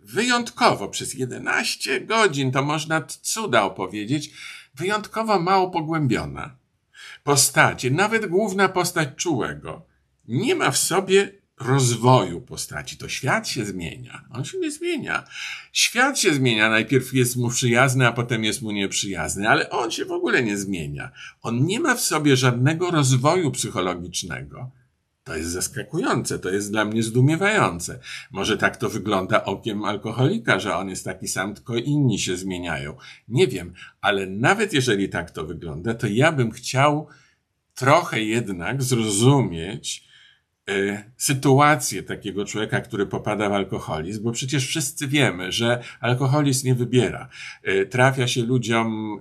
wyjątkowo 0.00 0.88
przez 0.88 1.14
11 1.14 2.00
godzin, 2.00 2.52
to 2.52 2.62
można 2.62 3.02
cuda 3.02 3.62
opowiedzieć, 3.62 4.30
wyjątkowo 4.74 5.40
mało 5.40 5.70
pogłębiona. 5.70 6.56
Postacie, 7.24 7.90
nawet 7.90 8.26
główna 8.26 8.68
postać 8.68 9.08
czułego, 9.16 9.92
nie 10.28 10.54
ma 10.54 10.70
w 10.70 10.78
sobie 10.78 11.41
rozwoju 11.66 12.40
postaci. 12.40 12.96
To 12.96 13.08
świat 13.08 13.48
się 13.48 13.64
zmienia. 13.64 14.24
On 14.30 14.44
się 14.44 14.58
nie 14.58 14.70
zmienia. 14.70 15.24
Świat 15.72 16.18
się 16.18 16.34
zmienia. 16.34 16.70
Najpierw 16.70 17.14
jest 17.14 17.36
mu 17.36 17.50
przyjazny, 17.50 18.06
a 18.06 18.12
potem 18.12 18.44
jest 18.44 18.62
mu 18.62 18.70
nieprzyjazny, 18.70 19.48
ale 19.48 19.70
on 19.70 19.90
się 19.90 20.04
w 20.04 20.12
ogóle 20.12 20.42
nie 20.42 20.58
zmienia. 20.58 21.10
On 21.42 21.64
nie 21.66 21.80
ma 21.80 21.94
w 21.94 22.00
sobie 22.00 22.36
żadnego 22.36 22.90
rozwoju 22.90 23.50
psychologicznego. 23.50 24.70
To 25.24 25.36
jest 25.36 25.50
zaskakujące, 25.50 26.38
to 26.38 26.50
jest 26.50 26.70
dla 26.70 26.84
mnie 26.84 27.02
zdumiewające. 27.02 27.98
Może 28.30 28.56
tak 28.56 28.76
to 28.76 28.88
wygląda 28.88 29.44
okiem 29.44 29.84
alkoholika, 29.84 30.60
że 30.60 30.76
on 30.76 30.88
jest 30.88 31.04
taki 31.04 31.28
sam, 31.28 31.54
tylko 31.54 31.76
inni 31.76 32.18
się 32.18 32.36
zmieniają. 32.36 32.96
Nie 33.28 33.46
wiem, 33.46 33.74
ale 34.00 34.26
nawet 34.26 34.72
jeżeli 34.72 35.08
tak 35.08 35.30
to 35.30 35.44
wygląda, 35.44 35.94
to 35.94 36.06
ja 36.06 36.32
bym 36.32 36.50
chciał 36.50 37.08
trochę 37.74 38.22
jednak 38.22 38.82
zrozumieć, 38.82 40.11
sytuację 41.16 42.02
takiego 42.02 42.44
człowieka, 42.44 42.80
który 42.80 43.06
popada 43.06 43.48
w 43.48 43.52
alkoholizm, 43.52 44.22
bo 44.22 44.32
przecież 44.32 44.66
wszyscy 44.66 45.08
wiemy, 45.08 45.52
że 45.52 45.82
alkoholizm 46.00 46.66
nie 46.66 46.74
wybiera. 46.74 47.28
E, 47.62 47.86
trafia 47.86 48.26
się 48.26 48.42
ludziom 48.42 49.20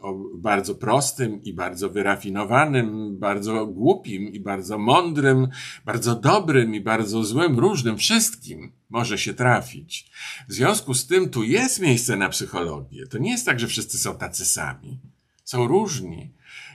o 0.00 0.14
bardzo 0.34 0.74
prostym 0.74 1.42
i 1.42 1.52
bardzo 1.52 1.90
wyrafinowanym, 1.90 3.18
bardzo 3.18 3.66
głupim 3.66 4.28
i 4.28 4.40
bardzo 4.40 4.78
mądrym, 4.78 5.48
bardzo 5.84 6.14
dobrym 6.14 6.74
i 6.74 6.80
bardzo 6.80 7.24
złym, 7.24 7.58
różnym, 7.58 7.96
wszystkim 7.96 8.72
może 8.90 9.18
się 9.18 9.34
trafić. 9.34 10.10
W 10.48 10.52
związku 10.52 10.94
z 10.94 11.06
tym 11.06 11.30
tu 11.30 11.42
jest 11.42 11.80
miejsce 11.80 12.16
na 12.16 12.28
psychologię. 12.28 13.06
To 13.06 13.18
nie 13.18 13.30
jest 13.30 13.46
tak, 13.46 13.60
że 13.60 13.66
wszyscy 13.66 13.98
są 13.98 14.18
tacy 14.18 14.44
sami. 14.44 15.00
Są 15.44 15.66
różni 15.66 16.32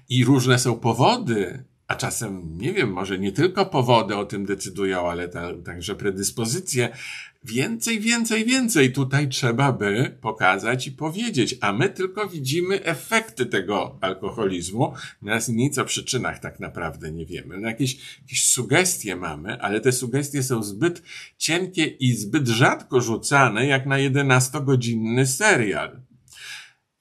i 0.09 0.25
różne 0.25 0.59
są 0.59 0.79
powody 0.79 1.63
a 1.91 1.95
czasem, 1.95 2.57
nie 2.57 2.73
wiem, 2.73 2.91
może 2.91 3.19
nie 3.19 3.31
tylko 3.31 3.65
powody 3.65 4.15
o 4.15 4.25
tym 4.25 4.45
decydują, 4.45 5.09
ale 5.09 5.27
ta, 5.29 5.53
także 5.65 5.95
predyspozycje. 5.95 6.89
Więcej, 7.43 7.99
więcej, 7.99 8.45
więcej 8.45 8.93
tutaj 8.93 9.29
trzeba 9.29 9.71
by 9.71 10.17
pokazać 10.21 10.87
i 10.87 10.91
powiedzieć, 10.91 11.55
a 11.61 11.73
my 11.73 11.89
tylko 11.89 12.27
widzimy 12.27 12.83
efekty 12.83 13.45
tego 13.45 13.97
alkoholizmu, 14.01 14.93
nas 15.21 15.49
nic 15.49 15.77
o 15.77 15.85
przyczynach 15.85 16.39
tak 16.39 16.59
naprawdę 16.59 17.11
nie 17.11 17.25
wiemy. 17.25 17.57
No 17.57 17.67
jakieś, 17.67 18.19
jakieś 18.21 18.45
sugestie 18.45 19.15
mamy, 19.15 19.61
ale 19.61 19.81
te 19.81 19.91
sugestie 19.91 20.43
są 20.43 20.63
zbyt 20.63 21.01
cienkie 21.37 21.85
i 21.85 22.13
zbyt 22.13 22.47
rzadko 22.47 23.01
rzucane, 23.01 23.65
jak 23.65 23.85
na 23.85 23.95
11-godzinny 23.95 25.25
serial. 25.25 26.10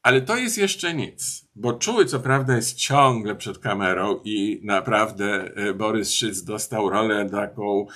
Ale 0.02 0.20
to 0.20 0.36
jest 0.36 0.58
jeszcze 0.58 0.94
nic, 0.94 1.48
bo 1.54 1.72
czuły 1.72 2.04
co 2.04 2.20
prawda 2.20 2.56
jest 2.56 2.76
ciągle 2.76 3.36
przed 3.36 3.58
kamerą 3.58 4.20
i 4.24 4.60
naprawdę 4.64 5.54
e, 5.54 5.74
Borys 5.74 6.12
Szyc 6.12 6.42
dostał 6.42 6.90
rolę 6.90 7.30
taką 7.30 7.86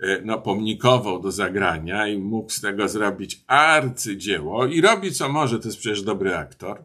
e, 0.00 0.20
no, 0.24 0.40
pomnikową 0.40 1.20
do 1.20 1.32
zagrania 1.32 2.06
i 2.06 2.18
mógł 2.18 2.50
z 2.50 2.60
tego 2.60 2.88
zrobić 2.88 3.44
arcydzieło 3.46 4.66
i 4.66 4.80
robi 4.80 5.12
co 5.12 5.28
może, 5.28 5.58
to 5.58 5.68
jest 5.68 5.78
przecież 5.78 6.02
dobry 6.02 6.36
aktor. 6.36 6.84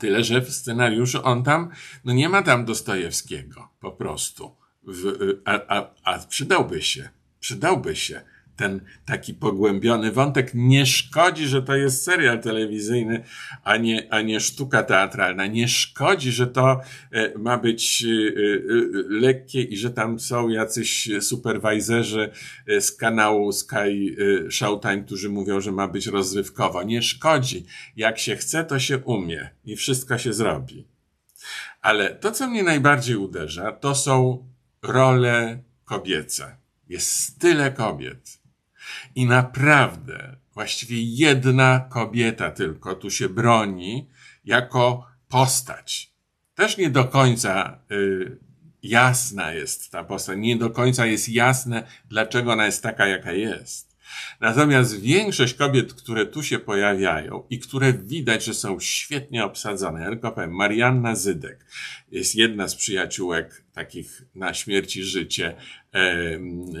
Tyle, 0.00 0.24
że 0.24 0.40
w 0.40 0.50
scenariuszu 0.50 1.20
on 1.24 1.42
tam, 1.42 1.70
no 2.04 2.12
nie 2.12 2.28
ma 2.28 2.42
tam 2.42 2.64
Dostojewskiego, 2.64 3.68
po 3.80 3.92
prostu. 3.92 4.56
W, 4.82 5.12
a, 5.44 5.78
a, 5.78 5.90
a 6.04 6.18
przydałby 6.18 6.82
się, 6.82 7.08
przydałby 7.40 7.96
się 7.96 8.22
ten 8.58 8.80
taki 9.04 9.34
pogłębiony 9.34 10.12
wątek. 10.12 10.50
Nie 10.54 10.86
szkodzi, 10.86 11.46
że 11.46 11.62
to 11.62 11.76
jest 11.76 12.02
serial 12.02 12.40
telewizyjny, 12.40 13.24
a 13.64 13.76
nie, 13.76 14.08
a 14.10 14.22
nie 14.22 14.40
sztuka 14.40 14.82
teatralna. 14.82 15.46
Nie 15.46 15.68
szkodzi, 15.68 16.32
że 16.32 16.46
to 16.46 16.80
e, 17.12 17.38
ma 17.38 17.58
być 17.58 18.04
e, 18.04 18.08
e, 18.08 18.40
lekkie 19.08 19.62
i 19.62 19.76
że 19.76 19.90
tam 19.90 20.20
są 20.20 20.48
jacyś 20.48 21.08
superwajzerzy 21.20 22.30
z 22.80 22.92
kanału 22.92 23.52
Sky 23.52 24.16
Showtime, 24.50 25.02
którzy 25.02 25.28
mówią, 25.28 25.60
że 25.60 25.72
ma 25.72 25.88
być 25.88 26.06
rozrywkowo. 26.06 26.82
Nie 26.82 27.02
szkodzi. 27.02 27.66
Jak 27.96 28.18
się 28.18 28.36
chce, 28.36 28.64
to 28.64 28.78
się 28.78 28.98
umie 28.98 29.50
i 29.64 29.76
wszystko 29.76 30.18
się 30.18 30.32
zrobi. 30.32 30.84
Ale 31.82 32.14
to, 32.14 32.32
co 32.32 32.48
mnie 32.48 32.62
najbardziej 32.62 33.16
uderza, 33.16 33.72
to 33.72 33.94
są 33.94 34.46
role 34.82 35.62
kobiece. 35.84 36.56
Jest 36.88 37.38
tyle 37.38 37.70
kobiet 37.70 38.37
i 39.18 39.26
naprawdę 39.26 40.36
właściwie 40.54 41.02
jedna 41.02 41.80
kobieta 41.90 42.50
tylko 42.50 42.94
tu 42.94 43.10
się 43.10 43.28
broni 43.28 44.08
jako 44.44 45.06
postać. 45.28 46.12
Też 46.54 46.76
nie 46.76 46.90
do 46.90 47.04
końca 47.04 47.78
y, 47.90 48.38
jasna 48.82 49.52
jest 49.52 49.90
ta 49.90 50.04
postać, 50.04 50.38
nie 50.38 50.56
do 50.56 50.70
końca 50.70 51.06
jest 51.06 51.28
jasne, 51.28 51.86
dlaczego 52.08 52.52
ona 52.52 52.66
jest 52.66 52.82
taka, 52.82 53.06
jaka 53.06 53.32
jest. 53.32 53.96
Natomiast 54.40 55.00
większość 55.00 55.54
kobiet, 55.54 55.94
które 55.94 56.26
tu 56.26 56.42
się 56.42 56.58
pojawiają 56.58 57.42
i 57.50 57.58
które 57.58 57.92
widać, 57.92 58.44
że 58.44 58.54
są 58.54 58.80
świetnie 58.80 59.44
obsadzone, 59.44 60.00
ja 60.00 60.08
tylko 60.08 60.32
powiem, 60.32 60.54
Marianna 60.54 61.14
Zydek 61.14 61.66
jest 62.10 62.34
jedna 62.34 62.68
z 62.68 62.76
przyjaciółek 62.76 63.64
takich 63.72 64.22
na 64.34 64.54
śmierć 64.54 64.96
i 64.96 65.02
życie 65.02 65.56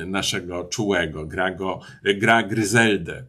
naszego 0.06 0.64
czułego, 0.64 1.26
gra, 1.26 1.50
go, 1.50 1.80
gra 2.04 2.42
Gryzeldę. 2.42 3.24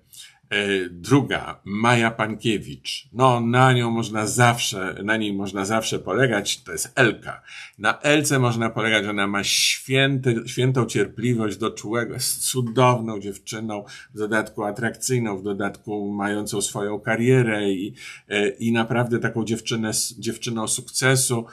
E, 0.49 0.89
druga, 0.89 1.61
Maja 1.65 2.11
Pankiewicz. 2.11 3.07
No, 3.13 3.41
na 3.41 3.73
nią 3.73 3.91
można 3.91 4.27
zawsze, 4.27 4.95
na 5.03 5.17
niej 5.17 5.33
można 5.33 5.65
zawsze 5.65 5.99
polegać, 5.99 6.63
to 6.63 6.71
jest 6.71 6.91
Elka. 6.95 7.41
Na 7.77 7.99
Elce 7.99 8.39
można 8.39 8.69
polegać, 8.69 9.05
ona 9.05 9.27
ma 9.27 9.43
święty, 9.43 10.35
świętą 10.45 10.85
cierpliwość 10.85 11.57
do 11.57 11.71
czułego, 11.71 12.13
jest 12.13 12.49
cudowną 12.49 13.19
dziewczyną, 13.19 13.83
w 14.13 14.17
dodatku 14.17 14.63
atrakcyjną, 14.63 15.37
w 15.37 15.43
dodatku 15.43 16.11
mającą 16.11 16.61
swoją 16.61 16.99
karierę 16.99 17.69
i, 17.69 17.93
e, 18.29 18.49
i 18.49 18.71
naprawdę 18.71 19.19
taką 19.19 19.45
dziewczynę, 19.45 19.91
dziewczyną 20.19 20.67
sukcesu 20.67 21.45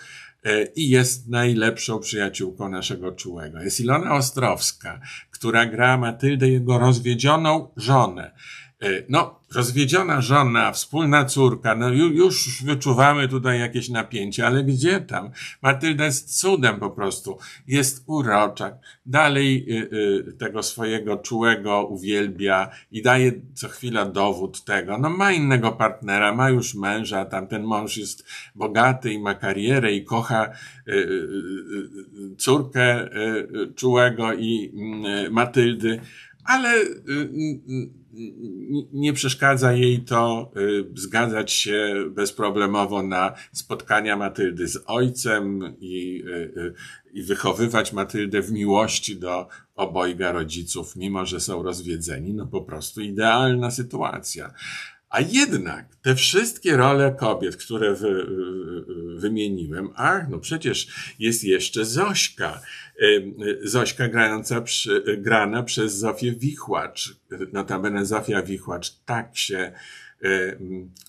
i 0.76 0.88
jest 0.88 1.28
najlepszą 1.28 1.98
przyjaciółką 2.00 2.68
naszego 2.68 3.12
czułego. 3.12 3.62
Jest 3.62 3.80
Ilona 3.80 4.14
Ostrowska, 4.14 5.00
która 5.30 5.66
gra 5.66 5.98
Matyldę, 5.98 6.48
jego 6.48 6.78
rozwiedzioną 6.78 7.68
żonę. 7.76 8.34
E, 8.82 8.88
no, 9.08 9.40
rozwiedziona 9.54 10.20
żona, 10.20 10.72
wspólna 10.72 11.24
córka, 11.24 11.74
no 11.74 11.88
już 11.88 12.62
wyczuwamy 12.62 13.28
tutaj 13.28 13.60
jakieś 13.60 13.88
napięcie, 13.88 14.46
ale 14.46 14.64
gdzie 14.64 15.00
tam? 15.00 15.30
Matylda 15.62 16.04
jest 16.04 16.40
cudem 16.40 16.80
po 16.80 16.90
prostu. 16.90 17.38
Jest 17.66 18.04
urocza. 18.06 18.78
Dalej 19.06 19.66
y, 19.68 19.88
y, 20.28 20.32
tego 20.32 20.62
swojego 20.62 21.16
czułego 21.16 21.86
uwielbia 21.86 22.70
i 22.92 23.02
daje 23.02 23.32
co 23.54 23.68
chwila 23.68 24.06
dowód 24.06 24.64
tego. 24.64 24.98
No 24.98 25.10
ma 25.10 25.32
innego 25.32 25.72
partnera, 25.72 26.34
ma 26.34 26.50
już 26.50 26.74
męża, 26.74 27.24
tamten 27.24 27.62
mąż 27.62 27.96
jest 27.96 28.24
bogaty 28.54 29.12
i 29.12 29.18
ma 29.18 29.34
karierę 29.34 29.92
i 29.92 30.04
kocha 30.04 30.44
y, 30.88 30.92
y, 30.92 30.96
y 32.32 32.36
córkę 32.36 33.04
y, 33.04 33.74
czułego 33.74 34.32
i 34.34 34.72
mm, 34.74 35.32
Matyldy, 35.32 36.00
ale 36.44 36.68
nie 38.92 39.12
przeszkadza 39.12 39.72
jej 39.72 40.00
to 40.00 40.52
y, 40.56 40.84
zgadzać 40.94 41.52
się 41.52 41.94
bezproblemowo 42.10 43.02
na 43.02 43.34
spotkania 43.52 44.16
Matyldy 44.16 44.68
z 44.68 44.78
ojcem 44.86 45.74
i, 45.80 46.24
y, 46.26 46.30
y, 46.30 46.74
i 47.12 47.22
wychowywać 47.22 47.92
Matyldę 47.92 48.42
w 48.42 48.52
miłości 48.52 49.16
do 49.16 49.48
obojga 49.74 50.32
rodziców, 50.32 50.96
mimo 50.96 51.26
że 51.26 51.40
są 51.40 51.62
rozwiedzeni. 51.62 52.34
No 52.34 52.46
po 52.46 52.62
prostu 52.62 53.00
idealna 53.00 53.70
sytuacja. 53.70 54.54
A 55.10 55.20
jednak 55.20 55.96
te 55.96 56.14
wszystkie 56.14 56.76
role 56.76 57.16
kobiet, 57.18 57.56
które 57.56 57.94
wy, 57.94 58.26
wymieniłem, 59.16 59.88
ach, 59.94 60.28
no 60.28 60.38
przecież 60.38 60.88
jest 61.18 61.44
jeszcze 61.44 61.84
Zośka. 61.84 62.60
Zośka 63.62 64.08
grająca, 64.08 64.60
przy, 64.60 65.18
grana 65.18 65.62
przez 65.62 65.94
Zofię 65.94 66.32
Wichłacz. 66.32 67.16
Notabene 67.52 68.06
Zofia 68.06 68.42
Wichłacz 68.42 68.90
tak 69.04 69.36
się, 69.36 69.72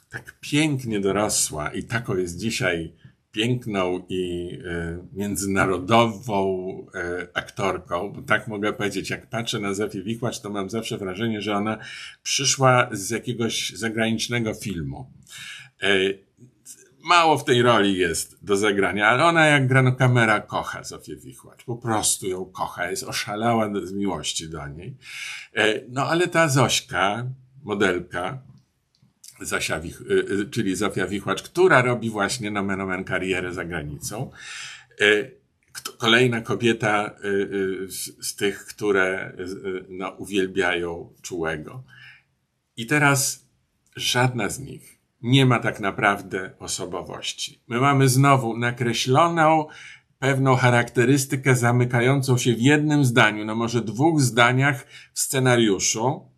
tak 0.09 0.35
pięknie 0.41 0.99
dorosła 0.99 1.69
i 1.73 1.83
taką 1.83 2.17
jest 2.17 2.37
dzisiaj 2.37 2.93
piękną 3.31 4.05
i 4.09 4.51
międzynarodową 5.13 6.85
aktorką. 7.33 8.23
Tak 8.27 8.47
mogę 8.47 8.73
powiedzieć, 8.73 9.09
jak 9.09 9.29
patrzę 9.29 9.59
na 9.59 9.73
Zofię 9.73 10.01
Wichłacz, 10.01 10.39
to 10.39 10.49
mam 10.49 10.69
zawsze 10.69 10.97
wrażenie, 10.97 11.41
że 11.41 11.55
ona 11.55 11.77
przyszła 12.23 12.89
z 12.91 13.09
jakiegoś 13.09 13.69
zagranicznego 13.69 14.53
filmu. 14.53 15.11
E, 17.07 17.09
mało 17.09 17.37
w 17.37 17.43
tej 17.43 17.61
roli 17.61 17.97
jest 17.97 18.45
do 18.45 18.57
zagrania, 18.57 19.07
ale 19.07 19.25
ona 19.25 19.45
jak 19.45 19.67
grano 19.67 19.91
kamera 19.91 20.41
kocha 20.41 20.83
Zofię 20.83 21.15
Wichłacz. 21.15 21.63
Po 21.63 21.75
prostu 21.75 22.27
ją 22.27 22.45
kocha, 22.45 22.89
jest 22.89 23.03
oszalała 23.03 23.69
z 23.83 23.91
miłości 23.93 24.49
do 24.49 24.67
niej. 24.67 24.95
No 25.89 26.07
ale 26.07 26.27
ta 26.27 26.47
Zośka, 26.47 27.25
modelka, 27.63 28.41
Zosia 29.41 29.79
Wich, 29.79 30.01
y, 30.01 30.05
y, 30.41 30.49
czyli 30.49 30.75
Zofia 30.75 31.07
Wichłacz, 31.07 31.41
która 31.41 31.81
robi 31.81 32.09
właśnie 32.09 32.51
nomen 32.51 32.81
omen 32.81 33.03
karierę 33.03 33.53
za 33.53 33.65
granicą, 33.65 34.31
kolejna 35.97 36.41
kobieta 36.41 37.15
z 38.21 38.35
tych, 38.35 38.65
które 38.65 39.33
no, 39.89 40.09
uwielbiają 40.09 41.13
czułego. 41.21 41.83
I 42.77 42.85
teraz 42.85 43.45
żadna 43.95 44.49
z 44.49 44.59
nich 44.59 44.96
nie 45.21 45.45
ma 45.45 45.59
tak 45.59 45.79
naprawdę 45.79 46.51
osobowości. 46.59 47.63
My 47.67 47.81
mamy 47.81 48.09
znowu 48.09 48.57
nakreśloną 48.57 49.65
pewną 50.19 50.55
charakterystykę 50.55 51.55
zamykającą 51.55 52.37
się 52.37 52.53
w 52.53 52.61
jednym 52.61 53.05
zdaniu, 53.05 53.45
no 53.45 53.55
może 53.55 53.81
dwóch 53.81 54.21
zdaniach 54.21 54.85
w 55.13 55.19
scenariuszu, 55.19 56.29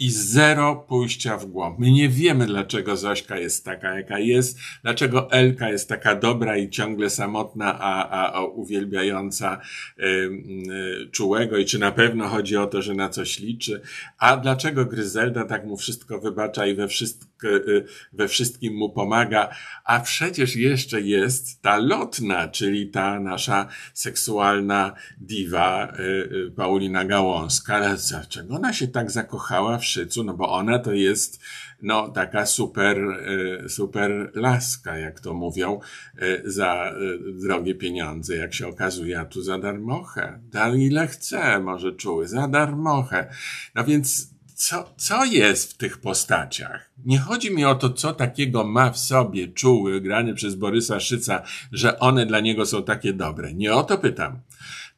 i 0.00 0.10
zero 0.10 0.76
pójścia 0.88 1.36
w 1.36 1.46
głąb. 1.46 1.78
My 1.78 1.90
nie 1.90 2.08
wiemy, 2.08 2.46
dlaczego 2.46 2.96
Zośka 2.96 3.38
jest 3.38 3.64
taka, 3.64 3.94
jaka 3.94 4.18
jest, 4.18 4.58
dlaczego 4.82 5.30
Elka 5.30 5.68
jest 5.68 5.88
taka 5.88 6.14
dobra 6.14 6.56
i 6.56 6.70
ciągle 6.70 7.10
samotna, 7.10 7.78
a, 7.80 8.08
a, 8.08 8.32
a 8.32 8.44
uwielbiająca 8.44 9.60
y, 9.98 10.02
y, 10.02 11.10
czułego. 11.10 11.58
I 11.58 11.64
czy 11.64 11.78
na 11.78 11.92
pewno 11.92 12.28
chodzi 12.28 12.56
o 12.56 12.66
to, 12.66 12.82
że 12.82 12.94
na 12.94 13.08
coś 13.08 13.38
liczy, 13.38 13.80
a 14.18 14.36
dlaczego 14.36 14.84
Gryzelda 14.84 15.44
tak 15.44 15.66
mu 15.66 15.76
wszystko 15.76 16.20
wybacza 16.20 16.66
i 16.66 16.74
we, 16.74 16.88
wszystko, 16.88 17.48
y, 17.48 17.84
we 18.12 18.28
wszystkim 18.28 18.74
mu 18.74 18.90
pomaga, 18.90 19.48
a 19.84 20.00
przecież 20.00 20.56
jeszcze 20.56 21.00
jest 21.00 21.62
ta 21.62 21.76
lotna, 21.76 22.48
czyli 22.48 22.88
ta 22.88 23.20
nasza 23.20 23.68
seksualna 23.94 24.94
diwa 25.20 25.92
y, 25.92 26.02
y, 26.02 26.50
Paulina 26.56 27.04
Gałązka, 27.04 27.76
ale 27.76 27.96
dlaczego 28.10 28.54
ona 28.54 28.72
się 28.72 28.88
tak 28.88 29.10
zakochała 29.10 29.78
w 29.78 29.89
No 30.24 30.34
bo 30.34 30.52
ona 30.52 30.78
to 30.78 30.92
jest 30.92 31.40
no 31.82 32.08
taka 32.08 32.46
super, 32.46 32.98
e, 32.98 33.68
super 33.68 34.30
laska, 34.34 34.98
jak 34.98 35.20
to 35.20 35.34
mówią, 35.34 35.80
e, 36.18 36.50
za 36.50 36.74
e, 36.74 36.94
drogie 37.32 37.74
pieniądze, 37.74 38.36
jak 38.36 38.54
się 38.54 38.68
okazuje, 38.68 39.20
a 39.20 39.24
tu 39.24 39.42
za 39.42 39.58
darmochę. 39.58 40.40
Dal 40.52 40.78
ile 40.78 41.06
chce, 41.06 41.60
może 41.60 41.92
czuły, 41.92 42.28
za 42.28 42.48
darmochę. 42.48 43.30
No 43.74 43.84
więc 43.84 44.30
co, 44.54 44.94
co 44.96 45.24
jest 45.24 45.72
w 45.72 45.76
tych 45.76 45.98
postaciach? 45.98 46.90
Nie 47.04 47.18
chodzi 47.18 47.54
mi 47.54 47.64
o 47.64 47.74
to, 47.74 47.90
co 47.90 48.12
takiego 48.12 48.64
ma 48.64 48.90
w 48.90 48.98
sobie 48.98 49.48
czuły, 49.48 50.00
grany 50.00 50.34
przez 50.34 50.54
Borysa 50.54 51.00
Szyca, 51.00 51.42
że 51.72 51.98
one 51.98 52.26
dla 52.26 52.40
niego 52.40 52.66
są 52.66 52.82
takie 52.82 53.12
dobre. 53.12 53.54
Nie 53.54 53.74
o 53.74 53.82
to 53.82 53.98
pytam. 53.98 54.40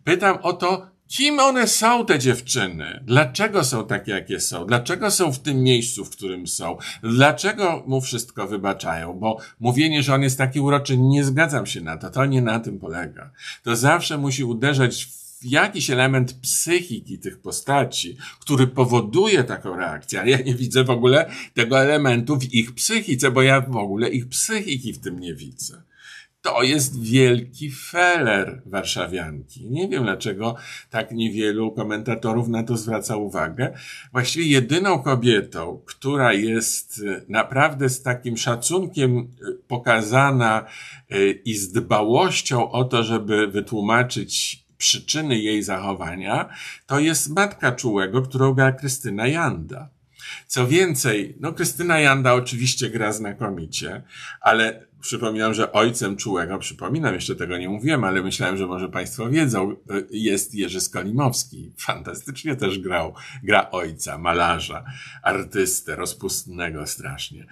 Pytam 0.05 0.39
o 0.43 0.53
to, 0.53 0.87
Kim 1.17 1.41
one 1.41 1.69
są, 1.69 2.07
te 2.07 2.19
dziewczyny? 2.19 3.01
Dlaczego 3.05 3.65
są 3.65 3.87
takie, 3.87 4.13
jakie 4.13 4.41
są? 4.41 4.67
Dlaczego 4.67 5.11
są 5.11 5.33
w 5.33 5.39
tym 5.39 5.63
miejscu, 5.63 6.05
w 6.05 6.11
którym 6.11 6.47
są? 6.47 6.77
Dlaczego 7.03 7.85
mu 7.87 8.01
wszystko 8.01 8.49
wybaczają? 8.49 9.13
Bo 9.13 9.41
mówienie, 9.61 10.03
że 10.03 10.15
on 10.15 10.23
jest 10.23 10.39
taki 10.39 10.61
uroczy, 10.61 10.99
nie 10.99 11.25
zgadzam 11.25 11.67
się 11.67 11.81
na 11.81 11.97
to. 11.97 12.11
To 12.11 12.27
nie 12.27 12.43
na 12.43 12.61
tym 12.61 12.79
polega. 12.79 13.31
To 13.63 13.77
zawsze 13.77 14.19
musi 14.19 14.45
uderzać 14.45 15.05
w 15.05 15.45
jakiś 15.45 15.91
element 15.91 16.33
psychiki 16.33 17.19
tych 17.19 17.41
postaci, 17.41 18.17
który 18.41 18.67
powoduje 18.67 19.45
taką 19.45 19.77
reakcję, 19.77 20.21
ale 20.21 20.31
ja 20.31 20.39
nie 20.39 20.55
widzę 20.55 20.85
w 20.85 20.91
ogóle 20.91 21.31
tego 21.55 21.81
elementu 21.81 22.37
w 22.37 22.55
ich 22.55 22.75
psychice, 22.75 23.31
bo 23.31 23.43
ja 23.43 23.61
w 23.61 23.77
ogóle 23.77 24.09
ich 24.09 24.29
psychiki 24.29 24.93
w 24.93 25.01
tym 25.01 25.21
nie 25.21 25.35
widzę. 25.35 25.83
To 26.43 26.63
jest 26.63 27.03
wielki 27.03 27.71
feller 27.71 28.63
warszawianki. 28.67 29.71
Nie 29.71 29.89
wiem 29.89 30.05
dlaczego 30.05 30.57
tak 30.91 31.13
niewielu 31.13 31.73
komentatorów 31.73 32.49
na 32.49 32.63
to 32.63 32.77
zwraca 32.77 33.17
uwagę. 33.17 33.75
Właściwie 34.13 34.47
jedyną 34.47 35.03
kobietą, 35.03 35.83
która 35.87 36.33
jest 36.33 37.03
e, 37.07 37.23
naprawdę 37.29 37.89
z 37.89 38.03
takim 38.03 38.37
szacunkiem 38.37 39.19
e, 39.19 39.25
pokazana 39.69 40.67
e, 41.11 41.31
i 41.31 41.55
z 41.55 41.73
dbałością 41.73 42.71
o 42.71 42.85
to, 42.85 43.03
żeby 43.03 43.47
wytłumaczyć 43.47 44.63
przyczyny 44.79 45.39
jej 45.39 45.63
zachowania, 45.63 46.49
to 46.87 47.01
jest 47.01 47.31
matka 47.31 47.73
czułego, 47.73 48.23
którą 48.23 48.55
gra 48.55 48.73
Krystyna 48.73 49.27
Janda. 49.27 49.89
Co 50.47 50.67
więcej, 50.67 51.37
no 51.41 51.53
Krystyna 51.53 52.01
Janda 52.01 52.35
oczywiście 52.35 52.91
gra 52.91 53.13
znakomicie, 53.13 54.03
ale 54.41 54.87
przypominam, 55.03 55.55
że 55.55 55.73
ojcem 55.73 56.17
czułego, 56.17 56.59
przypominam, 56.59 57.15
jeszcze 57.15 57.37
tego 57.37 57.59
nie 57.59 57.69
mówiłem, 57.69 58.05
ale 58.05 58.23
myślałem, 58.23 58.57
że 58.57 58.67
może 58.67 58.89
Państwo 58.89 59.31
wiedzą, 59.31 59.77
jest 60.11 60.55
Jerzy 60.55 60.81
Skolimowski. 60.81 61.73
Fantastycznie 61.79 62.57
też 62.57 62.79
grał, 62.79 63.15
gra 63.43 63.71
ojca, 63.71 64.19
malarza, 64.19 64.85
artystę, 65.23 65.97
rozpustnego 65.97 66.87
strasznie. 66.87 67.47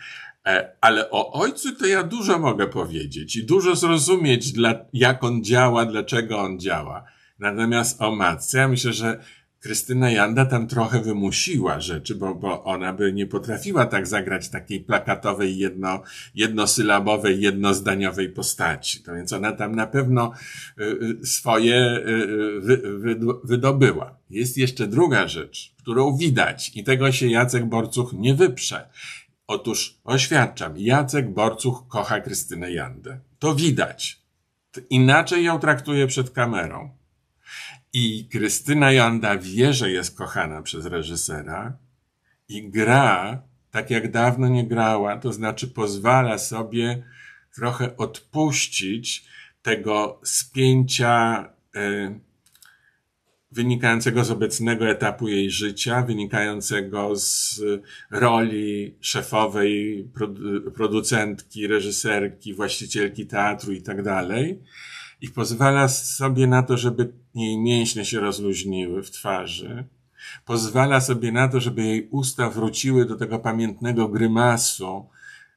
E, 0.47 0.73
ale 0.81 1.11
o 1.11 1.33
ojcu 1.33 1.77
to 1.77 1.87
ja 1.87 2.03
dużo 2.03 2.39
mogę 2.39 2.67
powiedzieć 2.67 3.37
i 3.37 3.45
dużo 3.45 3.77
zrozumieć, 3.77 4.53
dla, 4.53 4.75
jak 4.93 5.25
on 5.25 5.45
działa, 5.45 5.87
dlaczego 5.87 6.39
on 6.39 6.61
działa. 6.61 7.05
Natomiast 7.39 8.03
o 8.03 8.17
matce, 8.17 8.59
ja 8.59 8.69
myślę, 8.69 8.93
że 8.93 9.21
Krystyna 9.61 10.11
Janda 10.11 10.47
tam 10.47 10.67
trochę 10.67 11.01
wymusiła 11.01 11.81
rzeczy, 11.81 12.15
bo, 12.15 12.35
bo 12.35 12.65
ona 12.65 12.93
by 12.93 13.13
nie 13.13 13.27
potrafiła 13.27 13.87
tak 13.87 14.07
zagrać 14.07 14.49
takiej 14.49 14.81
plakatowej, 14.81 15.59
jedno, 15.59 16.03
jednosylabowej, 16.35 17.41
jednozdaniowej 17.41 18.29
postaci. 18.29 19.03
To 19.03 19.15
więc 19.15 19.33
ona 19.33 19.53
tam 19.53 19.75
na 19.75 19.87
pewno 19.87 20.33
y, 20.81 20.85
y, 21.23 21.27
swoje 21.27 21.77
y, 21.77 22.61
wy, 22.61 22.99
wy, 22.99 23.17
wydobyła. 23.45 24.19
Jest 24.31 24.59
jeszcze 24.59 24.87
druga 24.87 25.29
rzecz, 25.29 25.75
którą 25.79 26.17
widać 26.17 26.73
i 26.75 26.85
tego 26.85 27.13
się 27.13 27.27
Jacek 27.27 27.65
Borcuch 27.67 28.13
nie 28.13 28.35
wyprze. 28.35 28.89
Otóż 29.47 29.99
oświadczam, 30.05 30.75
Jacek 30.77 31.33
Borcuch 31.33 31.89
kocha 31.89 32.21
Krystynę 32.21 32.73
Jandę. 32.73 33.21
To 33.39 33.55
widać. 33.55 34.21
Inaczej 34.91 35.45
ją 35.45 35.59
traktuje 35.59 36.07
przed 36.07 36.31
kamerą. 36.31 37.00
I 37.93 38.29
Krystyna 38.33 38.93
Janda 38.93 39.39
wie, 39.39 39.73
że 39.73 39.91
jest 39.91 40.17
kochana 40.17 40.63
przez 40.63 40.87
reżysera 40.87 41.79
i 42.49 42.71
gra 42.71 43.43
tak 43.71 43.91
jak 43.91 44.11
dawno 44.11 44.49
nie 44.49 44.67
grała, 44.67 45.17
to 45.17 45.33
znaczy 45.33 45.69
pozwala 45.69 46.39
sobie 46.39 47.03
trochę 47.55 47.97
odpuścić 47.97 49.25
tego 49.63 50.21
spięcia 50.25 51.49
y, 51.77 52.21
wynikającego 53.53 54.25
z 54.25 54.31
obecnego 54.31 54.89
etapu 54.89 55.29
jej 55.29 55.51
życia, 55.51 56.03
wynikającego 56.03 57.17
z 57.17 57.61
roli 58.11 58.95
szefowej, 59.01 60.09
producentki, 60.75 61.67
reżyserki, 61.67 62.55
właścicielki 62.55 63.27
teatru 63.27 63.73
i 63.73 63.83
tak 63.83 64.03
dalej 64.03 64.63
i 65.21 65.29
pozwala 65.29 65.89
sobie 65.89 66.47
na 66.47 66.63
to, 66.63 66.77
żeby 66.77 67.13
jej 67.35 67.59
mięśnie 67.59 68.05
się 68.05 68.21
rozluźniły 68.21 69.03
w 69.03 69.11
twarzy. 69.11 69.85
Pozwala 70.45 71.01
sobie 71.01 71.33
na 71.33 71.49
to, 71.49 71.61
żeby 71.61 71.83
jej 71.83 72.09
usta 72.11 72.51
wróciły 72.51 73.07
do 73.07 73.17
tego 73.17 73.39
pamiętnego 73.39 74.09
grymasu, 74.09 75.09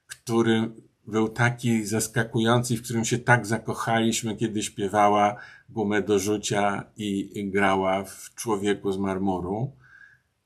który 0.08 0.72
był 1.08 1.30
taki 1.30 1.86
zaskakujący, 1.86 2.78
w 2.78 2.84
którym 2.84 3.06
się 3.06 3.20
tak 3.20 3.46
zakochaliśmy, 3.46 4.36
kiedy 4.36 4.64
śpiewała 4.64 5.36
gumę 5.70 6.02
do 6.02 6.20
rzucia 6.20 6.84
i 6.98 7.50
grała 7.54 8.04
w 8.04 8.36
człowieku 8.36 8.92
z 8.92 8.98
marmuru. 8.98 9.72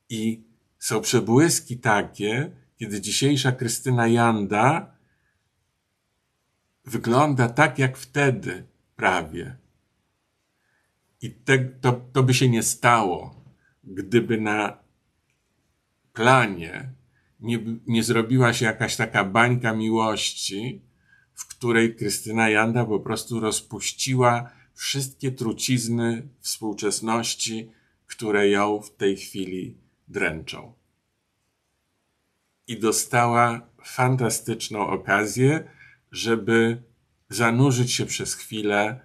I 0.08 0.42
są 0.78 1.00
przebłyski 1.00 1.78
takie, 1.78 2.50
kiedy 2.76 3.00
dzisiejsza 3.00 3.52
Krystyna 3.52 4.08
Janda 4.08 4.94
wygląda 6.84 7.48
tak 7.48 7.78
jak 7.78 7.96
wtedy, 7.96 8.67
prawie. 8.98 9.56
I 11.22 11.30
te, 11.30 11.58
to, 11.58 11.92
to 12.12 12.22
by 12.22 12.34
się 12.34 12.48
nie 12.48 12.62
stało, 12.62 13.44
gdyby 13.84 14.40
na 14.40 14.78
planie 16.12 16.92
nie, 17.40 17.58
nie 17.86 18.02
zrobiła 18.02 18.52
się 18.52 18.64
jakaś 18.64 18.96
taka 18.96 19.24
bańka 19.24 19.72
miłości, 19.72 20.82
w 21.34 21.46
której 21.46 21.96
Krystyna 21.96 22.48
Janda 22.48 22.84
po 22.84 23.00
prostu 23.00 23.40
rozpuściła 23.40 24.50
wszystkie 24.74 25.32
trucizny 25.32 26.28
współczesności, 26.40 27.70
które 28.06 28.48
ją 28.48 28.80
w 28.82 28.96
tej 28.96 29.16
chwili 29.16 29.76
dręczą. 30.08 30.72
I 32.66 32.78
dostała 32.78 33.60
fantastyczną 33.84 34.86
okazję, 34.86 35.70
żeby 36.12 36.82
zanurzyć 37.28 37.92
się 37.92 38.06
przez 38.06 38.34
chwilę 38.34 39.00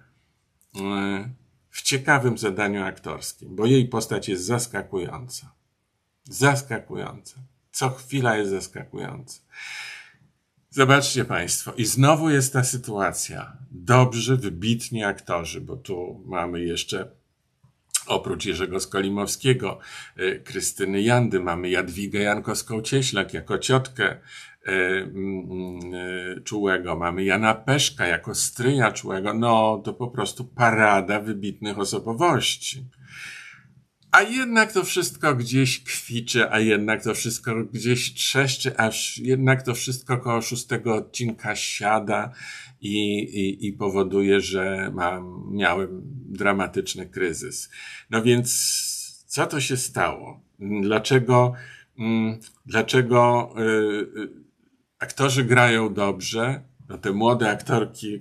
e, 0.76 1.30
w 1.70 1.82
ciekawym 1.82 2.38
zadaniu 2.38 2.84
aktorskim, 2.84 3.56
bo 3.56 3.66
jej 3.66 3.88
postać 3.88 4.28
jest 4.28 4.44
zaskakująca. 4.44 5.54
Zaskakująca. 6.24 7.36
Co 7.72 7.90
chwila 7.90 8.36
jest 8.36 8.50
zaskakująca. 8.50 9.40
Zobaczcie 10.70 11.24
Państwo, 11.24 11.72
i 11.72 11.84
znowu 11.84 12.30
jest 12.30 12.52
ta 12.52 12.64
sytuacja. 12.64 13.56
Dobrzy, 13.70 14.36
wybitni 14.36 15.04
aktorzy, 15.04 15.60
bo 15.60 15.76
tu 15.76 16.22
mamy 16.26 16.60
jeszcze 16.64 17.10
oprócz 18.06 18.46
Jerzego 18.46 18.80
Skolimowskiego, 18.80 19.78
e, 20.16 20.38
Krystyny 20.38 21.02
Jandy, 21.02 21.40
mamy 21.40 21.70
Jadwigę 21.70 22.20
Jankowską-Cieślak 22.20 23.34
jako 23.34 23.58
ciotkę 23.58 24.16
Czułego, 26.44 26.96
mamy 26.96 27.24
Jana 27.24 27.54
Peszka 27.54 28.06
jako 28.06 28.34
stryja 28.34 28.92
Czułego, 28.92 29.34
no 29.34 29.82
to 29.84 29.94
po 29.94 30.08
prostu 30.08 30.44
parada 30.44 31.20
wybitnych 31.20 31.78
osobowości. 31.78 32.84
A 34.14 34.22
jednak 34.22 34.72
to 34.72 34.84
wszystko 34.84 35.34
gdzieś 35.34 35.84
kwiczy, 35.84 36.50
a 36.50 36.60
jednak 36.60 37.02
to 37.04 37.14
wszystko 37.14 37.64
gdzieś 37.64 38.14
trzeszczy, 38.14 38.76
aż 38.76 39.18
jednak 39.18 39.62
to 39.62 39.74
wszystko 39.74 40.18
koło 40.18 40.42
szóstego 40.42 40.94
odcinka 40.94 41.56
siada 41.56 42.32
i, 42.80 43.18
i, 43.18 43.66
i 43.66 43.72
powoduje, 43.72 44.40
że 44.40 44.90
mam, 44.94 45.48
miałem 45.50 46.02
dramatyczny 46.28 47.06
kryzys. 47.06 47.70
No 48.10 48.22
więc 48.22 48.50
co 49.26 49.46
to 49.46 49.60
się 49.60 49.76
stało? 49.76 50.40
Dlaczego, 50.82 51.52
mm, 51.98 52.38
dlaczego 52.66 53.50
y, 53.58 53.62
y, 54.20 54.43
aktorzy 55.04 55.44
grają 55.44 55.94
dobrze? 55.94 56.60
No 56.88 56.98
te 56.98 57.12
młode 57.12 57.50
aktorki, 57.50 58.20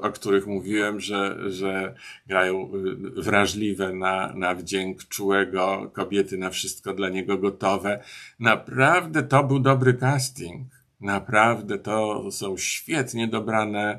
o 0.00 0.10
których 0.10 0.46
mówiłem, 0.46 1.00
że, 1.00 1.50
że 1.50 1.94
grają 2.26 2.70
y, 3.16 3.22
wrażliwe 3.22 3.92
na, 3.92 4.32
na 4.34 4.54
wdzięk 4.54 5.08
czułego, 5.08 5.90
kobiety 5.92 6.38
na 6.38 6.50
wszystko 6.50 6.94
dla 6.94 7.08
niego 7.08 7.38
gotowe. 7.38 8.02
Naprawdę 8.38 9.22
to 9.22 9.44
był 9.44 9.60
dobry 9.60 9.94
casting. 9.94 10.68
Naprawdę 11.00 11.78
to 11.78 12.30
są 12.30 12.56
świetnie 12.56 13.28
dobrane 13.28 13.98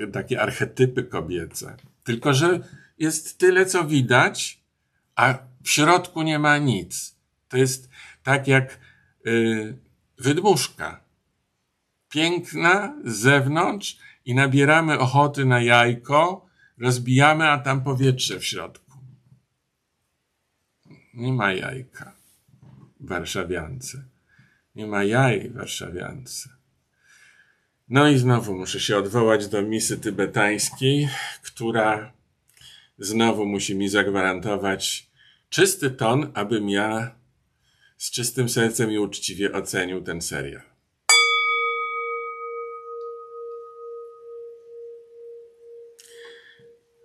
y, 0.00 0.08
takie 0.12 0.42
archetypy 0.42 1.04
kobiece. 1.04 1.76
Tylko, 2.04 2.34
że 2.34 2.60
jest 2.98 3.38
tyle, 3.38 3.66
co 3.66 3.84
widać, 3.84 4.60
a 5.16 5.38
w 5.62 5.70
środku 5.70 6.22
nie 6.22 6.38
ma 6.38 6.58
nic. 6.58 7.16
To 7.48 7.56
jest 7.56 7.90
tak 8.22 8.48
jak 8.48 8.78
y, 9.26 9.84
wydmuszka. 10.18 11.03
Piękna 12.14 12.96
z 13.04 13.16
zewnątrz, 13.16 13.98
i 14.24 14.34
nabieramy 14.34 14.98
ochoty 14.98 15.44
na 15.44 15.62
jajko, 15.62 16.46
rozbijamy, 16.78 17.48
a 17.48 17.58
tam 17.58 17.84
powietrze 17.84 18.40
w 18.40 18.44
środku. 18.44 18.98
Nie 21.14 21.32
ma 21.32 21.52
jajka 21.52 22.16
warszawiance. 23.00 24.04
Nie 24.74 24.86
ma 24.86 25.04
jaj 25.04 25.50
warszawiance. 25.50 26.48
No 27.88 28.08
i 28.08 28.18
znowu 28.18 28.58
muszę 28.58 28.80
się 28.80 28.96
odwołać 28.96 29.48
do 29.48 29.62
misy 29.62 29.98
tybetańskiej, 29.98 31.08
która 31.42 32.12
znowu 32.98 33.46
musi 33.46 33.74
mi 33.74 33.88
zagwarantować 33.88 35.10
czysty 35.48 35.90
ton, 35.90 36.30
abym 36.34 36.70
ja 36.70 37.14
z 37.98 38.10
czystym 38.10 38.48
sercem 38.48 38.92
i 38.92 38.98
uczciwie 38.98 39.52
ocenił 39.52 40.02
ten 40.02 40.20
serial. 40.20 40.73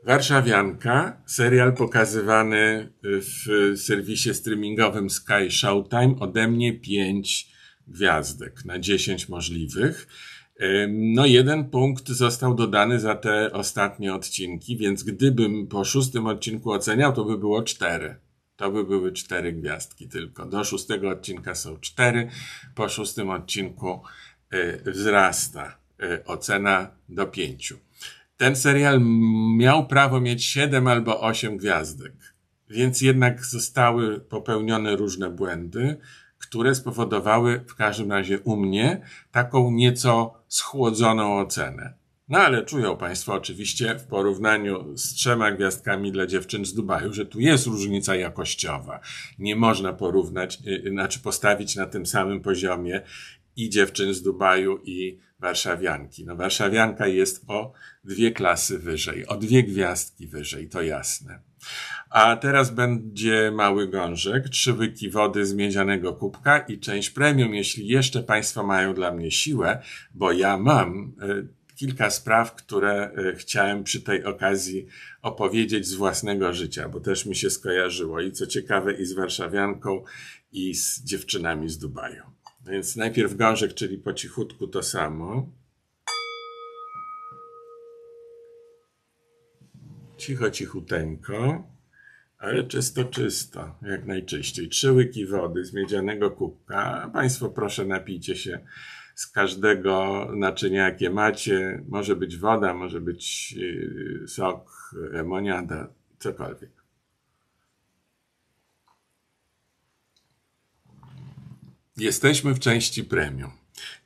Warszawianka, 0.03 1.21
serial 1.25 1.73
pokazywany 1.73 2.91
w 3.03 3.73
serwisie 3.79 4.33
streamingowym 4.33 5.09
Sky 5.09 5.51
Showtime, 5.51 6.15
ode 6.19 6.47
mnie 6.47 6.73
5 6.73 7.47
gwiazdek 7.87 8.65
na 8.65 8.79
10 8.79 9.29
możliwych. 9.29 10.07
No, 10.89 11.25
jeden 11.25 11.69
punkt 11.69 12.09
został 12.09 12.55
dodany 12.55 12.99
za 12.99 13.15
te 13.15 13.53
ostatnie 13.53 14.13
odcinki, 14.13 14.77
więc 14.77 15.03
gdybym 15.03 15.67
po 15.67 15.85
szóstym 15.85 16.27
odcinku 16.27 16.71
oceniał, 16.71 17.13
to 17.13 17.25
by 17.25 17.37
było 17.37 17.63
cztery. 17.63 18.15
To 18.55 18.71
by 18.71 18.83
były 18.83 19.11
cztery 19.11 19.53
gwiazdki 19.53 20.07
tylko. 20.07 20.45
Do 20.45 20.63
szóstego 20.63 21.09
odcinka 21.09 21.55
są 21.55 21.79
cztery, 21.79 22.29
po 22.75 22.89
szóstym 22.89 23.29
odcinku 23.29 24.01
y, 24.53 24.91
wzrasta 24.91 25.77
y, 26.03 26.25
ocena 26.25 26.91
do 27.09 27.25
pięciu 27.25 27.88
ten 28.39 28.55
serial 28.55 29.01
miał 29.57 29.87
prawo 29.87 30.21
mieć 30.21 30.45
7 30.45 30.87
albo 30.87 31.21
8 31.21 31.57
gwiazdek, 31.57 32.13
więc 32.69 33.01
jednak 33.01 33.45
zostały 33.45 34.19
popełnione 34.19 34.95
różne 34.95 35.29
błędy, 35.29 35.97
które 36.37 36.75
spowodowały 36.75 37.63
w 37.67 37.75
każdym 37.75 38.11
razie 38.11 38.39
u 38.39 38.55
mnie 38.57 39.01
taką 39.31 39.71
nieco 39.71 40.43
schłodzoną 40.47 41.39
ocenę. 41.39 41.93
No 42.29 42.39
ale 42.39 42.65
czują 42.65 42.97
Państwo 42.97 43.33
oczywiście 43.33 43.95
w 43.99 44.03
porównaniu 44.03 44.97
z 44.97 45.13
trzema 45.13 45.51
gwiazdkami 45.51 46.11
dla 46.11 46.25
dziewczyn 46.27 46.65
z 46.65 46.73
Dubaju, 46.73 47.13
że 47.13 47.25
tu 47.25 47.39
jest 47.39 47.67
różnica 47.67 48.15
jakościowa. 48.15 48.99
Nie 49.39 49.55
można 49.55 49.93
porównać, 49.93 50.59
yy, 50.61 50.89
znaczy 50.91 51.19
postawić 51.19 51.75
na 51.75 51.85
tym 51.85 52.05
samym 52.05 52.41
poziomie 52.41 53.01
i 53.55 53.69
dziewczyn 53.69 54.13
z 54.13 54.21
Dubaju 54.21 54.79
i 54.85 55.19
warszawianki. 55.39 56.25
No 56.25 56.35
warszawianka 56.35 57.07
jest 57.07 57.43
o 57.47 57.73
dwie 58.03 58.31
klasy 58.31 58.79
wyżej, 58.79 59.27
o 59.27 59.37
dwie 59.37 59.63
gwiazdki 59.63 60.27
wyżej, 60.27 60.69
to 60.69 60.81
jasne. 60.81 61.39
A 62.09 62.35
teraz 62.35 62.69
będzie 62.69 63.51
mały 63.51 63.87
gążek, 63.87 64.49
trzy 64.49 64.73
łyki 64.73 65.09
wody 65.09 65.45
z 65.45 65.53
miedzianego 65.53 66.13
kubka 66.13 66.59
i 66.59 66.79
część 66.79 67.09
premium, 67.09 67.53
jeśli 67.53 67.87
jeszcze 67.87 68.23
Państwo 68.23 68.63
mają 68.63 68.93
dla 68.93 69.11
mnie 69.11 69.31
siłę, 69.31 69.81
bo 70.13 70.31
ja 70.31 70.57
mam 70.57 71.13
y, 71.23 71.47
kilka 71.75 72.09
spraw, 72.09 72.55
które 72.55 73.11
y, 73.17 73.35
chciałem 73.35 73.83
przy 73.83 74.01
tej 74.01 74.25
okazji 74.25 74.87
opowiedzieć 75.21 75.87
z 75.87 75.93
własnego 75.93 76.53
życia, 76.53 76.89
bo 76.89 76.99
też 76.99 77.25
mi 77.25 77.35
się 77.35 77.49
skojarzyło 77.49 78.21
i 78.21 78.31
co 78.31 78.47
ciekawe 78.47 78.93
i 78.93 79.05
z 79.05 79.13
warszawianką 79.13 80.03
i 80.51 80.75
z 80.75 81.03
dziewczynami 81.03 81.69
z 81.69 81.77
Dubaju. 81.77 82.23
Więc 82.69 82.95
najpierw 82.95 83.35
gążek, 83.35 83.73
czyli 83.73 83.97
po 83.97 84.13
cichutku 84.13 84.67
to 84.67 84.83
samo. 84.83 85.49
Cicho, 90.17 90.51
cichuteńko, 90.51 91.63
ale 92.37 92.63
czysto, 92.63 93.03
czysto, 93.03 93.75
jak 93.81 94.05
najczyściej. 94.05 94.69
Trzy 94.69 94.91
łyki 94.91 95.25
wody 95.25 95.65
z 95.65 95.73
miedzianego 95.73 96.31
kubka. 96.31 97.09
Państwo 97.13 97.49
proszę 97.49 97.85
napijcie 97.85 98.35
się 98.35 98.59
z 99.15 99.27
każdego 99.27 100.27
naczynia, 100.35 100.85
jakie 100.85 101.09
macie. 101.09 101.83
Może 101.87 102.15
być 102.15 102.37
woda, 102.37 102.73
może 102.73 103.01
być 103.01 103.55
y, 103.57 104.27
sok, 104.27 104.91
lemoniada, 104.93 105.93
cokolwiek. 106.19 106.78
Jesteśmy 111.99 112.53
w 112.53 112.59
części 112.59 113.03
premium. 113.03 113.51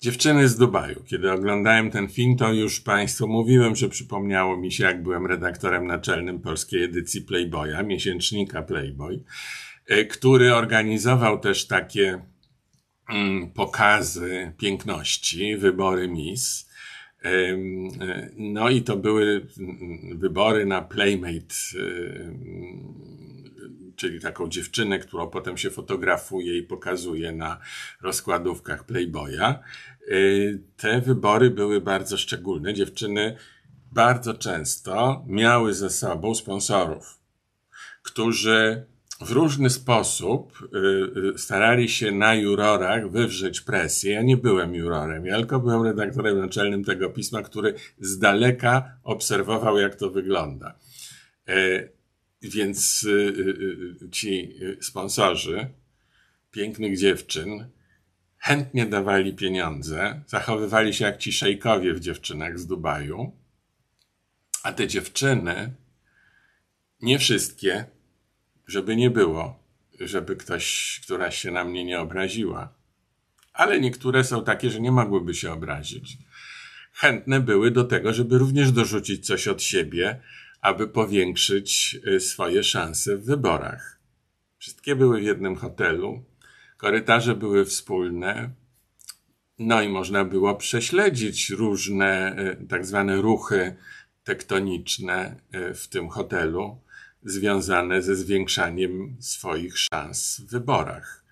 Dziewczyny 0.01 0.47
z 0.49 0.57
Dubaju. 0.57 1.03
Kiedy 1.05 1.31
oglądałem 1.31 1.91
ten 1.91 2.07
film, 2.07 2.37
to 2.37 2.53
już 2.53 2.79
Państwu 2.79 3.27
mówiłem, 3.27 3.75
że 3.75 3.89
przypomniało 3.89 4.57
mi 4.57 4.71
się, 4.71 4.83
jak 4.83 5.03
byłem 5.03 5.25
redaktorem 5.25 5.87
naczelnym 5.87 6.39
polskiej 6.39 6.83
edycji 6.83 7.21
Playboya, 7.21 7.83
miesięcznika 7.85 8.61
Playboy, 8.61 9.23
e, 9.87 10.05
który 10.05 10.55
organizował 10.55 11.39
też 11.39 11.67
takie 11.67 12.21
mm, 13.09 13.51
pokazy 13.51 14.53
piękności, 14.57 15.57
wybory 15.57 16.07
Miss. 16.07 16.69
E, 17.23 17.29
no 18.37 18.69
i 18.69 18.81
to 18.81 18.97
były 18.97 19.47
mm, 19.59 20.19
wybory 20.19 20.65
na 20.65 20.81
Playmate 20.81 21.55
czyli 24.03 24.19
taką 24.19 24.49
dziewczynę, 24.49 24.99
którą 24.99 25.29
potem 25.29 25.57
się 25.57 25.69
fotografuje 25.69 26.57
i 26.57 26.63
pokazuje 26.63 27.31
na 27.31 27.59
rozkładówkach 28.01 28.83
Playboya. 28.83 29.59
Y, 30.07 30.61
te 30.77 31.01
wybory 31.01 31.49
były 31.49 31.81
bardzo 31.81 32.17
szczególne. 32.17 32.73
Dziewczyny 32.73 33.37
bardzo 33.91 34.33
często 34.33 35.23
miały 35.27 35.73
ze 35.73 35.89
sobą 35.89 36.35
sponsorów, 36.35 37.19
którzy 38.01 38.85
w 39.21 39.31
różny 39.31 39.69
sposób 39.69 40.69
y, 40.73 40.77
y, 41.35 41.37
starali 41.37 41.89
się 41.89 42.11
na 42.11 42.35
jurorach 42.35 43.11
wywrzeć 43.11 43.61
presję. 43.61 44.13
Ja 44.13 44.21
nie 44.21 44.37
byłem 44.37 44.75
jurorem, 44.75 45.25
ja 45.25 45.37
tylko 45.37 45.59
byłem 45.59 45.83
redaktorem 45.83 46.39
naczelnym 46.39 46.83
tego 46.83 47.09
pisma, 47.09 47.41
który 47.41 47.73
z 47.99 48.19
daleka 48.19 48.97
obserwował, 49.03 49.77
jak 49.77 49.95
to 49.95 50.09
wygląda. 50.09 50.75
Więc 52.43 53.03
y, 53.03 53.09
y, 53.09 54.05
y, 54.05 54.09
ci 54.09 54.59
sponsorzy 54.81 55.67
pięknych 56.51 56.97
dziewczyn 56.97 57.69
chętnie 58.37 58.85
dawali 58.85 59.33
pieniądze, 59.33 60.21
zachowywali 60.27 60.93
się 60.93 61.05
jak 61.05 61.17
ci 61.17 61.33
szejkowie 61.33 61.93
w 61.93 61.99
dziewczynach 61.99 62.59
z 62.59 62.67
Dubaju, 62.67 63.31
a 64.63 64.73
te 64.73 64.87
dziewczyny, 64.87 65.73
nie 67.01 67.19
wszystkie, 67.19 67.85
żeby 68.67 68.95
nie 68.95 69.09
było, 69.09 69.63
żeby 69.99 70.35
ktoś, 70.35 70.99
któraś 71.03 71.37
się 71.37 71.51
na 71.51 71.63
mnie 71.63 71.85
nie 71.85 71.99
obraziła, 71.99 72.73
ale 73.53 73.81
niektóre 73.81 74.23
są 74.23 74.43
takie, 74.43 74.69
że 74.69 74.79
nie 74.79 74.91
mogłyby 74.91 75.33
się 75.33 75.51
obrazić. 75.51 76.17
Chętne 76.93 77.39
były 77.39 77.71
do 77.71 77.83
tego, 77.83 78.13
żeby 78.13 78.37
również 78.37 78.71
dorzucić 78.71 79.27
coś 79.27 79.47
od 79.47 79.61
siebie, 79.61 80.19
aby 80.63 80.87
powiększyć 80.87 81.99
y, 82.07 82.19
swoje 82.19 82.63
szanse 82.63 83.17
w 83.17 83.25
wyborach. 83.25 83.99
Wszystkie 84.57 84.95
były 84.95 85.19
w 85.19 85.23
jednym 85.23 85.55
hotelu, 85.55 86.23
korytarze 86.77 87.35
były 87.35 87.65
wspólne. 87.65 88.49
No 89.59 89.81
i 89.81 89.89
można 89.89 90.25
było 90.25 90.55
prześledzić 90.55 91.49
różne 91.49 92.35
tak 92.69 92.85
zwane 92.85 93.21
ruchy 93.21 93.75
tektoniczne 94.23 95.35
w 95.75 95.87
tym 95.87 96.09
hotelu 96.09 96.77
związane 97.23 98.01
ze 98.01 98.15
zwiększaniem 98.15 99.17
swoich 99.19 99.77
szans 99.77 100.39
w 100.39 100.51
wyborach. 100.51 101.23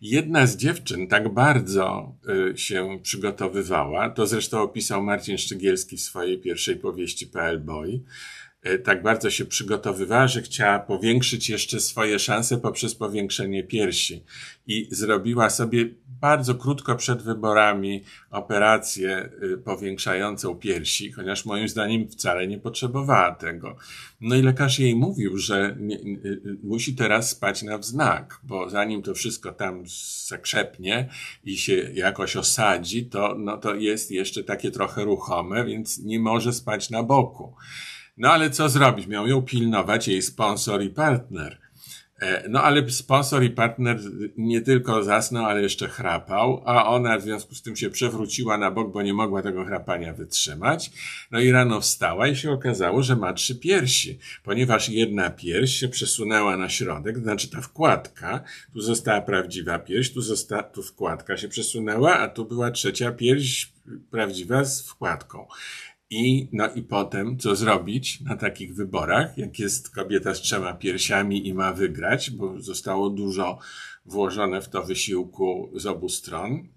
Jedna 0.00 0.46
z 0.46 0.56
dziewczyn 0.56 1.08
tak 1.08 1.34
bardzo 1.34 2.14
y, 2.52 2.58
się 2.58 2.98
przygotowywała, 3.02 4.10
to 4.10 4.26
zresztą 4.26 4.60
opisał 4.60 5.02
Marcin 5.02 5.38
Szczygielski 5.38 5.96
w 5.96 6.00
swojej 6.00 6.38
pierwszej 6.38 6.76
powieści 6.76 7.26
PL 7.26 7.60
Boy, 7.60 8.00
tak 8.84 9.02
bardzo 9.02 9.30
się 9.30 9.44
przygotowywała, 9.44 10.28
że 10.28 10.42
chciała 10.42 10.78
powiększyć 10.78 11.50
jeszcze 11.50 11.80
swoje 11.80 12.18
szanse 12.18 12.58
poprzez 12.58 12.94
powiększenie 12.94 13.64
piersi. 13.64 14.24
I 14.66 14.88
zrobiła 14.90 15.50
sobie 15.50 15.88
bardzo 16.20 16.54
krótko 16.54 16.96
przed 16.96 17.22
wyborami 17.22 18.04
operację 18.30 19.30
y, 19.42 19.58
powiększającą 19.58 20.54
piersi, 20.54 21.12
chociaż 21.12 21.44
moim 21.44 21.68
zdaniem 21.68 22.08
wcale 22.08 22.46
nie 22.46 22.58
potrzebowała 22.58 23.34
tego. 23.34 23.76
No 24.20 24.36
i 24.36 24.42
lekarz 24.42 24.78
jej 24.78 24.96
mówił, 24.96 25.38
że 25.38 25.76
nie, 25.80 25.96
y, 25.96 26.58
musi 26.62 26.94
teraz 26.94 27.30
spać 27.30 27.62
na 27.62 27.78
wznak, 27.78 28.40
bo 28.42 28.70
zanim 28.70 29.02
to 29.02 29.14
wszystko 29.14 29.52
tam 29.52 29.84
zakrzepnie 30.26 31.08
i 31.44 31.56
się 31.56 31.90
jakoś 31.94 32.36
osadzi, 32.36 33.06
to, 33.06 33.34
no 33.38 33.58
to 33.58 33.74
jest 33.74 34.10
jeszcze 34.10 34.44
takie 34.44 34.70
trochę 34.70 35.04
ruchome, 35.04 35.64
więc 35.64 35.98
nie 35.98 36.20
może 36.20 36.52
spać 36.52 36.90
na 36.90 37.02
boku. 37.02 37.54
No 38.20 38.32
ale 38.32 38.50
co 38.50 38.68
zrobić? 38.68 39.06
Miał 39.06 39.26
ją 39.26 39.42
pilnować 39.42 40.08
jej 40.08 40.22
sponsor 40.22 40.82
i 40.82 40.90
partner. 40.90 41.58
E, 42.20 42.48
no 42.48 42.62
ale 42.62 42.90
sponsor 42.90 43.44
i 43.44 43.50
partner 43.50 44.00
nie 44.36 44.60
tylko 44.60 45.04
zasnął, 45.04 45.44
ale 45.44 45.62
jeszcze 45.62 45.88
chrapał, 45.88 46.62
a 46.66 46.86
ona 46.86 47.18
w 47.18 47.22
związku 47.22 47.54
z 47.54 47.62
tym 47.62 47.76
się 47.76 47.90
przewróciła 47.90 48.58
na 48.58 48.70
bok, 48.70 48.92
bo 48.92 49.02
nie 49.02 49.14
mogła 49.14 49.42
tego 49.42 49.64
chrapania 49.64 50.12
wytrzymać. 50.12 50.90
No 51.30 51.40
i 51.40 51.50
rano 51.50 51.80
wstała 51.80 52.28
i 52.28 52.36
się 52.36 52.50
okazało, 52.50 53.02
że 53.02 53.16
ma 53.16 53.32
trzy 53.32 53.54
piersi, 53.54 54.18
ponieważ 54.44 54.88
jedna 54.88 55.30
pierś 55.30 55.70
się 55.76 55.88
przesunęła 55.88 56.56
na 56.56 56.68
środek, 56.68 57.16
to 57.16 57.22
znaczy 57.22 57.50
ta 57.50 57.60
wkładka, 57.60 58.44
tu 58.72 58.80
została 58.80 59.20
prawdziwa 59.20 59.78
pierś, 59.78 60.12
tu, 60.12 60.22
została, 60.22 60.62
tu 60.62 60.82
wkładka 60.82 61.36
się 61.36 61.48
przesunęła, 61.48 62.18
a 62.18 62.28
tu 62.28 62.44
była 62.44 62.70
trzecia 62.70 63.12
pierś 63.12 63.72
prawdziwa 64.10 64.64
z 64.64 64.88
wkładką. 64.88 65.46
I, 66.10 66.48
no 66.52 66.74
i 66.74 66.82
potem, 66.82 67.38
co 67.38 67.56
zrobić 67.56 68.20
na 68.20 68.36
takich 68.36 68.74
wyborach, 68.74 69.38
jak 69.38 69.58
jest 69.58 69.94
kobieta 69.94 70.34
z 70.34 70.40
trzema 70.40 70.74
piersiami 70.74 71.48
i 71.48 71.54
ma 71.54 71.72
wygrać, 71.72 72.30
bo 72.30 72.60
zostało 72.60 73.10
dużo 73.10 73.58
włożone 74.06 74.62
w 74.62 74.68
to 74.68 74.82
wysiłku 74.82 75.70
z 75.74 75.86
obu 75.86 76.08
stron. 76.08 76.68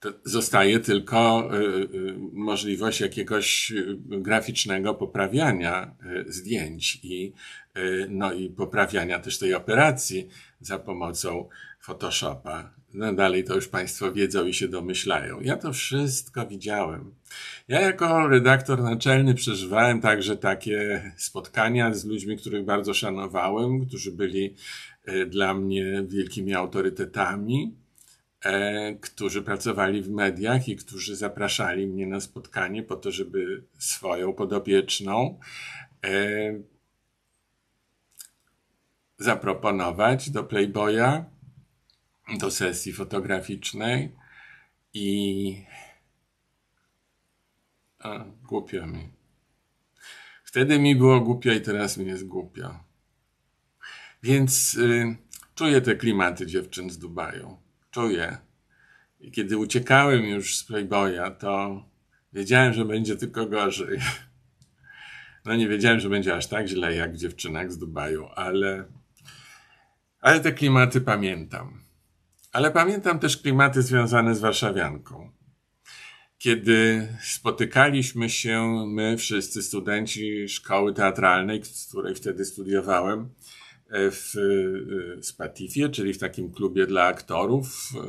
To 0.00 0.12
zostaje 0.24 0.80
tylko 0.80 1.50
y, 1.54 1.58
y, 1.58 2.14
możliwość 2.32 3.00
jakiegoś 3.00 3.70
y, 3.70 3.98
graficznego 4.00 4.94
poprawiania 4.94 5.94
y, 6.26 6.32
zdjęć 6.32 7.00
i, 7.02 7.32
y, 7.76 8.06
no 8.10 8.32
i 8.32 8.50
poprawiania 8.50 9.18
też 9.18 9.38
tej 9.38 9.54
operacji 9.54 10.28
za 10.60 10.78
pomocą 10.78 11.48
Photoshopa. 11.80 12.77
No 12.98 13.12
dalej 13.12 13.44
to 13.44 13.54
już 13.54 13.68
Państwo 13.68 14.12
wiedzą 14.12 14.46
i 14.46 14.54
się 14.54 14.68
domyślają. 14.68 15.40
Ja 15.40 15.56
to 15.56 15.72
wszystko 15.72 16.46
widziałem. 16.46 17.14
Ja 17.68 17.80
jako 17.80 18.28
redaktor 18.28 18.82
naczelny 18.82 19.34
przeżywałem 19.34 20.00
także 20.00 20.36
takie 20.36 21.02
spotkania 21.16 21.94
z 21.94 22.04
ludźmi, 22.04 22.36
których 22.36 22.64
bardzo 22.64 22.94
szanowałem, 22.94 23.86
którzy 23.86 24.12
byli 24.12 24.54
e, 25.04 25.26
dla 25.26 25.54
mnie 25.54 26.04
wielkimi 26.08 26.54
autorytetami, 26.54 27.74
e, 28.44 28.94
którzy 28.94 29.42
pracowali 29.42 30.02
w 30.02 30.10
mediach 30.10 30.68
i 30.68 30.76
którzy 30.76 31.16
zapraszali 31.16 31.86
mnie 31.86 32.06
na 32.06 32.20
spotkanie 32.20 32.82
po 32.82 32.96
to, 32.96 33.10
żeby 33.10 33.62
swoją 33.78 34.32
podopieczną 34.32 35.38
e, 36.04 36.10
zaproponować 39.18 40.30
do 40.30 40.44
Playboya 40.44 41.37
do 42.36 42.50
sesji 42.50 42.92
fotograficznej 42.92 44.12
i 44.94 45.64
a, 47.98 48.24
głupio 48.42 48.86
mi. 48.86 49.08
Wtedy 50.44 50.78
mi 50.78 50.96
było 50.96 51.20
głupio 51.20 51.52
i 51.52 51.60
teraz 51.60 51.96
mi 51.96 52.06
jest 52.06 52.26
głupio. 52.26 52.84
Więc 54.22 54.74
y, 54.74 55.16
czuję 55.54 55.80
te 55.80 55.96
klimaty 55.96 56.46
dziewczyn 56.46 56.90
z 56.90 56.98
Dubaju. 56.98 57.56
Czuję. 57.90 58.38
I 59.20 59.30
kiedy 59.30 59.58
uciekałem 59.58 60.24
już 60.24 60.56
z 60.56 60.64
Playboya, 60.64 61.30
to 61.38 61.84
wiedziałem, 62.32 62.72
że 62.72 62.84
będzie 62.84 63.16
tylko 63.16 63.46
gorzej. 63.46 63.98
No 65.44 65.56
nie 65.56 65.68
wiedziałem, 65.68 66.00
że 66.00 66.08
będzie 66.08 66.34
aż 66.34 66.46
tak 66.46 66.66
źle 66.66 66.94
jak 66.94 67.14
w 67.14 67.16
dziewczynach 67.16 67.72
z 67.72 67.78
Dubaju, 67.78 68.28
ale, 68.34 68.84
ale 70.20 70.40
te 70.40 70.52
klimaty 70.52 71.00
pamiętam. 71.00 71.87
Ale 72.52 72.70
pamiętam 72.70 73.18
też 73.18 73.36
klimaty 73.36 73.82
związane 73.82 74.34
z 74.34 74.40
warszawianką. 74.40 75.30
Kiedy 76.38 77.08
spotykaliśmy 77.22 78.30
się, 78.30 78.86
my 78.86 79.16
wszyscy 79.16 79.62
studenci 79.62 80.48
szkoły 80.48 80.94
teatralnej, 80.94 81.64
z 81.64 81.86
której 81.88 82.14
wtedy 82.14 82.44
studiowałem, 82.44 83.28
w 83.90 84.34
e, 85.18 85.22
Spatifie, 85.22 85.88
czyli 85.88 86.14
w 86.14 86.18
takim 86.18 86.52
klubie 86.52 86.86
dla 86.86 87.04
aktorów, 87.04 87.92
e, 87.94 88.00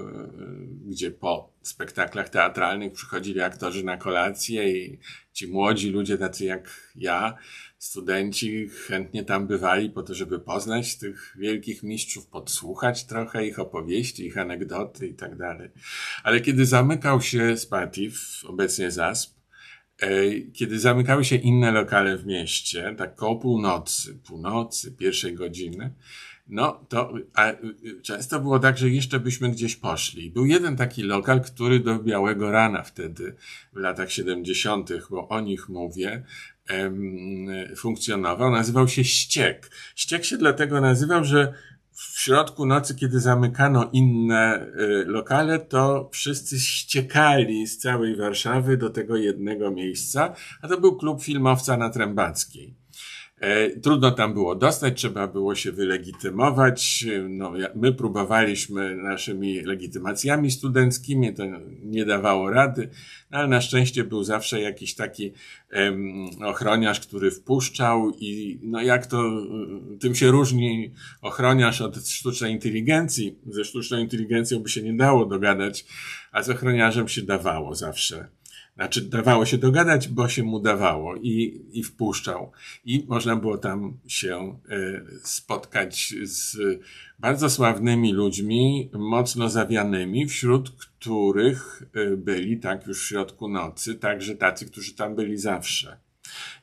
gdzie 0.88 1.12
po 1.12 1.54
spektaklach 1.62 2.30
teatralnych 2.30 2.94
przychodzili 2.94 3.42
aktorzy 3.42 3.84
na 3.84 3.98
kolację 3.98 4.72
i 4.72 5.00
ci 5.34 5.48
młodzi 5.48 5.90
ludzie, 5.90 6.18
tacy 6.18 6.46
jak 6.46 6.92
ja, 6.96 7.38
studenci 7.78 8.70
chętnie 8.88 9.24
tam 9.24 9.48
bywali 9.48 9.90
po 9.90 10.04
to, 10.04 10.14
żeby 10.14 10.40
poznać 10.40 10.98
tych 10.98 11.36
wielkich 11.40 11.84
mistrzów, 11.84 12.28
podsłuchać 12.28 13.06
trochę 13.06 13.48
ich 13.48 13.60
opowieści, 13.60 14.26
ich 14.26 14.38
anegdoty 14.38 15.08
i 15.08 15.14
tak 15.14 15.38
dalej. 15.38 15.70
Ale 16.24 16.42
kiedy 16.42 16.66
zamykał 16.66 17.22
się 17.22 17.58
Spatif, 17.58 18.44
obecnie 18.46 18.92
ZASP, 18.92 19.39
kiedy 20.54 20.80
zamykały 20.80 21.26
się 21.26 21.36
inne 21.36 21.72
lokale 21.72 22.18
w 22.18 22.26
mieście, 22.26 22.96
tak 22.98 23.16
koło 23.16 23.36
północy, 23.36 24.20
północy, 24.28 24.92
pierwszej 24.92 25.34
godziny, 25.34 25.92
no 26.48 26.86
to 26.90 27.14
a, 27.34 27.52
często 28.02 28.40
było 28.40 28.60
tak, 28.60 28.78
że 28.78 28.90
jeszcze 28.90 29.20
byśmy 29.20 29.50
gdzieś 29.50 29.76
poszli. 29.76 30.32
Był 30.32 30.46
jeden 30.46 30.78
taki 30.78 31.04
lokal, 31.04 31.42
który 31.42 31.80
do 31.80 32.00
białego 32.00 32.52
rana 32.52 32.84
wtedy, 32.84 33.36
w 33.74 33.78
latach 33.78 34.12
70., 34.12 34.90
bo 35.10 35.28
o 35.28 35.40
nich 35.40 35.70
mówię, 35.70 36.24
funkcjonował, 37.76 38.52
nazywał 38.52 38.88
się 38.88 39.04
Ściek. 39.04 39.72
Ściek 39.96 40.26
się 40.26 40.38
dlatego 40.38 40.82
nazywał, 40.82 41.24
że 41.24 41.54
w 42.00 42.20
środku 42.20 42.66
nocy, 42.66 42.96
kiedy 42.96 43.20
zamykano 43.20 43.90
inne 43.94 44.68
y, 44.68 45.06
lokale, 45.06 45.60
to 45.60 46.10
wszyscy 46.14 46.60
ściekali 46.60 47.68
z 47.68 47.78
całej 47.78 48.16
Warszawy 48.16 48.78
do 48.78 48.90
tego 48.90 49.18
jednego 49.18 49.72
miejsca, 49.72 50.36
a 50.62 50.68
to 50.68 50.80
był 50.80 50.98
klub 50.98 51.24
filmowca 51.24 51.78
na 51.78 51.90
Trębackiej. 51.90 52.76
E, 53.40 53.70
trudno 53.70 54.12
tam 54.12 54.34
było 54.34 54.56
dostać, 54.56 54.98
trzeba 54.98 55.28
było 55.28 55.56
się 55.56 55.72
wylegitymować. 55.72 57.06
No, 57.30 57.54
my 57.76 57.94
próbowaliśmy 57.94 58.96
naszymi 58.96 59.62
legitymacjami 59.62 60.52
studenckimi, 60.52 61.34
to 61.34 61.44
nie 61.84 62.06
dawało 62.06 62.50
rady, 62.50 62.90
no, 63.32 63.38
ale 63.38 63.48
na 63.48 63.62
szczęście 63.62 64.04
był 64.04 64.24
zawsze 64.24 64.62
jakiś 64.62 64.96
taki 64.96 65.34
um, 65.74 66.30
ochroniarz, 66.46 67.00
który 67.00 67.32
wpuszczał 67.32 68.12
i 68.20 68.60
no 68.64 68.82
jak 68.82 69.06
to, 69.08 69.48
tym 70.00 70.16
się 70.16 70.28
różni 70.28 70.92
ochroniarz 71.22 71.82
od 71.82 72.08
sztucznej 72.08 72.54
inteligencji. 72.54 73.40
Ze 73.48 73.66
sztuczną 73.66 73.98
inteligencją 73.98 74.60
by 74.60 74.70
się 74.70 74.82
nie 74.82 74.94
dało 74.94 75.26
dogadać, 75.26 75.86
a 76.32 76.44
z 76.44 76.50
ochroniarzem 76.50 77.08
się 77.08 77.22
dawało 77.22 77.76
zawsze. 77.76 78.39
Znaczy, 78.80 79.02
dawało 79.02 79.46
się 79.46 79.58
dogadać, 79.58 80.08
bo 80.08 80.30
się 80.30 80.44
mu 80.44 80.60
dawało 80.60 81.16
i, 81.16 81.66
i 81.72 81.84
wpuszczał. 81.84 82.52
I 82.86 83.06
można 83.08 83.36
było 83.36 83.58
tam 83.58 83.98
się 84.08 84.60
y, 84.72 85.06
spotkać 85.24 86.14
z 86.24 86.58
bardzo 87.20 87.50
sławnymi 87.50 88.14
ludźmi, 88.14 88.90
mocno 88.94 89.50
zawianymi, 89.50 90.28
wśród 90.28 90.72
których 90.72 91.84
y, 91.96 92.18
byli 92.18 92.60
tak 92.60 92.88
już 92.88 93.04
w 93.04 93.08
środku 93.08 93.48
nocy, 93.48 93.96
także 93.96 94.36
tacy, 94.36 94.66
którzy 94.66 94.96
tam 94.96 95.16
byli 95.16 95.38
zawsze. 95.38 95.98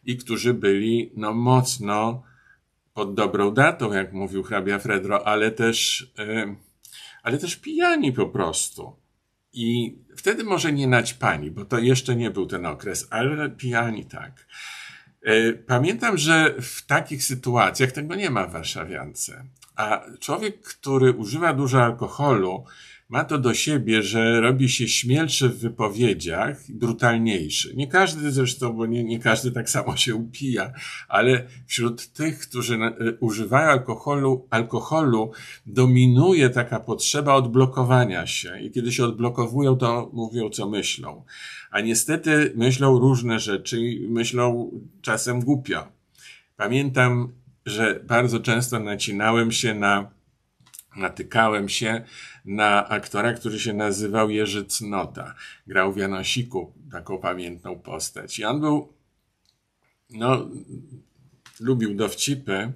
I 0.05 0.17
którzy 0.17 0.55
byli, 0.55 1.13
no, 1.17 1.33
mocno 1.33 2.23
pod 2.95 3.15
dobrą 3.15 3.51
datą, 3.51 3.93
jak 3.93 4.13
mówił 4.13 4.43
hrabia 4.43 4.79
Fredro, 4.79 5.27
ale 5.27 5.51
też, 5.51 6.01
y, 6.19 6.57
ale 7.23 7.39
też 7.39 7.57
pijani 7.57 8.13
po 8.13 8.27
prostu. 8.27 8.97
I 9.53 9.99
wtedy 10.17 10.45
może 10.45 10.73
nie 10.73 10.87
naćpani, 10.87 11.51
bo 11.51 11.65
to 11.65 11.79
jeszcze 11.79 12.17
nie 12.17 12.31
był 12.31 12.47
ten 12.47 12.67
okres, 12.67 13.07
ale 13.11 13.51
pijani 13.51 14.05
tak. 14.05 14.47
E, 15.23 15.53
pamiętam, 15.53 16.19
że 16.19 16.55
w 16.63 16.87
takich 16.87 17.25
sytuacjach 17.25 17.93
tego 17.93 18.15
nie 18.15 18.31
ma 18.31 18.47
w 18.47 18.53
Warszawiance. 18.53 19.45
A 19.77 20.05
człowiek, 20.21 20.63
który 20.63 21.13
używa 21.13 21.53
dużo 21.53 21.85
alkoholu, 21.85 22.65
ma 23.09 23.25
to 23.25 23.39
do 23.39 23.55
siebie, 23.55 24.03
że 24.03 24.41
robi 24.41 24.69
się 24.69 24.89
śmielszy 24.89 25.49
w 25.49 25.59
wypowiedziach, 25.59 26.59
brutalniejszy. 26.69 27.77
Nie 27.77 27.87
każdy 27.87 28.33
zresztą, 28.33 28.73
bo 28.73 28.87
nie, 28.87 29.05
nie 29.05 29.19
każdy 29.19 29.53
tak 29.53 29.71
samo 29.71 29.97
się 29.97 30.15
upija, 30.15 30.73
ale 31.09 31.47
wśród 31.67 32.13
tych, 32.13 32.39
którzy 32.39 32.75
e, 32.75 32.95
używają 33.21 33.71
alkoholu, 33.71 34.47
alkoholu 34.51 35.33
dominuje 35.67 36.51
taka 36.51 36.81
potrzeba 36.81 37.35
odblokowania 37.35 38.27
się 38.27 38.61
i 38.61 38.71
kiedy 38.71 38.93
się 38.93 39.05
odblokowują, 39.05 39.77
to 39.77 40.11
mówią, 40.13 40.51
co 40.51 40.69
myślą. 40.69 41.25
A 41.71 41.81
niestety 41.81 42.53
myślą 42.57 42.99
różne 42.99 43.41
rzeczy 43.41 43.81
i 43.81 44.09
myślą 44.09 44.71
czasem 45.03 45.41
głupio. 45.41 45.89
Pamiętam, 46.57 47.33
że 47.67 48.01
bardzo 48.05 48.41
często 48.41 48.81
nacinałem 48.81 49.53
się 49.53 49.75
na 49.75 50.17
natykałem 50.97 51.69
się 51.69 52.05
na 52.47 52.89
aktora, 52.89 53.33
który 53.33 53.59
się 53.61 53.73
nazywał 53.73 54.31
Jerzy 54.31 54.65
Cnota. 54.65 55.35
Grał 55.67 55.93
w 55.93 55.97
Janosiku 55.97 56.73
taką 56.91 57.19
pamiętną 57.19 57.79
postać. 57.79 58.39
I 58.39 58.45
on 58.45 58.61
był, 58.61 58.93
no, 60.11 60.49
lubił 61.61 61.95
dowcipy 61.95 62.73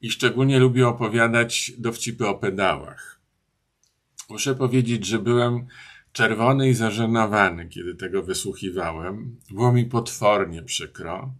i 0.00 0.10
szczególnie 0.10 0.58
lubił 0.58 0.88
opowiadać 0.88 1.72
dowcipy 1.78 2.28
o 2.28 2.34
pedałach. 2.34 3.20
Muszę 4.30 4.54
powiedzieć, 4.54 5.06
że 5.06 5.18
byłem 5.18 5.66
czerwony 6.12 6.68
i 6.68 6.74
zażenowany, 6.74 7.68
kiedy 7.68 7.94
tego 7.94 8.22
wysłuchiwałem. 8.22 9.40
Było 9.50 9.72
mi 9.72 9.84
potwornie 9.84 10.62
przykro, 10.62 11.34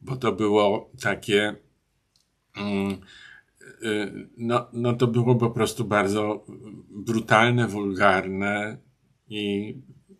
bo 0.00 0.16
to 0.16 0.32
było 0.32 0.90
takie. 1.00 1.56
Mm, 2.56 3.00
no, 4.36 4.68
no 4.72 4.92
to 4.92 5.06
było 5.06 5.34
po 5.34 5.50
prostu 5.50 5.84
bardzo 5.84 6.44
brutalne, 6.90 7.68
wulgarne 7.68 8.78
i 9.28 9.74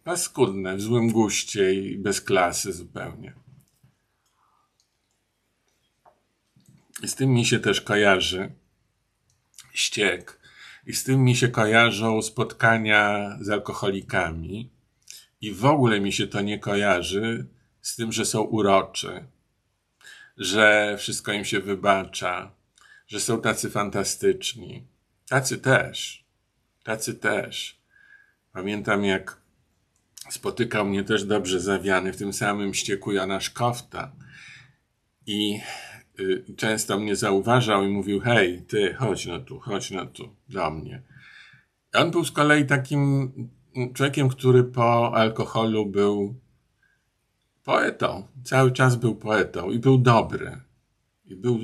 paskudne, 0.05 0.77
w 0.77 0.81
złym 0.81 1.13
guście 1.13 1.75
i 1.75 1.99
bez 1.99 2.21
klasy 2.21 2.73
zupełnie. 2.73 3.35
Z 7.07 7.15
tym 7.15 7.31
mi 7.31 7.45
się 7.45 7.59
też 7.59 7.81
kojarzy 7.81 8.53
ściek. 9.73 10.41
I 10.87 10.93
z 10.93 11.05
tym 11.05 11.25
mi 11.25 11.37
się 11.37 11.49
kojarzą 11.49 12.23
spotkania 12.23 13.31
z 13.41 13.51
alkoholikami. 13.51 14.71
I 15.41 15.53
w 15.53 15.65
ogóle 15.65 16.01
mi 16.01 16.13
się 16.13 16.27
to 16.27 16.41
nie 16.41 16.59
kojarzy 16.59 17.47
z 17.83 17.97
tym, 17.97 18.13
że 18.13 18.25
są 18.25 18.43
uroczy, 18.43 19.25
że 20.37 20.97
wszystko 20.99 21.33
im 21.33 21.45
się 21.45 21.61
wybacza, 21.61 22.53
że 23.07 23.21
są 23.21 23.41
tacy 23.41 23.71
fantastyczni. 23.71 24.87
Tacy 25.29 25.59
też. 25.59 26.25
Tacy 26.85 27.15
też. 27.15 27.81
Pamiętam, 28.53 29.05
jak 29.05 29.41
spotykał 30.31 30.87
mnie 30.87 31.05
też 31.05 31.25
dobrze 31.25 31.61
zawiany 31.61 32.13
w 32.13 32.17
tym 32.17 32.33
samym 32.33 32.75
ścieku 32.75 33.13
Jana 33.13 33.41
Szkofta 33.41 34.13
i 35.27 35.61
y, 36.21 36.45
często 36.57 36.99
mnie 36.99 37.17
zauważał 37.17 37.85
i 37.85 37.89
mówił, 37.89 38.21
hej, 38.21 38.63
ty, 38.63 38.95
chodź 38.95 39.27
no 39.27 39.41
tu, 39.41 39.61
chodź 39.61 39.91
no 39.91 40.07
tu, 40.07 40.29
do 40.49 40.71
mnie. 40.71 41.03
On 41.95 42.11
był 42.11 42.25
z 42.25 42.31
kolei 42.31 42.67
takim 42.67 43.33
człowiekiem, 43.95 44.29
który 44.29 44.65
po 44.65 45.15
alkoholu 45.15 45.87
był 45.87 46.35
poetą. 47.65 48.27
Cały 48.45 48.73
czas 48.73 48.97
był 48.97 49.17
poetą 49.17 49.71
i 49.71 49.79
był 49.79 49.99
dobry. 49.99 50.61
I 51.25 51.37
był 51.37 51.59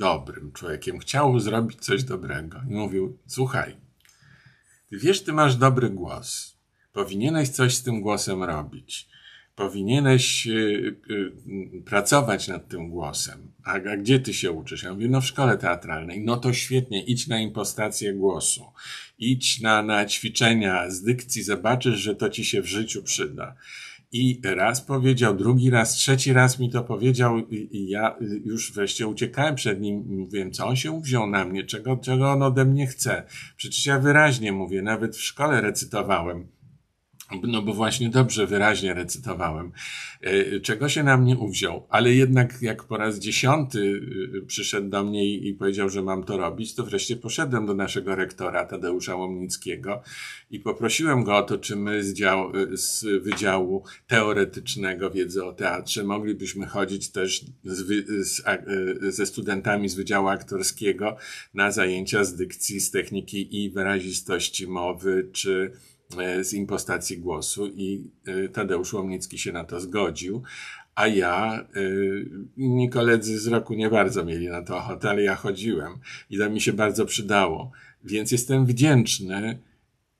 dobrym 0.00 0.52
człowiekiem, 0.52 0.98
chciał 0.98 1.40
zrobić 1.40 1.80
coś 1.80 2.04
dobrego 2.04 2.60
i 2.70 2.72
mówił: 2.72 3.18
Słuchaj, 3.26 3.76
ty 4.90 4.98
wiesz, 4.98 5.22
ty 5.22 5.32
masz 5.32 5.56
dobry 5.56 5.90
głos. 5.90 6.56
Powinieneś 6.92 7.48
coś 7.48 7.74
z 7.74 7.82
tym 7.82 8.00
głosem 8.00 8.42
robić. 8.42 9.08
Powinieneś 9.54 10.46
y, 10.46 10.96
y, 11.10 11.82
pracować 11.84 12.48
nad 12.48 12.68
tym 12.68 12.90
głosem. 12.90 13.52
A, 13.64 13.72
a 13.72 13.96
gdzie 13.96 14.20
ty 14.20 14.34
się 14.34 14.50
uczysz? 14.50 14.82
Ja 14.82 14.94
mówię, 14.94 15.08
no 15.08 15.20
w 15.20 15.26
szkole 15.26 15.58
teatralnej. 15.58 16.24
No 16.24 16.36
to 16.36 16.52
świetnie, 16.52 17.02
idź 17.02 17.28
na 17.28 17.40
impostację 17.40 18.12
głosu. 18.14 18.64
Idź 19.18 19.60
na, 19.60 19.82
na 19.82 20.06
ćwiczenia 20.06 20.90
z 20.90 21.02
dykcji, 21.02 21.42
zobaczysz, 21.42 21.98
że 22.00 22.14
to 22.14 22.30
ci 22.30 22.44
się 22.44 22.62
w 22.62 22.66
życiu 22.66 23.02
przyda. 23.02 23.56
I 24.12 24.40
raz 24.44 24.80
powiedział, 24.80 25.36
drugi 25.36 25.70
raz, 25.70 25.94
trzeci 25.94 26.32
raz 26.32 26.58
mi 26.58 26.70
to 26.70 26.84
powiedział 26.84 27.38
i, 27.38 27.88
ja 27.88 28.16
już 28.44 28.72
wreszcie 28.72 29.06
uciekałem 29.06 29.54
przed 29.54 29.80
nim. 29.80 30.04
Mówiłem, 30.08 30.52
co 30.52 30.66
on 30.66 30.76
się 30.76 31.00
wziął 31.00 31.26
na 31.26 31.44
mnie, 31.44 31.64
czego, 31.64 31.96
czego 31.96 32.30
on 32.30 32.42
ode 32.42 32.64
mnie 32.64 32.86
chce. 32.86 33.22
Przecież 33.56 33.86
ja 33.86 33.98
wyraźnie 33.98 34.52
mówię, 34.52 34.82
nawet 34.82 35.16
w 35.16 35.22
szkole 35.22 35.60
recytowałem 35.60 36.46
no 37.42 37.62
bo 37.62 37.74
właśnie 37.74 38.08
dobrze, 38.08 38.46
wyraźnie 38.46 38.94
recytowałem, 38.94 39.72
e, 40.20 40.60
czego 40.60 40.88
się 40.88 41.02
na 41.02 41.16
mnie 41.16 41.36
uwziął, 41.36 41.86
ale 41.88 42.14
jednak 42.14 42.62
jak 42.62 42.84
po 42.84 42.96
raz 42.96 43.18
dziesiąty 43.18 44.00
e, 44.38 44.46
przyszedł 44.46 44.88
do 44.88 45.04
mnie 45.04 45.34
i 45.34 45.54
powiedział, 45.54 45.88
że 45.88 46.02
mam 46.02 46.24
to 46.24 46.36
robić, 46.36 46.74
to 46.74 46.84
wreszcie 46.84 47.16
poszedłem 47.16 47.66
do 47.66 47.74
naszego 47.74 48.14
rektora 48.14 48.64
Tadeusza 48.64 49.16
Łomnickiego 49.16 50.02
i 50.50 50.60
poprosiłem 50.60 51.24
go 51.24 51.36
o 51.36 51.42
to, 51.42 51.58
czy 51.58 51.76
my 51.76 52.04
z, 52.04 52.12
dział, 52.12 52.52
e, 52.56 52.76
z 52.76 53.06
Wydziału 53.22 53.84
Teoretycznego 54.06 55.10
Wiedzy 55.10 55.44
o 55.44 55.52
Teatrze 55.52 56.04
moglibyśmy 56.04 56.66
chodzić 56.66 57.10
też 57.10 57.44
z, 57.64 58.06
z, 58.26 58.42
ze 59.14 59.26
studentami 59.26 59.88
z 59.88 59.94
Wydziału 59.94 60.28
Aktorskiego 60.28 61.16
na 61.54 61.70
zajęcia 61.70 62.24
z 62.24 62.36
dykcji, 62.36 62.80
z 62.80 62.90
techniki 62.90 63.64
i 63.64 63.70
wyrazistości 63.70 64.66
mowy, 64.66 65.28
czy 65.32 65.60
E, 65.60 65.89
z 66.42 66.52
impostacji 66.52 67.18
głosu 67.18 67.66
i 67.66 68.10
e, 68.26 68.48
Tadeusz 68.48 68.92
Łomnicki 68.92 69.38
się 69.38 69.52
na 69.52 69.64
to 69.64 69.80
zgodził, 69.80 70.42
a 70.94 71.06
ja, 71.06 71.60
e, 71.60 71.80
inni 72.56 72.90
koledzy 72.90 73.40
z 73.40 73.46
roku 73.46 73.74
nie 73.74 73.90
bardzo 73.90 74.24
mieli 74.24 74.48
na 74.48 74.62
to 74.62 74.76
ochotę, 74.76 75.10
ale 75.10 75.22
ja 75.22 75.34
chodziłem 75.34 75.98
i 76.30 76.38
to 76.38 76.50
mi 76.50 76.60
się 76.60 76.72
bardzo 76.72 77.06
przydało. 77.06 77.70
Więc 78.04 78.32
jestem 78.32 78.66
wdzięczny 78.66 79.58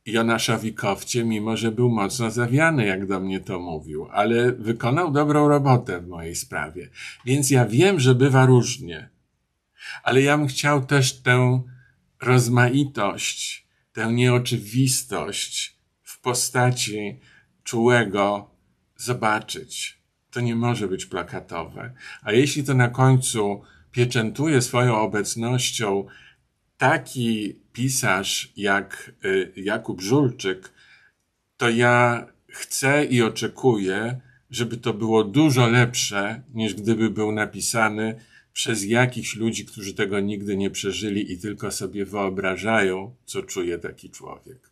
Jonaszowi 0.06 0.74
Kowcie, 0.74 1.24
mimo 1.24 1.56
że 1.56 1.72
był 1.72 1.90
mocno 1.90 2.30
zawiany, 2.30 2.86
jak 2.86 3.06
do 3.06 3.20
mnie 3.20 3.40
to 3.40 3.58
mówił, 3.58 4.06
ale 4.10 4.52
wykonał 4.52 5.12
dobrą 5.12 5.48
robotę 5.48 6.00
w 6.00 6.08
mojej 6.08 6.34
sprawie. 6.34 6.88
Więc 7.24 7.50
ja 7.50 7.66
wiem, 7.66 8.00
że 8.00 8.14
bywa 8.14 8.46
różnie, 8.46 9.08
ale 10.02 10.22
ja 10.22 10.38
bym 10.38 10.46
chciał 10.46 10.86
też 10.86 11.12
tę 11.12 11.62
rozmaitość, 12.20 13.66
tę 13.92 14.12
nieoczywistość, 14.12 15.79
postaci 16.22 17.18
czułego 17.64 18.50
zobaczyć. 18.96 20.00
To 20.30 20.40
nie 20.40 20.56
może 20.56 20.88
być 20.88 21.06
plakatowe. 21.06 21.94
A 22.22 22.32
jeśli 22.32 22.64
to 22.64 22.74
na 22.74 22.88
końcu 22.88 23.62
pieczętuje 23.92 24.62
swoją 24.62 25.00
obecnością 25.00 26.06
taki 26.76 27.60
pisarz 27.72 28.52
jak 28.56 29.12
y, 29.24 29.52
Jakub 29.56 30.00
Żulczyk, 30.00 30.72
to 31.56 31.68
ja 31.68 32.26
chcę 32.48 33.04
i 33.04 33.22
oczekuję, 33.22 34.20
żeby 34.50 34.76
to 34.76 34.94
było 34.94 35.24
dużo 35.24 35.66
lepsze, 35.66 36.42
niż 36.54 36.74
gdyby 36.74 37.10
był 37.10 37.32
napisany 37.32 38.20
przez 38.52 38.84
jakichś 38.84 39.36
ludzi, 39.36 39.66
którzy 39.66 39.94
tego 39.94 40.20
nigdy 40.20 40.56
nie 40.56 40.70
przeżyli 40.70 41.32
i 41.32 41.38
tylko 41.38 41.70
sobie 41.70 42.04
wyobrażają, 42.04 43.14
co 43.24 43.42
czuje 43.42 43.78
taki 43.78 44.10
człowiek. 44.10 44.69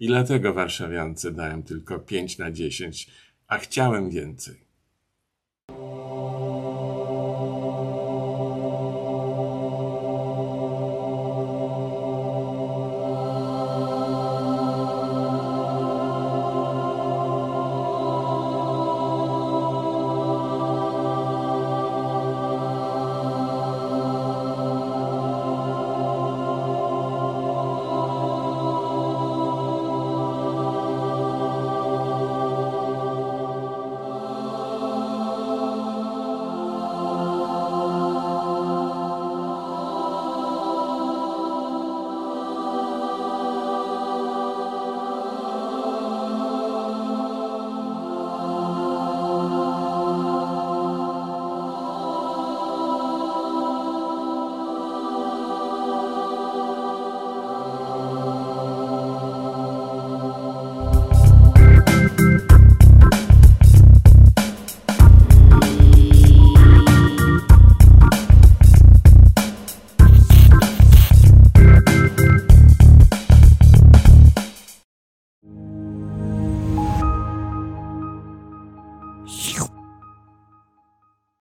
I 0.00 0.06
dlatego 0.06 0.54
warszawiance 0.54 1.32
dałem 1.32 1.62
tylko 1.62 1.98
5 1.98 2.38
na 2.38 2.50
10, 2.50 3.10
a 3.46 3.58
chciałem 3.58 4.10
więcej. 4.10 4.69